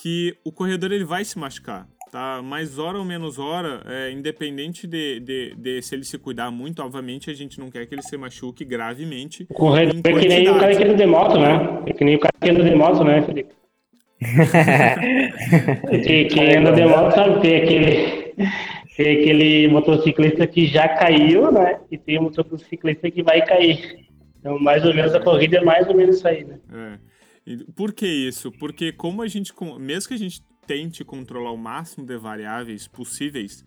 que 0.00 0.36
o 0.44 0.52
corredor 0.52 0.92
ele 0.92 1.04
vai 1.04 1.24
se 1.24 1.38
machucar, 1.38 1.86
tá? 2.10 2.42
Mais 2.42 2.78
hora 2.78 2.98
ou 2.98 3.04
menos 3.04 3.38
hora, 3.38 3.82
é, 3.86 4.10
independente 4.10 4.86
de, 4.86 5.20
de, 5.20 5.54
de, 5.56 5.82
se 5.82 5.94
ele 5.94 6.04
se 6.04 6.18
cuidar 6.18 6.50
muito, 6.50 6.82
obviamente 6.82 7.30
a 7.30 7.34
gente 7.34 7.60
não 7.60 7.70
quer 7.70 7.86
que 7.86 7.94
ele 7.94 8.02
se 8.02 8.16
machuque 8.16 8.64
gravemente. 8.64 9.46
O 9.50 9.54
corredor 9.54 10.00
é 10.04 10.12
que 10.20 10.28
nem 10.28 10.48
o 10.48 10.58
cara 10.58 10.74
que 10.74 10.84
anda 10.84 10.94
de 10.94 11.06
moto, 11.06 11.38
né? 11.38 11.82
É 11.86 11.92
que 11.92 12.04
nem 12.04 12.16
o 12.16 12.18
cara 12.18 12.34
que 12.40 12.50
anda 12.50 12.64
de 12.64 12.74
moto, 12.74 13.04
né, 13.04 13.22
Felipe? 13.22 13.54
que, 16.02 16.24
quem 16.24 16.56
anda 16.56 16.72
de 16.72 16.84
moto 16.84 17.14
sabe, 17.14 17.40
tem 17.40 17.62
aquele, 17.62 18.34
tem 18.96 19.20
aquele 19.20 19.68
motociclista 19.68 20.46
que 20.46 20.66
já 20.66 20.88
caiu, 20.88 21.52
né? 21.52 21.78
E 21.90 21.96
tem 21.96 22.18
um 22.18 22.24
motociclista 22.24 23.10
que 23.10 23.22
vai 23.22 23.44
cair. 23.44 24.08
Então, 24.40 24.58
mais 24.58 24.84
ou 24.84 24.94
menos, 24.94 25.14
a 25.14 25.20
corrida 25.20 25.58
é 25.58 25.64
mais 25.64 25.86
ou 25.88 25.94
menos 25.94 26.16
isso 26.16 26.26
aí, 26.28 26.44
né? 26.44 26.58
É. 26.72 26.98
Por 27.74 27.92
que 27.92 28.06
isso? 28.06 28.52
Porque 28.52 28.92
como 28.92 29.22
a 29.22 29.28
gente, 29.28 29.52
mesmo 29.78 30.08
que 30.08 30.14
a 30.14 30.18
gente 30.18 30.42
tente 30.68 31.02
controlar 31.02 31.50
o 31.50 31.56
máximo 31.56 32.04
de 32.04 32.18
variáveis 32.18 32.86
possíveis, 32.86 33.64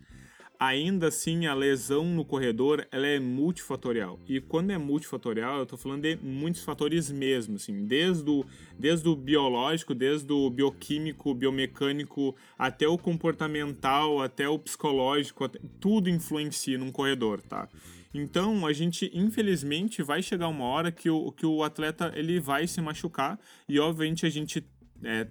ainda 0.60 1.08
assim 1.08 1.47
a 1.47 1.56
lesão 1.56 2.06
no 2.06 2.24
corredor 2.24 2.88
ela 2.91 3.08
é 3.08 3.20
multifatorial. 3.20 4.20
E 4.30 4.39
quando 4.39 4.70
é 4.70 4.78
multifatorial, 4.78 5.58
eu 5.58 5.64
estou 5.64 5.80
falando 5.80 6.04
de 6.04 6.16
muitos 6.18 6.64
fatores 6.64 7.12
mesmo, 7.12 7.56
assim, 7.56 7.88
desde 7.88 8.30
o, 8.30 8.45
desde 8.78 9.10
o 9.10 9.16
biológico, 9.16 9.95
desde 9.95 10.32
o 10.32 10.47
bioquímico, 10.52 11.34
biomecânico, 11.34 12.36
até 12.56 12.88
o 12.88 12.99
comportamental, 12.99 14.22
até 14.22 14.47
o 14.47 14.60
psicológico, 14.60 15.45
até, 15.45 15.60
tudo 15.80 16.08
influencia 16.08 16.78
num 16.78 16.91
corredor, 16.91 17.41
tá? 17.41 17.68
Então, 18.14 18.68
a 18.68 18.74
gente, 18.74 19.10
infelizmente, 19.12 20.04
vai 20.04 20.22
chegar 20.22 20.49
uma 20.49 20.66
hora 20.66 20.91
que 20.91 21.10
o, 21.10 21.32
que 21.32 21.47
o 21.47 21.64
atleta 21.64 22.12
ele 22.16 22.39
vai 22.39 22.68
se 22.68 22.80
machucar 22.80 23.39
e, 23.68 23.80
obviamente, 23.80 24.28
a 24.28 24.30
gente 24.30 24.64
é, 25.04 25.28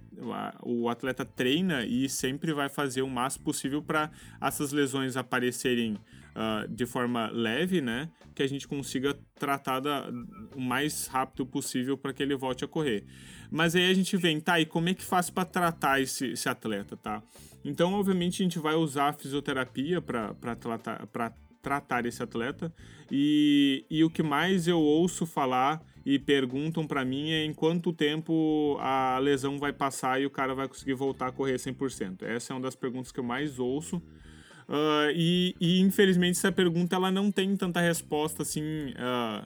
o 0.62 0.88
atleta 0.88 1.24
treina 1.24 1.84
e 1.84 2.08
sempre 2.08 2.52
vai 2.52 2.68
fazer 2.68 3.02
o 3.02 3.08
máximo 3.08 3.44
possível 3.44 3.82
para 3.82 4.10
essas 4.40 4.72
lesões 4.72 5.16
aparecerem 5.16 5.94
uh, 5.94 6.68
de 6.68 6.86
forma 6.86 7.30
leve, 7.30 7.80
né? 7.80 8.10
Que 8.34 8.42
a 8.42 8.48
gente 8.48 8.66
consiga 8.66 9.16
tratar 9.38 9.80
da, 9.80 10.08
o 10.54 10.60
mais 10.60 11.06
rápido 11.06 11.46
possível 11.46 11.96
para 11.96 12.12
que 12.12 12.22
ele 12.22 12.36
volte 12.36 12.64
a 12.64 12.68
correr. 12.68 13.04
Mas 13.50 13.74
aí 13.74 13.90
a 13.90 13.94
gente 13.94 14.16
vem, 14.16 14.40
tá? 14.40 14.60
E 14.60 14.66
como 14.66 14.88
é 14.88 14.94
que 14.94 15.04
faz 15.04 15.30
para 15.30 15.44
tratar 15.44 16.00
esse, 16.00 16.28
esse 16.28 16.48
atleta, 16.48 16.96
tá? 16.96 17.22
Então, 17.64 17.92
obviamente, 17.92 18.42
a 18.42 18.44
gente 18.44 18.58
vai 18.58 18.74
usar 18.74 19.08
a 19.08 19.12
fisioterapia 19.12 20.00
para 20.00 20.56
tratar 20.56 21.06
tratar 21.62 22.06
esse 22.06 22.22
atleta. 22.22 22.72
E, 23.10 23.84
e 23.90 24.02
o 24.04 24.10
que 24.10 24.22
mais 24.22 24.66
eu 24.66 24.80
ouço 24.80 25.26
falar 25.26 25.82
e 26.04 26.18
perguntam 26.18 26.86
para 26.86 27.04
mim 27.04 27.30
é 27.30 27.44
em 27.44 27.52
quanto 27.52 27.92
tempo 27.92 28.76
a 28.80 29.18
lesão 29.18 29.58
vai 29.58 29.72
passar 29.72 30.20
e 30.20 30.26
o 30.26 30.30
cara 30.30 30.54
vai 30.54 30.66
conseguir 30.66 30.94
voltar 30.94 31.28
a 31.28 31.32
correr 31.32 31.56
100%. 31.56 32.22
Essa 32.22 32.52
é 32.52 32.56
uma 32.56 32.62
das 32.62 32.74
perguntas 32.74 33.12
que 33.12 33.20
eu 33.20 33.24
mais 33.24 33.58
ouço. 33.58 33.96
Uh, 34.68 35.10
e, 35.14 35.54
e, 35.60 35.80
infelizmente 35.80 36.38
essa 36.38 36.52
pergunta 36.52 36.94
ela 36.94 37.10
não 37.10 37.32
tem 37.32 37.56
tanta 37.56 37.80
resposta 37.80 38.42
assim 38.42 38.90
uh, 38.90 39.44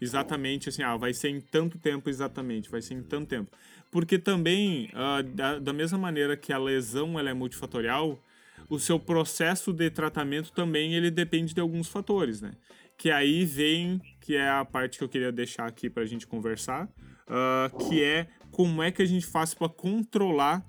exatamente 0.00 0.68
assim 0.68 0.82
ah 0.82 0.96
vai 0.96 1.14
ser 1.14 1.28
em 1.28 1.40
tanto 1.40 1.78
tempo 1.78 2.10
exatamente 2.10 2.68
vai 2.68 2.82
ser 2.82 2.94
em 2.94 3.02
tanto 3.04 3.28
tempo 3.28 3.52
porque 3.88 4.18
também 4.18 4.90
uh, 4.94 5.22
da, 5.22 5.60
da 5.60 5.72
mesma 5.72 5.96
maneira 5.96 6.36
que 6.36 6.52
a 6.52 6.58
lesão 6.58 7.16
ela 7.16 7.30
é 7.30 7.32
multifatorial 7.32 8.20
o 8.68 8.78
seu 8.78 8.98
processo 8.98 9.72
de 9.72 9.90
tratamento 9.90 10.52
também 10.52 10.94
ele 10.94 11.10
depende 11.10 11.54
de 11.54 11.60
alguns 11.60 11.88
fatores, 11.88 12.40
né? 12.40 12.52
Que 12.96 13.10
aí 13.10 13.44
vem, 13.44 14.00
que 14.28 14.36
é 14.36 14.46
a 14.46 14.62
parte 14.62 14.98
que 14.98 15.04
eu 15.04 15.08
queria 15.08 15.32
deixar 15.32 15.66
aqui 15.66 15.88
para 15.88 16.02
a 16.02 16.06
gente 16.06 16.26
conversar, 16.26 16.84
uh, 16.84 17.88
que 17.88 18.04
é 18.04 18.28
como 18.50 18.82
é 18.82 18.90
que 18.90 19.00
a 19.00 19.06
gente 19.06 19.24
faz 19.24 19.54
para 19.54 19.70
controlar 19.70 20.62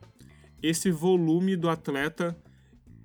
esse 0.64 0.90
volume 0.90 1.58
do 1.58 1.70
atleta 1.70 2.42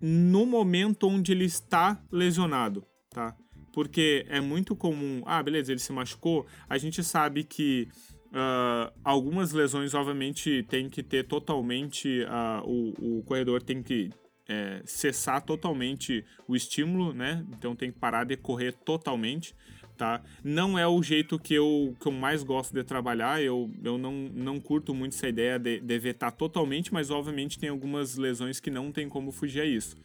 no 0.01 0.47
momento 0.47 1.09
onde 1.09 1.33
ele 1.33 1.45
está 1.45 2.01
lesionado, 2.09 2.87
tá? 3.11 3.37
Porque 3.73 4.25
é 4.29 4.41
muito 4.41 4.77
comum, 4.77 5.25
ah, 5.27 5.43
beleza, 5.43 5.73
ele 5.73 5.81
se 5.81 5.93
machucou, 5.93 6.47
a 6.69 6.79
gente 6.79 7.03
sabe 7.03 7.43
que 7.43 7.89
Uh, 8.35 8.91
algumas 9.05 9.53
lesões, 9.53 9.95
obviamente, 9.95 10.65
tem 10.69 10.91
que 10.91 11.05
ter 11.05 11.23
totalmente. 11.23 12.25
Uh, 12.25 12.69
o, 12.69 13.19
o 13.19 13.23
corredor 13.23 13.63
tem 13.63 13.81
que 13.81 14.11
é, 14.49 14.83
cessar 14.85 15.43
totalmente 15.43 16.25
o 16.47 16.55
estímulo, 16.55 17.13
né? 17.13 17.45
Então 17.51 17.75
tem 17.75 17.91
que 17.91 17.99
parar 17.99 18.25
de 18.25 18.37
correr 18.37 18.73
totalmente, 18.73 19.55
tá? 19.97 20.23
Não 20.43 20.79
é 20.79 20.87
o 20.87 21.03
jeito 21.03 21.39
que 21.39 21.55
eu, 21.55 21.95
que 22.01 22.07
eu 22.07 22.13
mais 22.13 22.43
gosto 22.43 22.73
de 22.73 22.83
trabalhar, 22.85 23.43
eu, 23.43 23.71
eu 23.83 23.97
não, 23.97 24.13
não 24.13 24.61
curto 24.61 24.95
muito 24.95 25.15
essa 25.15 25.29
ideia 25.29 25.59
de, 25.59 25.81
de 25.81 25.99
vetar 25.99 26.33
totalmente, 26.33 26.93
mas 26.93 27.11
obviamente 27.11 27.59
tem 27.59 27.69
algumas 27.69 28.17
lesões 28.17 28.61
que 28.61 28.71
não 28.71 28.91
tem 28.91 29.09
como 29.09 29.31
fugir 29.33 29.61
a 29.61 29.65
isso. 29.65 29.97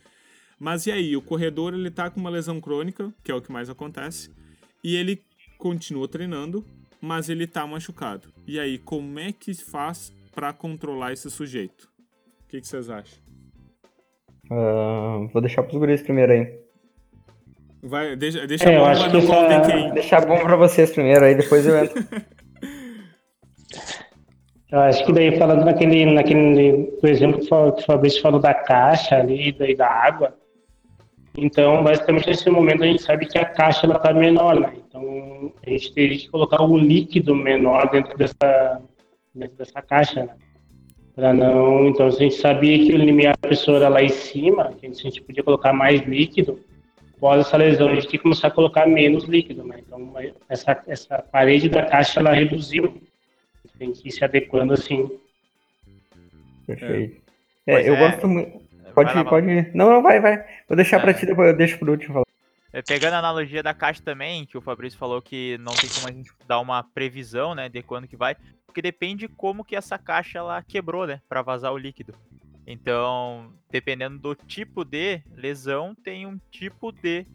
Mas 0.59 0.85
e 0.85 0.91
aí, 0.91 1.15
o 1.15 1.21
corredor 1.21 1.73
ele 1.73 1.89
tá 1.89 2.09
com 2.09 2.19
uma 2.19 2.29
lesão 2.29 2.59
crônica, 2.59 3.13
que 3.23 3.31
é 3.31 3.35
o 3.35 3.41
que 3.41 3.51
mais 3.51 3.69
acontece, 3.69 4.29
e 4.83 4.95
ele 4.95 5.21
continua 5.57 6.07
treinando, 6.07 6.65
mas 7.01 7.29
ele 7.29 7.47
tá 7.47 7.65
machucado. 7.65 8.27
E 8.45 8.59
aí, 8.59 8.77
como 8.77 9.19
é 9.19 9.31
que 9.31 9.53
faz 9.53 10.13
para 10.33 10.51
controlar 10.51 11.13
esse 11.13 11.29
sujeito? 11.29 11.89
O 12.43 12.49
que, 12.49 12.59
que 12.59 12.67
vocês 12.67 12.89
acham? 12.89 13.19
Uh, 14.51 15.27
vou 15.31 15.41
deixar 15.41 15.63
pros 15.63 15.77
guris 15.77 16.01
primeiro 16.01 16.33
aí. 16.33 16.59
Vai, 17.81 18.15
deixa, 18.15 18.45
deixa 18.45 18.69
é, 18.69 18.77
bom, 18.77 18.81
eu 18.81 18.85
acho 18.85 19.09
que 19.09 19.17
essa... 19.17 19.89
Deixar 19.93 20.25
bom 20.25 20.37
pra 20.39 20.55
vocês 20.55 20.91
primeiro, 20.91 21.23
aí 21.23 21.35
depois 21.35 21.65
eu 21.65 21.77
entro. 21.77 22.03
eu 24.71 24.79
acho 24.79 25.05
que 25.05 25.13
daí 25.13 25.37
falando 25.37 25.63
naquele, 25.63 26.05
naquele 26.05 26.91
do 27.01 27.07
exemplo 27.07 27.39
que 27.39 27.53
o 27.53 27.85
Fabrício 27.85 28.21
falou 28.21 28.39
da 28.39 28.53
caixa 28.53 29.15
ali, 29.15 29.51
daí 29.53 29.75
da 29.75 29.87
água. 29.87 30.35
Então, 31.37 31.83
basicamente, 31.83 32.27
nesse 32.27 32.49
momento 32.49 32.83
a 32.83 32.87
gente 32.87 33.01
sabe 33.01 33.25
que 33.25 33.37
a 33.37 33.45
caixa 33.45 33.85
ela 33.85 33.97
tá 33.97 34.13
menor, 34.13 34.59
né? 34.59 34.73
Então, 34.87 35.53
a 35.65 35.69
gente 35.69 35.93
teria 35.93 36.17
que 36.17 36.27
colocar 36.29 36.61
um 36.61 36.77
líquido 36.77 37.33
menor 37.33 37.89
dentro 37.91 38.17
dessa, 38.17 38.81
dentro 39.33 39.55
dessa 39.55 39.81
caixa, 39.81 40.25
né? 40.25 40.33
para 41.15 41.33
não. 41.33 41.87
Então, 41.87 42.07
a 42.07 42.11
gente 42.11 42.35
sabia 42.35 42.77
que 42.77 42.93
o 42.93 42.97
limiar 42.97 43.35
da 43.41 43.49
pessoa 43.49 43.77
era 43.77 43.89
lá 43.89 44.01
em 44.01 44.09
cima, 44.09 44.73
que 44.79 44.87
a 44.87 44.91
gente 44.91 45.21
podia 45.21 45.43
colocar 45.43 45.73
mais 45.73 46.01
líquido, 46.01 46.59
após 47.19 47.45
essa 47.45 47.57
lesão, 47.57 47.89
a 47.89 47.95
gente 47.95 48.07
tinha 48.07 48.17
que 48.17 48.23
começar 48.23 48.47
a 48.47 48.51
colocar 48.51 48.87
menos 48.87 49.25
líquido, 49.25 49.63
né? 49.65 49.81
Então, 49.85 50.13
essa, 50.47 50.81
essa 50.87 51.19
parede 51.19 51.67
da 51.67 51.85
caixa, 51.85 52.21
ela 52.21 52.33
reduziu. 52.33 53.01
Tem 53.77 53.91
que 53.91 54.07
ir 54.07 54.11
se 54.11 54.23
adequando 54.23 54.73
assim. 54.73 55.09
Perfeito. 56.65 57.21
É, 57.67 57.87
eu 57.87 57.95
é. 57.95 57.99
gosto 57.99 58.27
muito. 58.27 58.61
Pode, 58.93 59.17
ir, 59.17 59.25
pode. 59.25 59.47
Ir. 59.47 59.71
Não, 59.73 59.89
não, 59.89 60.01
vai, 60.01 60.19
vai. 60.19 60.45
Vou 60.67 60.75
deixar 60.75 60.97
é. 60.97 60.99
para 61.01 61.13
ti, 61.13 61.25
depois 61.25 61.49
eu 61.49 61.57
deixo 61.57 61.77
pro 61.77 61.91
último 61.91 62.13
falar. 62.13 62.25
É, 62.71 62.81
pegando 62.81 63.13
a 63.13 63.19
analogia 63.19 63.63
da 63.63 63.73
caixa 63.73 64.01
também, 64.03 64.45
que 64.45 64.57
o 64.57 64.61
Fabrício 64.61 64.99
falou 64.99 65.21
que 65.21 65.57
não 65.59 65.73
tem 65.73 65.89
como 65.89 66.07
a 66.07 66.11
gente 66.11 66.31
dar 66.47 66.59
uma 66.59 66.83
previsão, 66.83 67.55
né, 67.55 67.67
de 67.67 67.81
quando 67.81 68.07
que 68.07 68.15
vai 68.15 68.35
porque 68.69 68.81
depende 68.83 69.27
como 69.27 69.65
que 69.65 69.75
essa 69.75 69.97
caixa 69.97 70.37
ela 70.37 70.61
quebrou, 70.61 71.07
né, 71.07 71.19
para 71.27 71.41
vazar 71.41 71.73
o 71.73 71.77
líquido. 71.77 72.13
Então, 72.71 73.51
dependendo 73.71 74.19
do 74.19 74.35
tipo 74.35 74.85
de 74.85 75.23
lesão, 75.33 75.95
tem 75.95 76.27
um 76.27 76.39
tipo 76.51 76.91
de 76.91 77.25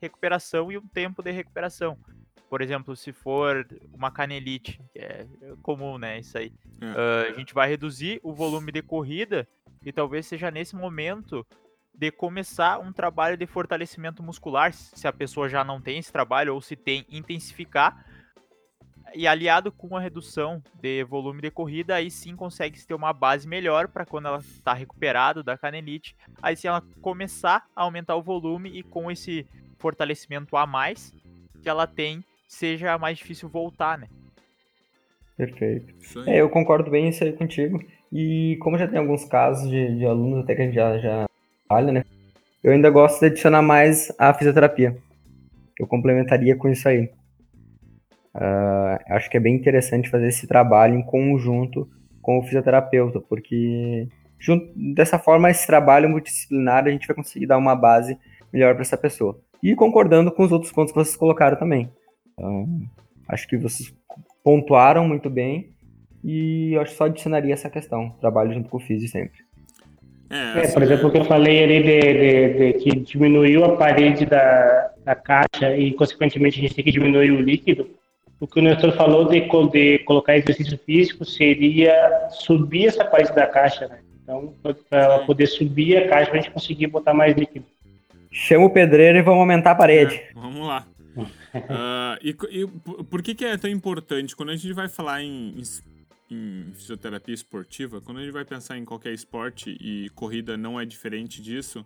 recuperação 0.00 0.70
e 0.70 0.78
um 0.78 0.86
tempo 0.86 1.20
de 1.20 1.32
recuperação. 1.32 1.98
Por 2.48 2.62
exemplo, 2.62 2.94
se 2.94 3.12
for 3.12 3.66
uma 3.92 4.12
canelite, 4.12 4.80
que 4.92 5.00
é 5.00 5.26
comum, 5.62 5.98
né, 5.98 6.20
isso 6.20 6.38
aí, 6.38 6.52
é. 6.80 6.86
uh, 6.86 7.34
a 7.34 7.36
gente 7.36 7.52
vai 7.52 7.68
reduzir 7.68 8.20
o 8.22 8.32
volume 8.32 8.70
de 8.70 8.82
corrida 8.82 9.48
e 9.84 9.90
talvez 9.90 10.26
seja 10.26 10.48
nesse 10.48 10.76
momento 10.76 11.44
de 11.92 12.12
começar 12.12 12.78
um 12.78 12.92
trabalho 12.92 13.36
de 13.36 13.46
fortalecimento 13.48 14.22
muscular, 14.22 14.72
se 14.72 15.08
a 15.08 15.12
pessoa 15.12 15.48
já 15.48 15.64
não 15.64 15.80
tem 15.80 15.98
esse 15.98 16.12
trabalho 16.12 16.54
ou 16.54 16.60
se 16.60 16.76
tem, 16.76 17.04
intensificar. 17.10 18.06
E 19.14 19.26
aliado 19.26 19.70
com 19.70 19.96
a 19.96 20.00
redução 20.00 20.62
de 20.80 21.04
volume 21.04 21.40
de 21.40 21.50
corrida, 21.50 21.94
aí 21.94 22.10
sim 22.10 22.34
consegue 22.34 22.84
ter 22.84 22.94
uma 22.94 23.12
base 23.12 23.46
melhor 23.46 23.88
para 23.88 24.04
quando 24.04 24.26
ela 24.26 24.38
está 24.38 24.74
recuperada 24.74 25.42
da 25.42 25.56
canelite, 25.56 26.16
aí 26.42 26.56
sim 26.56 26.68
ela 26.68 26.82
começar 27.00 27.64
a 27.76 27.82
aumentar 27.82 28.16
o 28.16 28.22
volume 28.22 28.70
e 28.70 28.82
com 28.82 29.10
esse 29.10 29.46
fortalecimento 29.78 30.56
a 30.56 30.66
mais 30.66 31.12
que 31.62 31.68
ela 31.68 31.86
tem, 31.86 32.24
seja 32.48 32.98
mais 32.98 33.18
difícil 33.18 33.48
voltar, 33.48 33.96
né? 33.98 34.08
Perfeito. 35.36 35.94
É, 36.26 36.40
eu 36.40 36.48
concordo 36.48 36.90
bem 36.90 37.08
isso 37.08 37.24
aí 37.24 37.32
contigo. 37.32 37.82
E 38.12 38.56
como 38.60 38.78
já 38.78 38.86
tem 38.86 38.98
alguns 38.98 39.24
casos 39.24 39.68
de, 39.68 39.96
de 39.96 40.04
alunos 40.04 40.44
até 40.44 40.54
que 40.54 40.62
a 40.62 40.64
gente 40.64 40.74
já, 40.74 40.98
já 40.98 41.26
trabalha, 41.66 41.92
né? 41.92 42.04
Eu 42.62 42.72
ainda 42.72 42.88
gosto 42.88 43.20
de 43.20 43.26
adicionar 43.26 43.60
mais 43.60 44.12
a 44.18 44.32
fisioterapia. 44.32 44.96
Eu 45.78 45.86
complementaria 45.86 46.56
com 46.56 46.68
isso 46.68 46.88
aí. 46.88 47.10
Uh, 48.34 48.98
acho 49.10 49.30
que 49.30 49.36
é 49.36 49.40
bem 49.40 49.54
interessante 49.54 50.10
fazer 50.10 50.28
esse 50.28 50.46
trabalho 50.46 50.94
em 50.94 51.02
conjunto 51.02 51.88
com 52.20 52.38
o 52.38 52.42
fisioterapeuta, 52.42 53.20
porque 53.20 54.08
junto, 54.38 54.72
dessa 54.94 55.18
forma, 55.18 55.50
esse 55.50 55.66
trabalho 55.66 56.08
multidisciplinar, 56.08 56.84
a 56.84 56.90
gente 56.90 57.06
vai 57.06 57.16
conseguir 57.16 57.46
dar 57.46 57.58
uma 57.58 57.76
base 57.76 58.18
melhor 58.52 58.74
para 58.74 58.82
essa 58.82 58.96
pessoa. 58.96 59.38
E 59.62 59.74
concordando 59.74 60.32
com 60.32 60.42
os 60.42 60.52
outros 60.52 60.72
pontos 60.72 60.92
que 60.92 60.98
vocês 60.98 61.16
colocaram 61.16 61.56
também. 61.56 61.90
Então, 62.32 62.68
acho 63.28 63.48
que 63.48 63.56
vocês 63.56 63.94
pontuaram 64.42 65.06
muito 65.06 65.30
bem 65.30 65.70
e 66.22 66.72
eu 66.72 66.82
acho 66.82 66.92
que 66.92 66.98
só 66.98 67.04
adicionaria 67.04 67.54
essa 67.54 67.70
questão, 67.70 68.10
trabalho 68.20 68.52
junto 68.52 68.68
com 68.68 68.78
o 68.78 68.80
Físio 68.80 69.08
sempre. 69.08 69.44
É, 70.30 70.64
é, 70.64 70.72
por 70.72 70.82
exemplo, 70.82 71.08
o 71.08 71.12
que 71.12 71.18
eu 71.18 71.24
falei 71.24 71.62
ali 71.62 71.82
de, 71.82 72.00
de, 72.00 72.72
de, 72.72 72.78
que 72.78 73.00
diminuiu 73.00 73.64
a 73.64 73.76
parede 73.76 74.26
da, 74.26 74.90
da 75.04 75.14
caixa 75.14 75.76
e, 75.76 75.92
consequentemente, 75.92 76.58
a 76.58 76.62
gente 76.62 76.74
tem 76.74 76.84
que 76.84 76.90
diminuir 76.90 77.30
o 77.30 77.40
líquido. 77.40 77.88
O 78.44 78.46
que 78.46 78.60
o 78.60 78.62
Nestor 78.62 78.92
falou 78.92 79.26
de, 79.26 79.40
de 79.70 79.98
colocar 80.00 80.36
exercício 80.36 80.78
físico 80.84 81.24
seria 81.24 82.28
subir 82.30 82.88
essa 82.88 83.02
parede 83.02 83.34
da 83.34 83.46
caixa, 83.46 83.88
né? 83.88 84.00
Então, 84.22 84.52
para 84.90 85.02
ela 85.02 85.18
poder 85.24 85.46
subir 85.46 85.96
a 85.96 86.06
caixa, 86.06 86.30
a 86.30 86.36
gente 86.36 86.50
conseguir 86.50 86.88
botar 86.88 87.14
mais 87.14 87.34
líquido. 87.34 87.64
Chama 88.30 88.66
o 88.66 88.70
pedreiro 88.70 89.16
e 89.16 89.22
vamos 89.22 89.40
aumentar 89.40 89.70
a 89.70 89.74
parede. 89.74 90.16
É, 90.16 90.32
vamos 90.34 90.66
lá. 90.66 90.86
uh, 91.16 91.24
e, 92.22 92.36
e, 92.50 92.66
por 93.04 93.22
que, 93.22 93.34
que 93.34 93.46
é 93.46 93.56
tão 93.56 93.70
importante? 93.70 94.36
Quando 94.36 94.50
a 94.50 94.56
gente 94.56 94.74
vai 94.74 94.90
falar 94.90 95.22
em, 95.22 95.62
em, 96.30 96.66
fisioterapia 96.74 97.34
esportiva, 97.34 98.02
quando 98.02 98.18
a 98.18 98.20
gente 98.24 98.32
vai 98.32 98.44
pensar 98.44 98.76
em 98.76 98.84
qualquer 98.84 99.14
esporte 99.14 99.74
e 99.80 100.10
corrida 100.10 100.54
não 100.54 100.78
é 100.78 100.84
diferente 100.84 101.40
disso, 101.40 101.82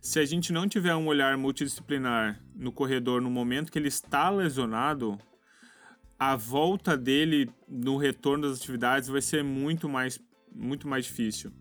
se 0.00 0.18
a 0.18 0.24
gente 0.24 0.52
não 0.52 0.66
tiver 0.66 0.96
um 0.96 1.06
olhar 1.06 1.38
multidisciplinar 1.38 2.40
no 2.56 2.72
corredor 2.72 3.20
no 3.20 3.30
momento 3.30 3.70
que 3.70 3.78
ele 3.78 3.86
está 3.86 4.30
lesionado, 4.30 5.16
a 6.30 6.36
volta 6.36 6.96
dele 6.96 7.50
no 7.68 7.96
retorno 7.96 8.48
das 8.48 8.58
atividades 8.58 9.08
vai 9.08 9.20
ser 9.20 9.42
muito 9.42 9.88
mais, 9.88 10.20
muito 10.54 10.86
mais 10.86 11.04
difícil 11.04 11.52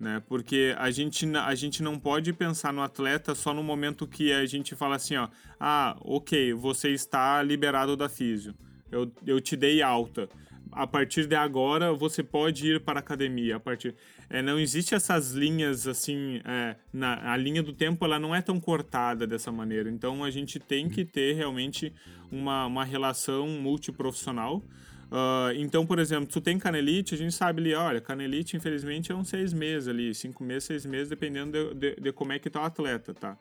né? 0.00 0.22
Porque 0.26 0.74
a 0.78 0.90
gente, 0.90 1.26
a 1.36 1.54
gente 1.54 1.82
não 1.82 1.98
pode 1.98 2.32
pensar 2.32 2.72
no 2.72 2.80
atleta 2.80 3.34
só 3.34 3.52
no 3.52 3.62
momento 3.62 4.08
que 4.08 4.32
a 4.32 4.46
gente 4.46 4.74
fala 4.74 4.96
assim, 4.96 5.16
ó, 5.16 5.28
ah, 5.60 5.94
ok, 6.00 6.54
você 6.54 6.88
está 6.88 7.42
liberado 7.42 7.94
da 7.94 8.08
físio, 8.08 8.54
eu, 8.90 9.12
eu 9.26 9.40
te 9.40 9.54
dei 9.54 9.82
alta. 9.82 10.26
A 10.72 10.86
partir 10.86 11.26
de 11.26 11.34
agora 11.34 11.92
você 11.92 12.22
pode 12.22 12.66
ir 12.66 12.80
para 12.80 12.98
a 12.98 13.00
academia. 13.00 13.56
A 13.56 13.60
partir 13.60 13.94
é, 14.28 14.40
não 14.40 14.58
existe 14.58 14.94
essas 14.94 15.32
linhas 15.32 15.86
assim, 15.86 16.40
é, 16.44 16.76
na, 16.92 17.32
a 17.32 17.36
linha 17.36 17.62
do 17.62 17.72
tempo 17.72 18.04
ela 18.04 18.18
não 18.18 18.34
é 18.34 18.40
tão 18.40 18.60
cortada 18.60 19.26
dessa 19.26 19.50
maneira. 19.50 19.90
Então 19.90 20.22
a 20.22 20.30
gente 20.30 20.58
tem 20.58 20.88
que 20.88 21.04
ter 21.04 21.34
realmente 21.34 21.92
uma, 22.30 22.66
uma 22.66 22.84
relação 22.84 23.48
multiprofissional. 23.48 24.62
Uh, 25.10 25.50
então, 25.56 25.84
por 25.84 25.98
exemplo, 25.98 26.28
tu 26.30 26.40
tem 26.40 26.56
canelite, 26.56 27.16
a 27.16 27.18
gente 27.18 27.34
sabe 27.34 27.60
ali, 27.60 27.74
olha, 27.74 28.00
canelite, 28.00 28.56
infelizmente, 28.56 29.10
é 29.10 29.14
uns 29.14 29.28
seis 29.28 29.52
meses 29.52 29.88
ali, 29.88 30.14
cinco 30.14 30.44
meses, 30.44 30.64
seis 30.64 30.86
meses, 30.86 31.08
dependendo 31.08 31.74
de, 31.74 31.94
de, 31.94 32.00
de, 32.00 32.12
como 32.12 32.32
é 32.32 32.38
que 32.38 32.48
tá 32.48 32.62
o 32.62 32.64
atleta, 32.64 33.12
tá? 33.12 33.36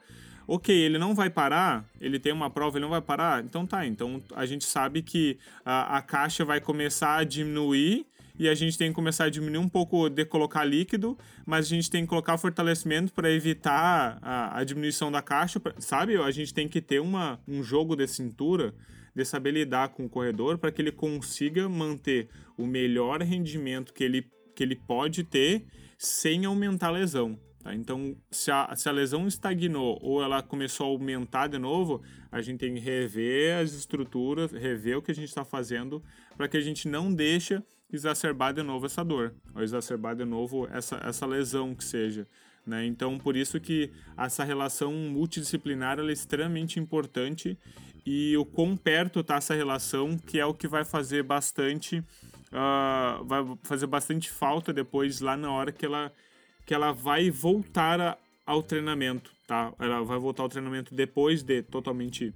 Ok, 0.52 0.76
ele 0.76 0.98
não 0.98 1.14
vai 1.14 1.30
parar, 1.30 1.86
ele 2.02 2.18
tem 2.18 2.34
uma 2.34 2.50
prova, 2.50 2.76
ele 2.76 2.82
não 2.82 2.90
vai 2.90 3.02
parar, 3.02 3.46
então 3.46 3.68
tá, 3.68 3.86
então 3.86 4.20
a 4.36 4.48
gente 4.48 4.66
sabe 4.66 5.04
que 5.04 5.38
a, 5.64 5.98
a 5.98 6.02
caixa 6.02 6.44
vai 6.44 6.60
começar 6.60 7.18
a 7.18 7.24
diminuir 7.24 8.08
e 8.36 8.50
a 8.50 8.56
gente 8.56 8.76
tem 8.76 8.90
que 8.90 8.96
começar 8.96 9.26
a 9.26 9.30
diminuir 9.30 9.60
um 9.60 9.70
pouco 9.70 10.10
de 10.10 10.26
colocar 10.26 10.64
líquido, 10.64 11.16
mas 11.46 11.68
a 11.68 11.70
gente 11.70 11.88
tem 11.88 12.02
que 12.02 12.08
colocar 12.08 12.36
fortalecimento 12.40 13.14
para 13.14 13.30
evitar 13.30 14.18
a, 14.24 14.58
a, 14.58 14.64
diminuição 14.64 15.12
da 15.12 15.22
caixa, 15.22 15.62
sabe? 15.78 16.18
A 16.18 16.32
gente 16.32 16.52
tem 16.52 16.68
que 16.68 16.82
ter 16.82 17.00
uma, 17.00 17.40
um 17.48 17.62
jogo 17.62 17.96
de 17.96 18.08
cintura 18.08 18.74
de 19.16 19.24
saber 19.26 19.52
lidar 19.52 19.90
com 19.90 20.06
o 20.06 20.10
corredor 20.10 20.58
para 20.58 20.72
que 20.72 20.82
ele 20.82 20.92
consiga 20.92 21.70
manter 21.70 22.28
o 22.58 22.66
melhor 22.66 23.22
rendimento 23.22 23.94
que 23.94 24.04
ele, 24.04 24.26
que 24.56 24.64
ele 24.64 24.76
pode 24.76 25.24
ter 25.24 25.68
sem 25.96 26.46
aumentar 26.46 26.88
a 26.88 26.92
lesão. 26.92 27.38
Tá? 27.70 27.76
Então, 27.76 28.16
se 28.32 28.50
a, 28.50 28.76
se 28.76 28.90
a 28.90 28.92
lesão 28.92 29.28
estagnou 29.28 30.00
ou 30.02 30.24
ela 30.24 30.42
começou 30.42 30.88
a 30.88 30.90
aumentar 30.90 31.48
de 31.48 31.60
novo, 31.60 32.02
a 32.32 32.42
gente 32.42 32.60
tem 32.60 32.74
que 32.74 32.80
rever 32.80 33.58
as 33.58 33.74
estruturas, 33.74 34.52
rever 34.52 34.98
o 34.98 35.02
que 35.02 35.12
a 35.12 35.16
gente 35.16 35.28
está 35.28 35.46
fazendo 35.46 36.04
para 36.36 36.48
que 36.48 36.58
a 36.58 36.62
gente 36.62 36.88
não 36.88 37.14
deixe 37.14 37.62
exacerbar 37.92 38.54
de 38.54 38.64
novo 38.64 38.86
essa 38.86 39.04
dor, 39.04 39.34
ou 39.54 39.62
exacerbar 39.62 40.16
de 40.16 40.26
novo 40.26 40.68
essa, 40.72 41.00
essa 41.04 41.26
lesão 41.26 41.76
que 41.76 41.84
seja. 41.84 42.28
Né? 42.66 42.86
Então, 42.86 43.18
por 43.18 43.36
isso 43.36 43.60
que 43.60 43.92
essa 44.18 44.44
relação 44.44 44.92
multidisciplinar 44.94 46.00
é 46.00 46.12
extremamente 46.12 46.80
importante 46.80 47.58
e 48.06 48.36
o 48.38 48.46
quão 48.46 48.76
perto 48.76 49.20
está 49.20 49.36
essa 49.36 49.54
relação, 49.54 50.18
que 50.18 50.40
é 50.40 50.46
o 50.46 50.54
que 50.54 50.68
vai 50.68 50.84
fazer 50.84 51.24
bastante 51.24 52.00
uh, 52.00 53.24
vai 53.26 53.46
fazer 53.64 53.88
bastante 53.88 54.30
falta 54.30 54.74
depois 54.74 55.20
lá 55.20 55.38
na 55.38 55.52
hora 55.52 55.72
que 55.72 55.86
ela 55.86 56.12
que 56.70 56.74
ela 56.76 56.92
vai 56.92 57.32
voltar 57.32 58.00
a, 58.00 58.16
ao 58.46 58.62
treinamento, 58.62 59.32
tá? 59.48 59.74
Ela 59.80 60.04
vai 60.04 60.20
voltar 60.20 60.44
ao 60.44 60.50
treinamento 60.50 60.94
depois 60.94 61.42
de 61.42 61.64
totalmente 61.64 62.32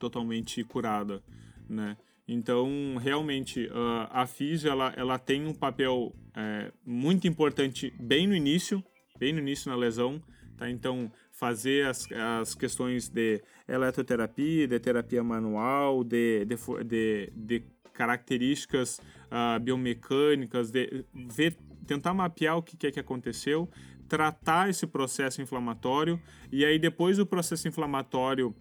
totalmente 0.00 0.64
curada, 0.64 1.22
né? 1.68 1.96
Então, 2.26 2.96
realmente, 3.00 3.66
uh, 3.66 4.08
a 4.10 4.26
físio, 4.26 4.68
ela, 4.68 4.92
ela 4.96 5.16
tem 5.16 5.46
um 5.46 5.54
papel 5.54 6.12
é, 6.34 6.72
muito 6.84 7.28
importante 7.28 7.94
bem 8.00 8.26
no 8.26 8.34
início, 8.34 8.82
bem 9.16 9.32
no 9.32 9.38
início 9.38 9.70
na 9.70 9.76
lesão, 9.76 10.20
tá? 10.56 10.68
Então, 10.68 11.08
fazer 11.30 11.86
as, 11.86 12.10
as 12.10 12.56
questões 12.56 13.08
de 13.08 13.40
eletroterapia, 13.68 14.66
de 14.66 14.80
terapia 14.80 15.22
manual, 15.22 16.02
de, 16.02 16.44
de, 16.46 16.56
de, 16.84 17.32
de 17.32 17.62
características 17.92 18.98
uh, 19.30 19.60
biomecânicas, 19.60 20.72
de 20.72 21.04
ver, 21.14 21.56
tentar 21.86 22.14
mapear 22.14 22.56
o 22.56 22.62
que 22.62 22.86
é 22.86 22.90
que 22.90 23.00
aconteceu, 23.00 23.68
tratar 24.08 24.68
esse 24.68 24.86
processo 24.86 25.40
inflamatório 25.40 26.20
e 26.50 26.64
aí 26.64 26.78
depois 26.78 27.16
do 27.16 27.26
processo 27.26 27.66
inflamatório 27.66 28.54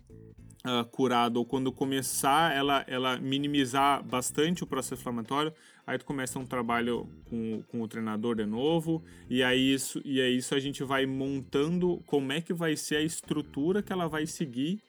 uh, 0.65 0.85
curado 0.91 1.37
ou 1.37 1.45
quando 1.45 1.71
começar 1.71 2.55
ela, 2.55 2.83
ela 2.87 3.17
minimizar 3.17 4.03
bastante 4.03 4.63
o 4.63 4.67
processo 4.67 5.01
inflamatório, 5.01 5.53
aí 5.85 5.97
tu 5.97 6.05
começa 6.05 6.39
um 6.39 6.45
trabalho 6.45 7.07
com, 7.29 7.63
com 7.67 7.81
o 7.81 7.87
treinador 7.87 8.35
de 8.35 8.45
novo, 8.45 9.03
e 9.29 9.43
aí, 9.43 9.73
isso, 9.73 10.01
e 10.05 10.21
aí 10.21 10.37
isso 10.37 10.55
a 10.55 10.59
gente 10.59 10.83
vai 10.83 11.05
montando 11.05 12.01
como 12.05 12.31
é 12.31 12.41
que 12.41 12.53
vai 12.53 12.75
ser 12.75 12.97
a 12.97 13.01
estrutura 13.01 13.81
que 13.81 13.91
ela 13.91 14.07
vai 14.07 14.25
seguir 14.25 14.81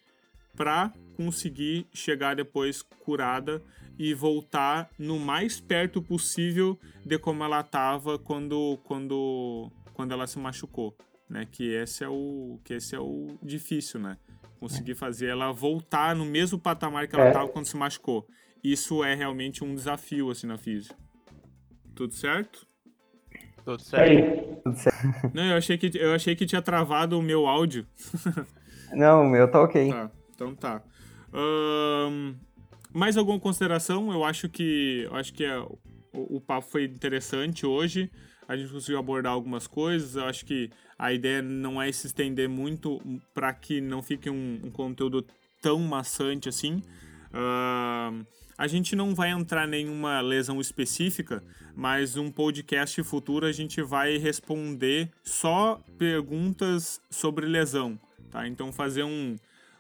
para 0.57 0.93
conseguir 1.17 1.87
chegar 1.93 2.37
depois 2.37 2.83
curada 2.83 3.63
e 3.99 4.15
voltar 4.15 4.91
no 4.99 5.19
mais 5.19 5.61
perto 5.61 6.03
possível 6.03 6.79
de 7.05 7.19
como 7.19 7.45
ela 7.45 7.61
estava 7.61 8.19
quando, 8.19 8.79
quando, 8.85 9.71
quando 9.93 10.13
ela 10.13 10.27
se 10.27 10.39
machucou, 10.39 10.97
né? 11.29 11.47
Que 11.51 11.75
esse 11.75 12.03
é 12.03 12.09
o 12.09 12.59
que 12.65 12.75
esse 12.75 12.95
é 12.95 13.01
o 13.01 13.39
difícil, 13.43 14.01
né? 14.01 14.17
conseguir 14.63 14.95
fazer 14.95 15.27
ela 15.27 15.51
voltar 15.53 16.15
no 16.15 16.25
mesmo 16.25 16.57
patamar 16.57 17.09
que 17.09 17.17
ela 17.17 17.27
estava 17.27 17.47
é. 17.47 17.49
quando 17.49 17.67
se 17.67 17.77
machucou. 17.77 18.25
Isso 18.63 19.03
é 19.03 19.13
realmente 19.13 19.65
um 19.65 19.75
desafio 19.75 20.31
assim 20.31 20.47
na 20.47 20.57
física. 20.57 20.95
Tudo 21.97 22.15
certo? 22.15 22.65
Tudo 23.65 23.83
certo. 23.83 24.63
Tudo 24.63 24.77
certo. 24.79 25.35
Não, 25.35 25.45
eu 25.45 25.57
achei 25.57 25.77
que 25.77 25.91
eu 25.99 26.15
achei 26.15 26.37
que 26.37 26.47
tinha 26.47 26.63
travado 26.63 27.19
o 27.19 27.23
meu 27.23 27.49
áudio. 27.49 27.85
Não, 28.95 29.23
o 29.23 29.29
meu 29.29 29.51
tá 29.51 29.61
ok. 29.61 29.91
Tá, 29.91 30.11
então 30.43 30.55
tá. 30.55 30.83
Um, 31.33 32.35
mais 32.93 33.17
alguma 33.17 33.39
consideração? 33.39 34.13
Eu 34.13 34.25
acho 34.25 34.49
que 34.49 35.07
eu 35.11 35.17
acho 35.17 35.33
que 35.33 35.45
é, 35.45 35.59
o, 35.59 35.79
o 36.13 36.41
papo 36.41 36.69
foi 36.69 36.85
interessante 36.85 37.65
hoje 37.65 38.11
a 38.53 38.57
gente 38.57 38.73
conseguiu 38.73 38.99
abordar 38.99 39.33
algumas 39.33 39.67
coisas. 39.67 40.17
Eu 40.17 40.25
acho 40.25 40.45
que 40.45 40.71
a 40.99 41.13
ideia 41.13 41.41
não 41.43 41.81
é 41.81 41.91
se 41.91 42.07
estender 42.07 42.49
muito 42.49 43.01
para 43.35 43.53
que 43.53 43.81
não 43.81 44.03
fique 44.03 44.29
um, 44.29 44.61
um, 44.65 44.71
conteúdo 44.71 45.25
tão 45.61 45.79
maçante 45.81 46.49
assim. 46.49 46.83
Uh, 47.33 48.27
a 48.59 48.67
gente 48.67 48.95
não 48.95 49.15
vai 49.15 49.31
entrar 49.31 49.67
nenhuma 49.67 50.21
lesão 50.21 50.61
específica, 50.61 51.43
mas 51.75 52.17
um 52.17 52.31
podcast 52.31 53.03
futuro 53.03 53.47
a 53.47 53.53
gente 53.53 53.81
vai 53.81 54.19
responder 54.19 55.11
só 55.25 55.81
perguntas 55.97 57.01
sobre 57.11 57.47
lesão, 57.47 57.99
tá? 58.31 58.47
Então 58.47 58.71
fazer 58.71 59.03
um, 59.03 59.37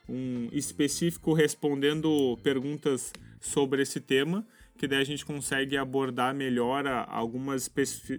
um 0.09 0.49
específico 0.53 1.33
respondendo 1.33 2.39
perguntas 2.43 3.13
sobre 3.41 3.83
esse 3.83 4.01
tema, 4.01 4.47
que 4.77 4.87
daí 4.87 5.01
a 5.01 5.05
gente 5.05 5.25
consegue 5.25 5.77
abordar 5.77 6.35
melhor 6.35 6.85
algumas 7.09 7.71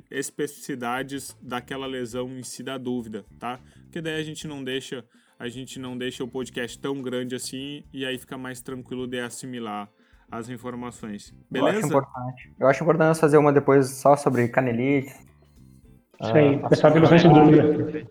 especificidades 0.09 1.35
daquela 1.41 1.85
lesão 1.85 2.29
em 2.37 2.43
si 2.43 2.63
da 2.63 2.77
dúvida, 2.77 3.25
tá? 3.39 3.59
Porque 3.83 4.01
daí 4.01 4.19
a 4.19 4.23
gente 4.23 4.47
não 4.47 4.63
deixa 4.63 5.03
a 5.39 5.49
gente 5.49 5.77
não 5.77 5.97
deixa 5.97 6.23
o 6.23 6.27
podcast 6.27 6.79
tão 6.79 7.01
grande 7.01 7.35
assim 7.35 7.83
e 7.91 8.05
aí 8.05 8.17
fica 8.17 8.37
mais 8.37 8.61
tranquilo 8.61 9.05
de 9.05 9.19
assimilar 9.19 9.89
as 10.31 10.49
informações. 10.49 11.33
Beleza? 11.49 11.77
Eu 11.77 11.77
acho 11.77 11.87
importante. 11.87 12.53
Eu 12.59 12.67
acho 12.67 12.83
importante 12.83 13.19
fazer 13.19 13.37
uma 13.37 13.51
depois 13.51 13.89
só 13.89 14.15
sobre 14.15 14.47
canelite. 14.47 15.13
Isso 16.21 16.33
aí, 16.33 16.55
o 16.55 16.69
pessoal 16.69 16.93
tem 16.93 17.01
bastante 17.01 17.27
dúvida. 17.27 18.07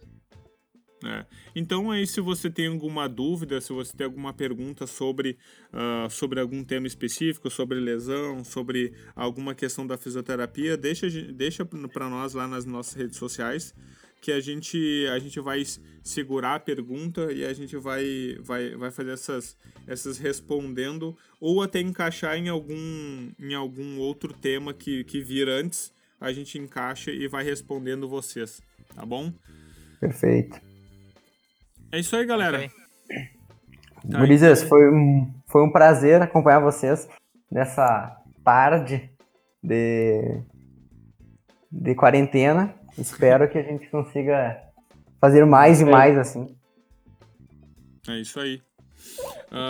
É. 1.05 1.27
Então 1.55 1.91
aí 1.91 2.07
se 2.07 2.21
você 2.21 2.49
tem 2.49 2.69
alguma 2.69 3.09
dúvida, 3.09 3.61
se 3.61 3.73
você 3.73 3.97
tem 3.97 4.05
alguma 4.05 4.33
pergunta 4.33 4.87
sobre, 4.87 5.37
uh, 5.73 6.09
sobre 6.09 6.39
algum 6.39 6.63
tema 6.63 6.87
específico, 6.87 7.51
sobre 7.51 7.81
lesão, 7.81 8.45
sobre 8.45 8.93
alguma 9.17 9.55
questão 9.55 9.87
da 9.87 9.99
fisioterapia, 9.99 10.77
deixa, 10.77 11.09
deixa 11.11 11.65
para 11.65 12.09
nós 12.09 12.35
lá 12.35 12.47
nas 12.47 12.65
nossas 12.65 12.95
redes 12.95 13.17
sociais 13.17 13.75
que 14.23 14.31
a 14.31 14.39
gente, 14.39 14.79
a 15.13 15.19
gente 15.19 15.41
vai 15.41 15.65
segurar 16.01 16.55
a 16.55 16.61
pergunta 16.61 17.33
e 17.33 17.45
a 17.45 17.53
gente 17.53 17.77
vai, 17.77 18.39
vai, 18.41 18.77
vai 18.77 18.91
fazer 18.93 19.11
essas, 19.11 19.57
essas 19.85 20.17
respondendo 20.17 21.17
ou 21.41 21.61
até 21.61 21.81
encaixar 21.81 22.37
em 22.37 22.49
algum, 22.49 23.33
em 23.37 23.53
algum 23.53 23.99
outro 23.99 24.33
tema 24.33 24.73
que, 24.73 25.03
que 25.03 25.21
vir 25.21 25.49
antes, 25.49 25.93
a 26.21 26.33
gente 26.33 26.57
encaixa 26.57 27.11
e 27.11 27.27
vai 27.27 27.43
respondendo 27.43 28.09
vocês, 28.09 28.63
tá 28.95 29.05
bom? 29.05 29.33
Perfeito. 29.99 30.72
É 31.93 31.99
isso 31.99 32.17
aí, 32.17 32.25
galera. 32.25 32.71
Tá, 34.11 34.19
Gurizes, 34.19 34.61
então... 34.61 34.69
foi, 34.71 34.91
um, 34.91 35.31
foi 35.47 35.63
um 35.63 35.71
prazer 35.71 36.23
acompanhar 36.23 36.59
vocês 36.59 37.07
nessa 37.51 38.17
tarde 38.43 39.11
de, 39.63 40.41
de 41.71 41.95
quarentena. 41.95 42.75
Espero 42.97 43.47
que 43.47 43.59
a 43.59 43.63
gente 43.63 43.91
consiga 43.91 44.59
fazer 45.21 45.45
mais 45.45 45.83
e 45.83 45.85
mais 45.85 46.17
assim. 46.17 46.57
É 48.09 48.19
isso 48.19 48.41
aí. 48.41 48.63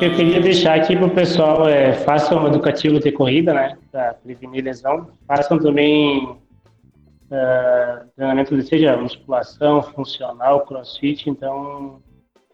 Eu 0.00 0.14
queria 0.14 0.40
deixar 0.40 0.76
aqui 0.76 0.94
para 0.94 1.06
o 1.06 1.10
pessoal, 1.10 1.68
é, 1.68 1.92
façam 2.04 2.46
educativo 2.46 3.00
de 3.00 3.10
corrida, 3.10 3.52
né, 3.52 3.76
para 3.90 4.14
prevenir 4.14 4.62
lesão. 4.62 5.10
Façam 5.26 5.58
também 5.58 6.24
uh, 6.24 8.06
treinamento 8.14 8.62
seja 8.62 8.96
musculação, 8.96 9.82
funcional, 9.82 10.64
crossfit. 10.64 11.28
Então, 11.28 12.00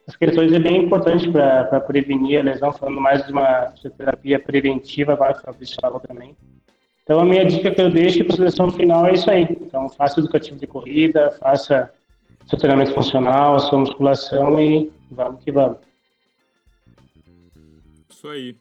as 0.08 0.16
questões 0.16 0.50
é 0.54 0.58
bem 0.58 0.84
importante 0.84 1.30
para 1.30 1.80
prevenir 1.80 2.40
a 2.40 2.42
lesão, 2.42 2.72
falando 2.72 2.98
mais 2.98 3.26
de 3.26 3.30
uma 3.30 3.72
fisioterapia 3.72 4.40
preventiva, 4.40 5.12
agora 5.12 5.34
que 5.34 5.40
o 5.40 5.42
Fabrício 5.42 5.76
falou 5.78 6.00
também. 6.00 6.34
Então, 7.02 7.20
a 7.20 7.24
minha 7.26 7.44
dica 7.44 7.70
que 7.70 7.80
eu 7.80 7.90
deixo 7.90 8.24
para 8.24 8.32
a 8.32 8.36
seleção 8.36 8.70
final 8.70 9.06
é 9.06 9.12
isso 9.12 9.30
aí. 9.30 9.42
Então, 9.42 9.86
faça 9.90 10.18
educativo 10.18 10.58
de 10.58 10.66
corrida, 10.66 11.30
faça 11.38 11.92
seu 12.46 12.58
treinamento 12.58 12.94
funcional, 12.94 13.60
sua 13.60 13.80
musculação 13.80 14.58
e 14.58 14.90
vamos 15.10 15.44
que 15.44 15.52
vamos. 15.52 15.76
Isso 18.08 18.28
aí. 18.28 18.56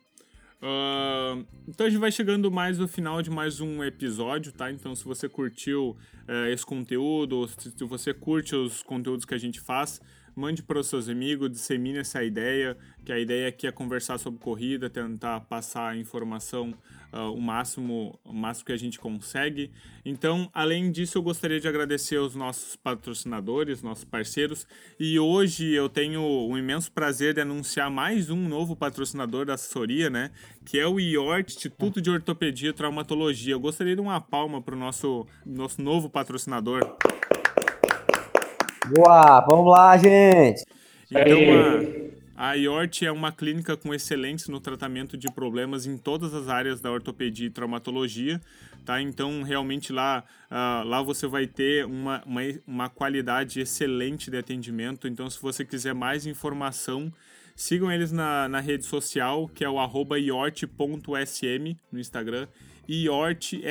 Uh, 0.61 1.45
então 1.67 1.85
a 1.85 1.89
gente 1.89 1.99
vai 1.99 2.11
chegando 2.11 2.51
mais 2.51 2.77
no 2.77 2.87
final 2.87 3.21
de 3.21 3.29
mais 3.29 3.61
um 3.61 3.83
episódio, 3.83 4.51
tá? 4.51 4.69
Então 4.69 4.93
se 4.95 5.05
você 5.05 5.29
curtiu 5.29 5.95
uh, 6.27 6.47
esse 6.47 6.65
conteúdo, 6.65 7.47
se 7.47 7.83
você 7.85 8.13
curte 8.13 8.55
os 8.55 8.83
conteúdos 8.83 9.23
que 9.23 9.33
a 9.33 9.37
gente 9.37 9.61
faz, 9.61 10.01
mande 10.37 10.61
para 10.61 10.79
os 10.79 10.87
seus 10.87 11.09
amigos, 11.09 11.49
dissemine 11.49 11.97
essa 11.97 12.23
ideia, 12.23 12.77
que 13.03 13.11
a 13.11 13.17
ideia 13.17 13.47
aqui 13.47 13.65
é 13.65 13.71
conversar 13.71 14.19
sobre 14.19 14.39
corrida, 14.39 14.87
tentar 14.87 15.41
passar 15.41 15.97
informação 15.97 16.75
uh, 17.11 17.33
o 17.33 17.41
máximo 17.41 18.19
o 18.23 18.33
máximo 18.33 18.67
que 18.67 18.71
a 18.71 18.77
gente 18.77 18.99
consegue. 18.99 19.71
Então, 20.05 20.47
além 20.53 20.91
disso, 20.91 21.17
eu 21.17 21.23
gostaria 21.23 21.59
de 21.59 21.67
agradecer 21.67 22.17
aos 22.17 22.35
nossos 22.35 22.75
patrocinadores, 22.75 23.81
nossos 23.81 24.03
parceiros, 24.03 24.67
e 24.99 25.19
hoje 25.19 25.73
eu 25.73 25.89
tenho 25.89 26.21
o 26.21 26.55
imenso 26.55 26.91
prazer 26.91 27.33
de 27.33 27.41
anunciar 27.41 27.89
mais 27.89 28.29
um 28.29 28.47
novo 28.47 28.75
patrocinador 28.75 29.45
da 29.45 29.55
assessoria, 29.55 30.07
né, 30.09 30.29
que 30.63 30.79
é 30.79 30.85
o 30.85 30.99
IORT, 30.99 31.51
Instituto 31.51 31.99
de 31.99 32.11
Ortopedia 32.11 32.69
e 32.69 32.73
Traumatologia. 32.73 33.55
Eu 33.55 33.59
gostaria 33.59 33.95
de 33.95 34.01
uma 34.01 34.21
palma 34.21 34.61
para 34.61 34.75
o 34.75 34.77
nosso, 34.77 35.25
nosso 35.43 35.81
novo 35.81 36.09
patrocinador. 36.09 36.95
Boa, 38.95 39.41
vamos 39.41 39.71
lá, 39.71 39.97
gente! 39.97 40.63
Então, 41.09 41.39
a, 42.35 42.49
a 42.49 42.53
IORT 42.53 43.05
é 43.05 43.11
uma 43.11 43.31
clínica 43.31 43.75
com 43.75 43.93
excelência 43.93 44.51
no 44.51 44.59
tratamento 44.59 45.17
de 45.17 45.31
problemas 45.31 45.85
em 45.85 45.97
todas 45.97 46.33
as 46.33 46.47
áreas 46.47 46.79
da 46.79 46.91
ortopedia 46.91 47.47
e 47.47 47.49
traumatologia, 47.49 48.39
tá? 48.85 49.01
Então, 49.01 49.43
realmente 49.43 49.91
lá, 49.91 50.23
uh, 50.49 50.87
lá 50.87 51.01
você 51.01 51.27
vai 51.27 51.47
ter 51.47 51.85
uma, 51.85 52.23
uma, 52.25 52.41
uma 52.65 52.89
qualidade 52.89 53.59
excelente 53.59 54.31
de 54.31 54.37
atendimento. 54.37 55.07
Então, 55.07 55.29
se 55.29 55.41
você 55.41 55.65
quiser 55.65 55.93
mais 55.93 56.25
informação, 56.25 57.11
sigam 57.55 57.91
eles 57.91 58.11
na, 58.11 58.47
na 58.47 58.59
rede 58.59 58.85
social, 58.85 59.49
que 59.49 59.65
é 59.65 59.69
o 59.69 59.79
arroba 59.79 60.19
iort.sm 60.19 61.75
no 61.91 61.99
Instagram 61.99 62.47
e 62.87 63.07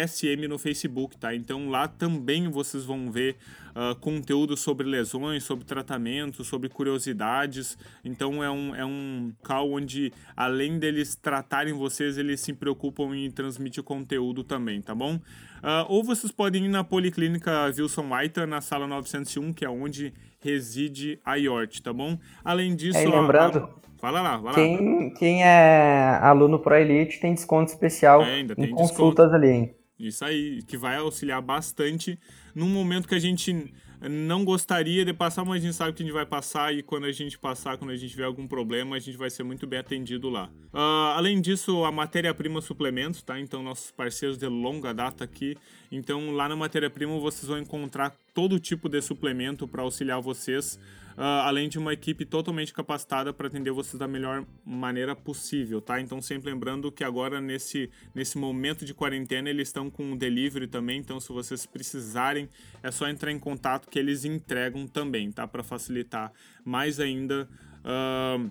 SM 0.07 0.47
no 0.49 0.59
Facebook, 0.59 1.17
tá? 1.17 1.35
Então 1.35 1.71
lá 1.71 1.89
também 1.89 2.49
vocês 2.49 2.85
vão 2.85 3.11
ver 3.11 3.37
uh, 3.75 3.95
conteúdo 3.97 4.57
sobre 4.57 4.87
lesões, 4.87 5.45
sobre 5.45 5.65
tratamento, 5.65 6.45
sobre 6.45 6.69
curiosidades. 6.69 7.79
Então 8.05 8.43
é 8.43 8.51
um, 8.51 8.75
é 8.75 8.85
um 8.85 9.33
local 9.43 9.71
onde, 9.71 10.13
além 10.37 10.79
deles 10.79 11.15
tratarem 11.15 11.73
vocês, 11.73 12.19
eles 12.19 12.41
se 12.41 12.53
preocupam 12.53 13.15
em 13.17 13.31
transmitir 13.31 13.83
conteúdo 13.83 14.45
também, 14.45 14.81
tá 14.83 14.95
bom? 14.95 15.17
Uh, 15.17 15.85
ou 15.89 16.05
vocês 16.05 16.31
podem 16.31 16.67
ir 16.67 16.69
na 16.69 16.85
Policlínica 16.85 17.67
Wilson 17.67 18.15
White, 18.15 18.45
na 18.47 18.61
sala 18.61 18.87
901, 18.87 19.53
que 19.53 19.65
é 19.65 19.71
onde 19.71 20.13
reside 20.41 21.19
a 21.25 21.35
IORT, 21.37 21.83
tá 21.83 21.93
bom? 21.93 22.19
Além 22.45 22.77
disso... 22.77 22.99
É, 22.99 23.07
lembrando... 23.09 23.86
Fala 24.07 24.21
lá, 24.21 24.37
vai 24.37 24.55
quem, 24.55 24.77
lá. 24.77 25.11
Quem 25.19 25.43
é 25.43 26.21
aluno 26.23 26.61
Pro 26.61 26.77
Elite 26.77 27.19
tem 27.19 27.35
desconto 27.35 27.73
especial 27.73 28.23
é, 28.23 28.35
ainda 28.37 28.55
em 28.57 28.71
consultas 28.71 29.33
desconto. 29.33 29.35
ali, 29.35 29.49
hein? 29.49 29.75
Isso 29.99 30.25
aí, 30.25 30.63
que 30.63 30.77
vai 30.77 30.97
auxiliar 30.99 31.43
bastante 31.43 32.17
num 32.55 32.69
momento 32.69 33.09
que 33.09 33.17
a 33.17 33.19
gente 33.19 33.75
não 34.09 34.45
gostaria 34.45 35.05
de 35.05 35.13
passar, 35.13 35.45
mas 35.45 35.61
a 35.61 35.67
gente 35.67 35.75
sabe 35.75 35.93
que 35.93 36.05
a 36.05 36.07
gente 36.07 36.15
vai 36.15 36.25
passar 36.25 36.73
e 36.73 36.85
quando 36.85 37.07
a 37.07 37.11
gente 37.11 37.37
passar, 37.37 37.79
quando 37.79 37.91
a 37.91 37.97
gente 37.97 38.13
tiver 38.13 38.27
algum 38.27 38.47
problema, 38.47 38.95
a 38.95 39.01
gente 39.01 39.19
vai 39.19 39.29
ser 39.29 39.43
muito 39.43 39.67
bem 39.67 39.81
atendido 39.81 40.31
lá. 40.31 40.51
Uh, 40.73 41.17
além 41.17 41.41
disso, 41.41 41.85
a 41.85 41.91
matéria-prima 41.91 42.61
suplementos, 42.61 43.25
tá? 43.25 43.41
Então, 43.41 43.61
nossos 43.61 43.91
parceiros 43.91 44.39
de 44.39 44.47
longa 44.47 44.95
data 44.95 45.25
aqui. 45.25 45.57
Então, 45.91 46.31
lá 46.31 46.49
na 46.49 46.55
matéria-prima 46.55 47.19
vocês 47.19 47.49
vão 47.49 47.59
encontrar 47.59 48.15
todo 48.33 48.61
tipo 48.61 48.89
de 48.89 49.03
suplemento 49.03 49.67
para 49.67 49.83
auxiliar 49.83 50.21
vocês 50.21 50.79
uh, 51.17 51.43
além 51.45 51.69
de 51.69 51.79
uma 51.79 51.93
equipe 51.93 52.25
totalmente 52.25 52.73
capacitada 52.73 53.33
para 53.33 53.49
atender 53.49 53.71
vocês 53.71 53.99
da 53.99 54.07
melhor 54.07 54.45
maneira 54.65 55.17
possível, 55.17 55.81
tá? 55.81 56.01
Então 56.01 56.21
sempre 56.21 56.51
lembrando 56.51 56.93
que 56.93 57.03
agora 57.03 57.41
nesse, 57.41 57.91
nesse 58.15 58.39
momento 58.39 58.85
de 58.85 58.95
quarentena 58.95 59.49
eles 59.49 59.69
estão 59.69 59.91
com 59.91 60.13
o 60.13 60.17
delivery 60.17 60.67
também, 60.67 61.01
então 61.01 61.19
se 61.19 61.33
vocês 61.33 61.67
precisarem 61.67 62.49
é 62.83 62.91
só 62.91 63.09
entrar 63.09 63.33
em 63.33 63.39
contato 63.39 63.89
que 63.89 63.99
eles 63.99 64.25
entregam 64.25 64.87
também, 64.87 65.33
tá? 65.33 65.47
Para 65.47 65.63
facilitar 65.63 66.33
mais 66.65 67.01
ainda. 67.01 67.49
Uh, 67.85 68.51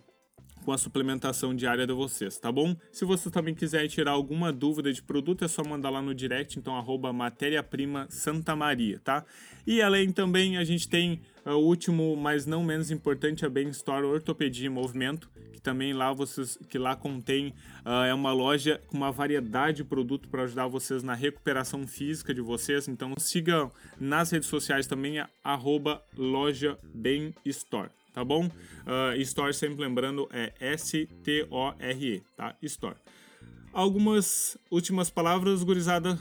com 0.65 0.71
a 0.71 0.77
suplementação 0.79 1.55
diária 1.55 1.85
de 1.85 1.93
vocês, 1.93 2.39
tá 2.39 2.51
bom? 2.51 2.75
Se 2.91 3.05
você 3.05 3.29
também 3.29 3.53
quiser 3.53 3.87
tirar 3.87 4.11
alguma 4.11 4.51
dúvida 4.51 4.91
de 4.91 5.01
produto, 5.01 5.45
é 5.45 5.47
só 5.47 5.63
mandar 5.63 5.91
lá 5.91 6.01
no 6.01 6.13
direct, 6.13 6.57
então 6.57 6.75
arroba 6.75 7.13
matéria-prima 7.13 8.07
Santa 8.09 8.55
Maria, 8.55 8.99
tá? 8.99 9.23
E 9.65 9.79
além 9.79 10.11
também 10.11 10.57
a 10.57 10.63
gente 10.63 10.89
tem 10.89 11.21
o 11.53 11.59
último, 11.59 12.15
mas 12.15 12.45
não 12.45 12.63
menos 12.63 12.89
importante, 12.91 13.45
a 13.45 13.49
Bem 13.49 13.69
Store 13.69 14.05
Ortopedia 14.05 14.65
e 14.65 14.69
Movimento, 14.69 15.29
que 15.53 15.61
também 15.61 15.93
lá 15.93 16.11
vocês, 16.11 16.57
que 16.69 16.77
lá 16.77 16.95
contém, 16.95 17.53
uh, 17.85 18.05
é 18.07 18.13
uma 18.13 18.33
loja 18.33 18.81
com 18.87 18.97
uma 18.97 19.11
variedade 19.11 19.77
de 19.77 19.83
produto 19.83 20.27
para 20.27 20.43
ajudar 20.43 20.67
vocês 20.67 21.03
na 21.03 21.13
recuperação 21.13 21.85
física 21.85 22.33
de 22.33 22.41
vocês, 22.41 22.87
então 22.87 23.13
sigam 23.17 23.71
nas 23.99 24.31
redes 24.31 24.49
sociais 24.49 24.87
também, 24.87 25.23
arroba 25.43 26.01
loja 26.17 26.77
Bem 26.93 27.33
Store 27.45 27.89
tá 28.15 28.23
bom? 28.23 28.45
Uh, 28.45 29.13
store, 29.17 29.53
sempre 29.53 29.81
lembrando, 29.81 30.29
é 30.31 30.53
S-T-O-R-E, 30.57 32.23
tá? 32.37 32.55
Store. 32.61 32.95
Algumas 33.73 34.57
últimas 34.71 35.09
palavras, 35.09 35.61
gurizada? 35.63 36.17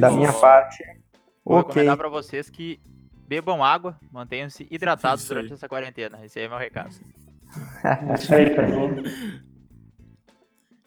Da 0.00 0.10
minha 0.10 0.32
parte. 0.32 0.82
Vou 1.44 1.58
okay. 1.58 1.68
recomendar 1.68 1.96
para 1.96 2.08
vocês 2.08 2.50
que 2.50 2.80
bebam 3.32 3.64
água, 3.64 3.96
mantenham-se 4.12 4.66
hidratados 4.70 5.26
durante 5.26 5.54
essa 5.54 5.66
quarentena. 5.66 6.22
Esse 6.22 6.38
aí 6.38 6.44
é 6.44 6.48
meu 6.50 6.58
recado. 6.58 6.90
Isso 8.14 8.34
aí, 8.34 8.50
tá 8.54 8.62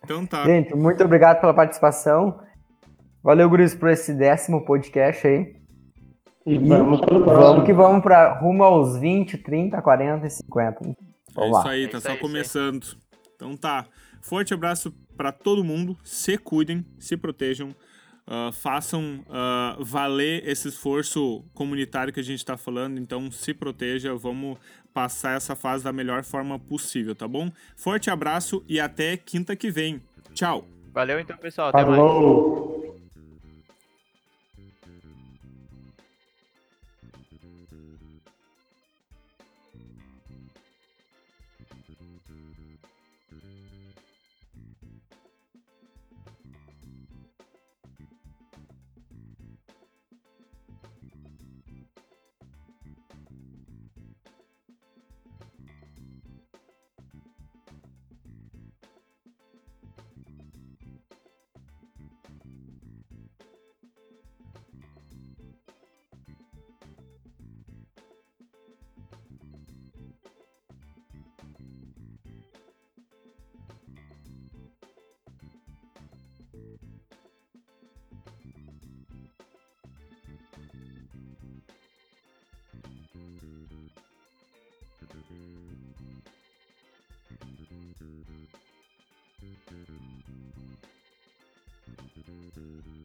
Então 0.03 0.25
tá. 0.27 0.45
Gente, 0.45 0.75
muito 0.75 1.03
obrigado 1.03 1.41
pela 1.41 1.55
participação. 1.55 2.39
Valeu, 3.23 3.49
Guris, 3.49 3.73
por 3.73 3.89
esse 3.89 4.13
décimo 4.13 4.63
podcast 4.63 5.25
aí. 5.25 5.55
E 6.45 6.59
vamos 6.59 7.01
pro 7.01 7.17
Vamos 7.25 7.33
próximo. 7.33 7.65
que 7.65 7.73
vamos 7.73 8.03
para 8.03 8.37
rumo 8.39 8.63
aos 8.63 8.95
20, 8.99 9.39
30, 9.39 9.81
40 9.81 10.27
e 10.27 10.29
50. 10.29 10.79
É 10.87 10.95
Vamos 11.33 11.57
isso 11.57 11.65
lá. 11.67 11.71
aí, 11.71 11.85
É 11.85 11.87
tá 11.87 11.97
isso 11.97 12.01
só 12.07 12.09
aí, 12.11 12.15
isso 12.15 12.23
aí. 12.25 12.31
começando. 12.31 12.85
Então 13.35 13.57
tá. 13.57 13.87
Forte 14.21 14.53
abraço 14.53 14.91
pra 15.17 15.31
todo 15.31 15.63
mundo. 15.63 15.97
Se 16.03 16.37
cuidem, 16.37 16.85
se 16.99 17.17
protejam. 17.17 17.75
Ah, 18.27 18.51
façam 18.51 19.23
ah, 19.29 19.77
valer 19.79 20.47
esse 20.47 20.67
esforço 20.67 21.43
comunitário 21.53 22.11
que 22.11 22.19
a 22.19 22.23
gente 22.23 22.43
tá 22.43 22.57
falando. 22.57 22.99
Então 22.99 23.29
se 23.31 23.53
proteja. 23.53 24.15
Vamos 24.15 24.57
passar 24.93 25.35
essa 25.35 25.55
fase 25.55 25.83
da 25.83 25.91
melhor 25.91 26.23
forma 26.23 26.57
possível, 26.57 27.13
tá 27.13 27.27
bom? 27.27 27.51
Forte 27.75 28.09
abraço 28.09 28.63
e 28.67 28.79
até 28.79 29.17
quinta 29.17 29.55
que 29.55 29.69
vem. 29.69 30.01
Tchau. 30.33 30.65
Valeu 30.93 31.19
então, 31.19 31.37
pessoal. 31.37 31.69
Até 31.69 31.83
mais. 31.83 31.97
Falou. 31.97 32.75
Thank 32.75 32.84
Thank 88.27 88.49
you. 92.57 93.04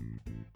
Mm-hmm. 0.00 0.47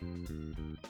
Mm-hmm. 0.00 0.88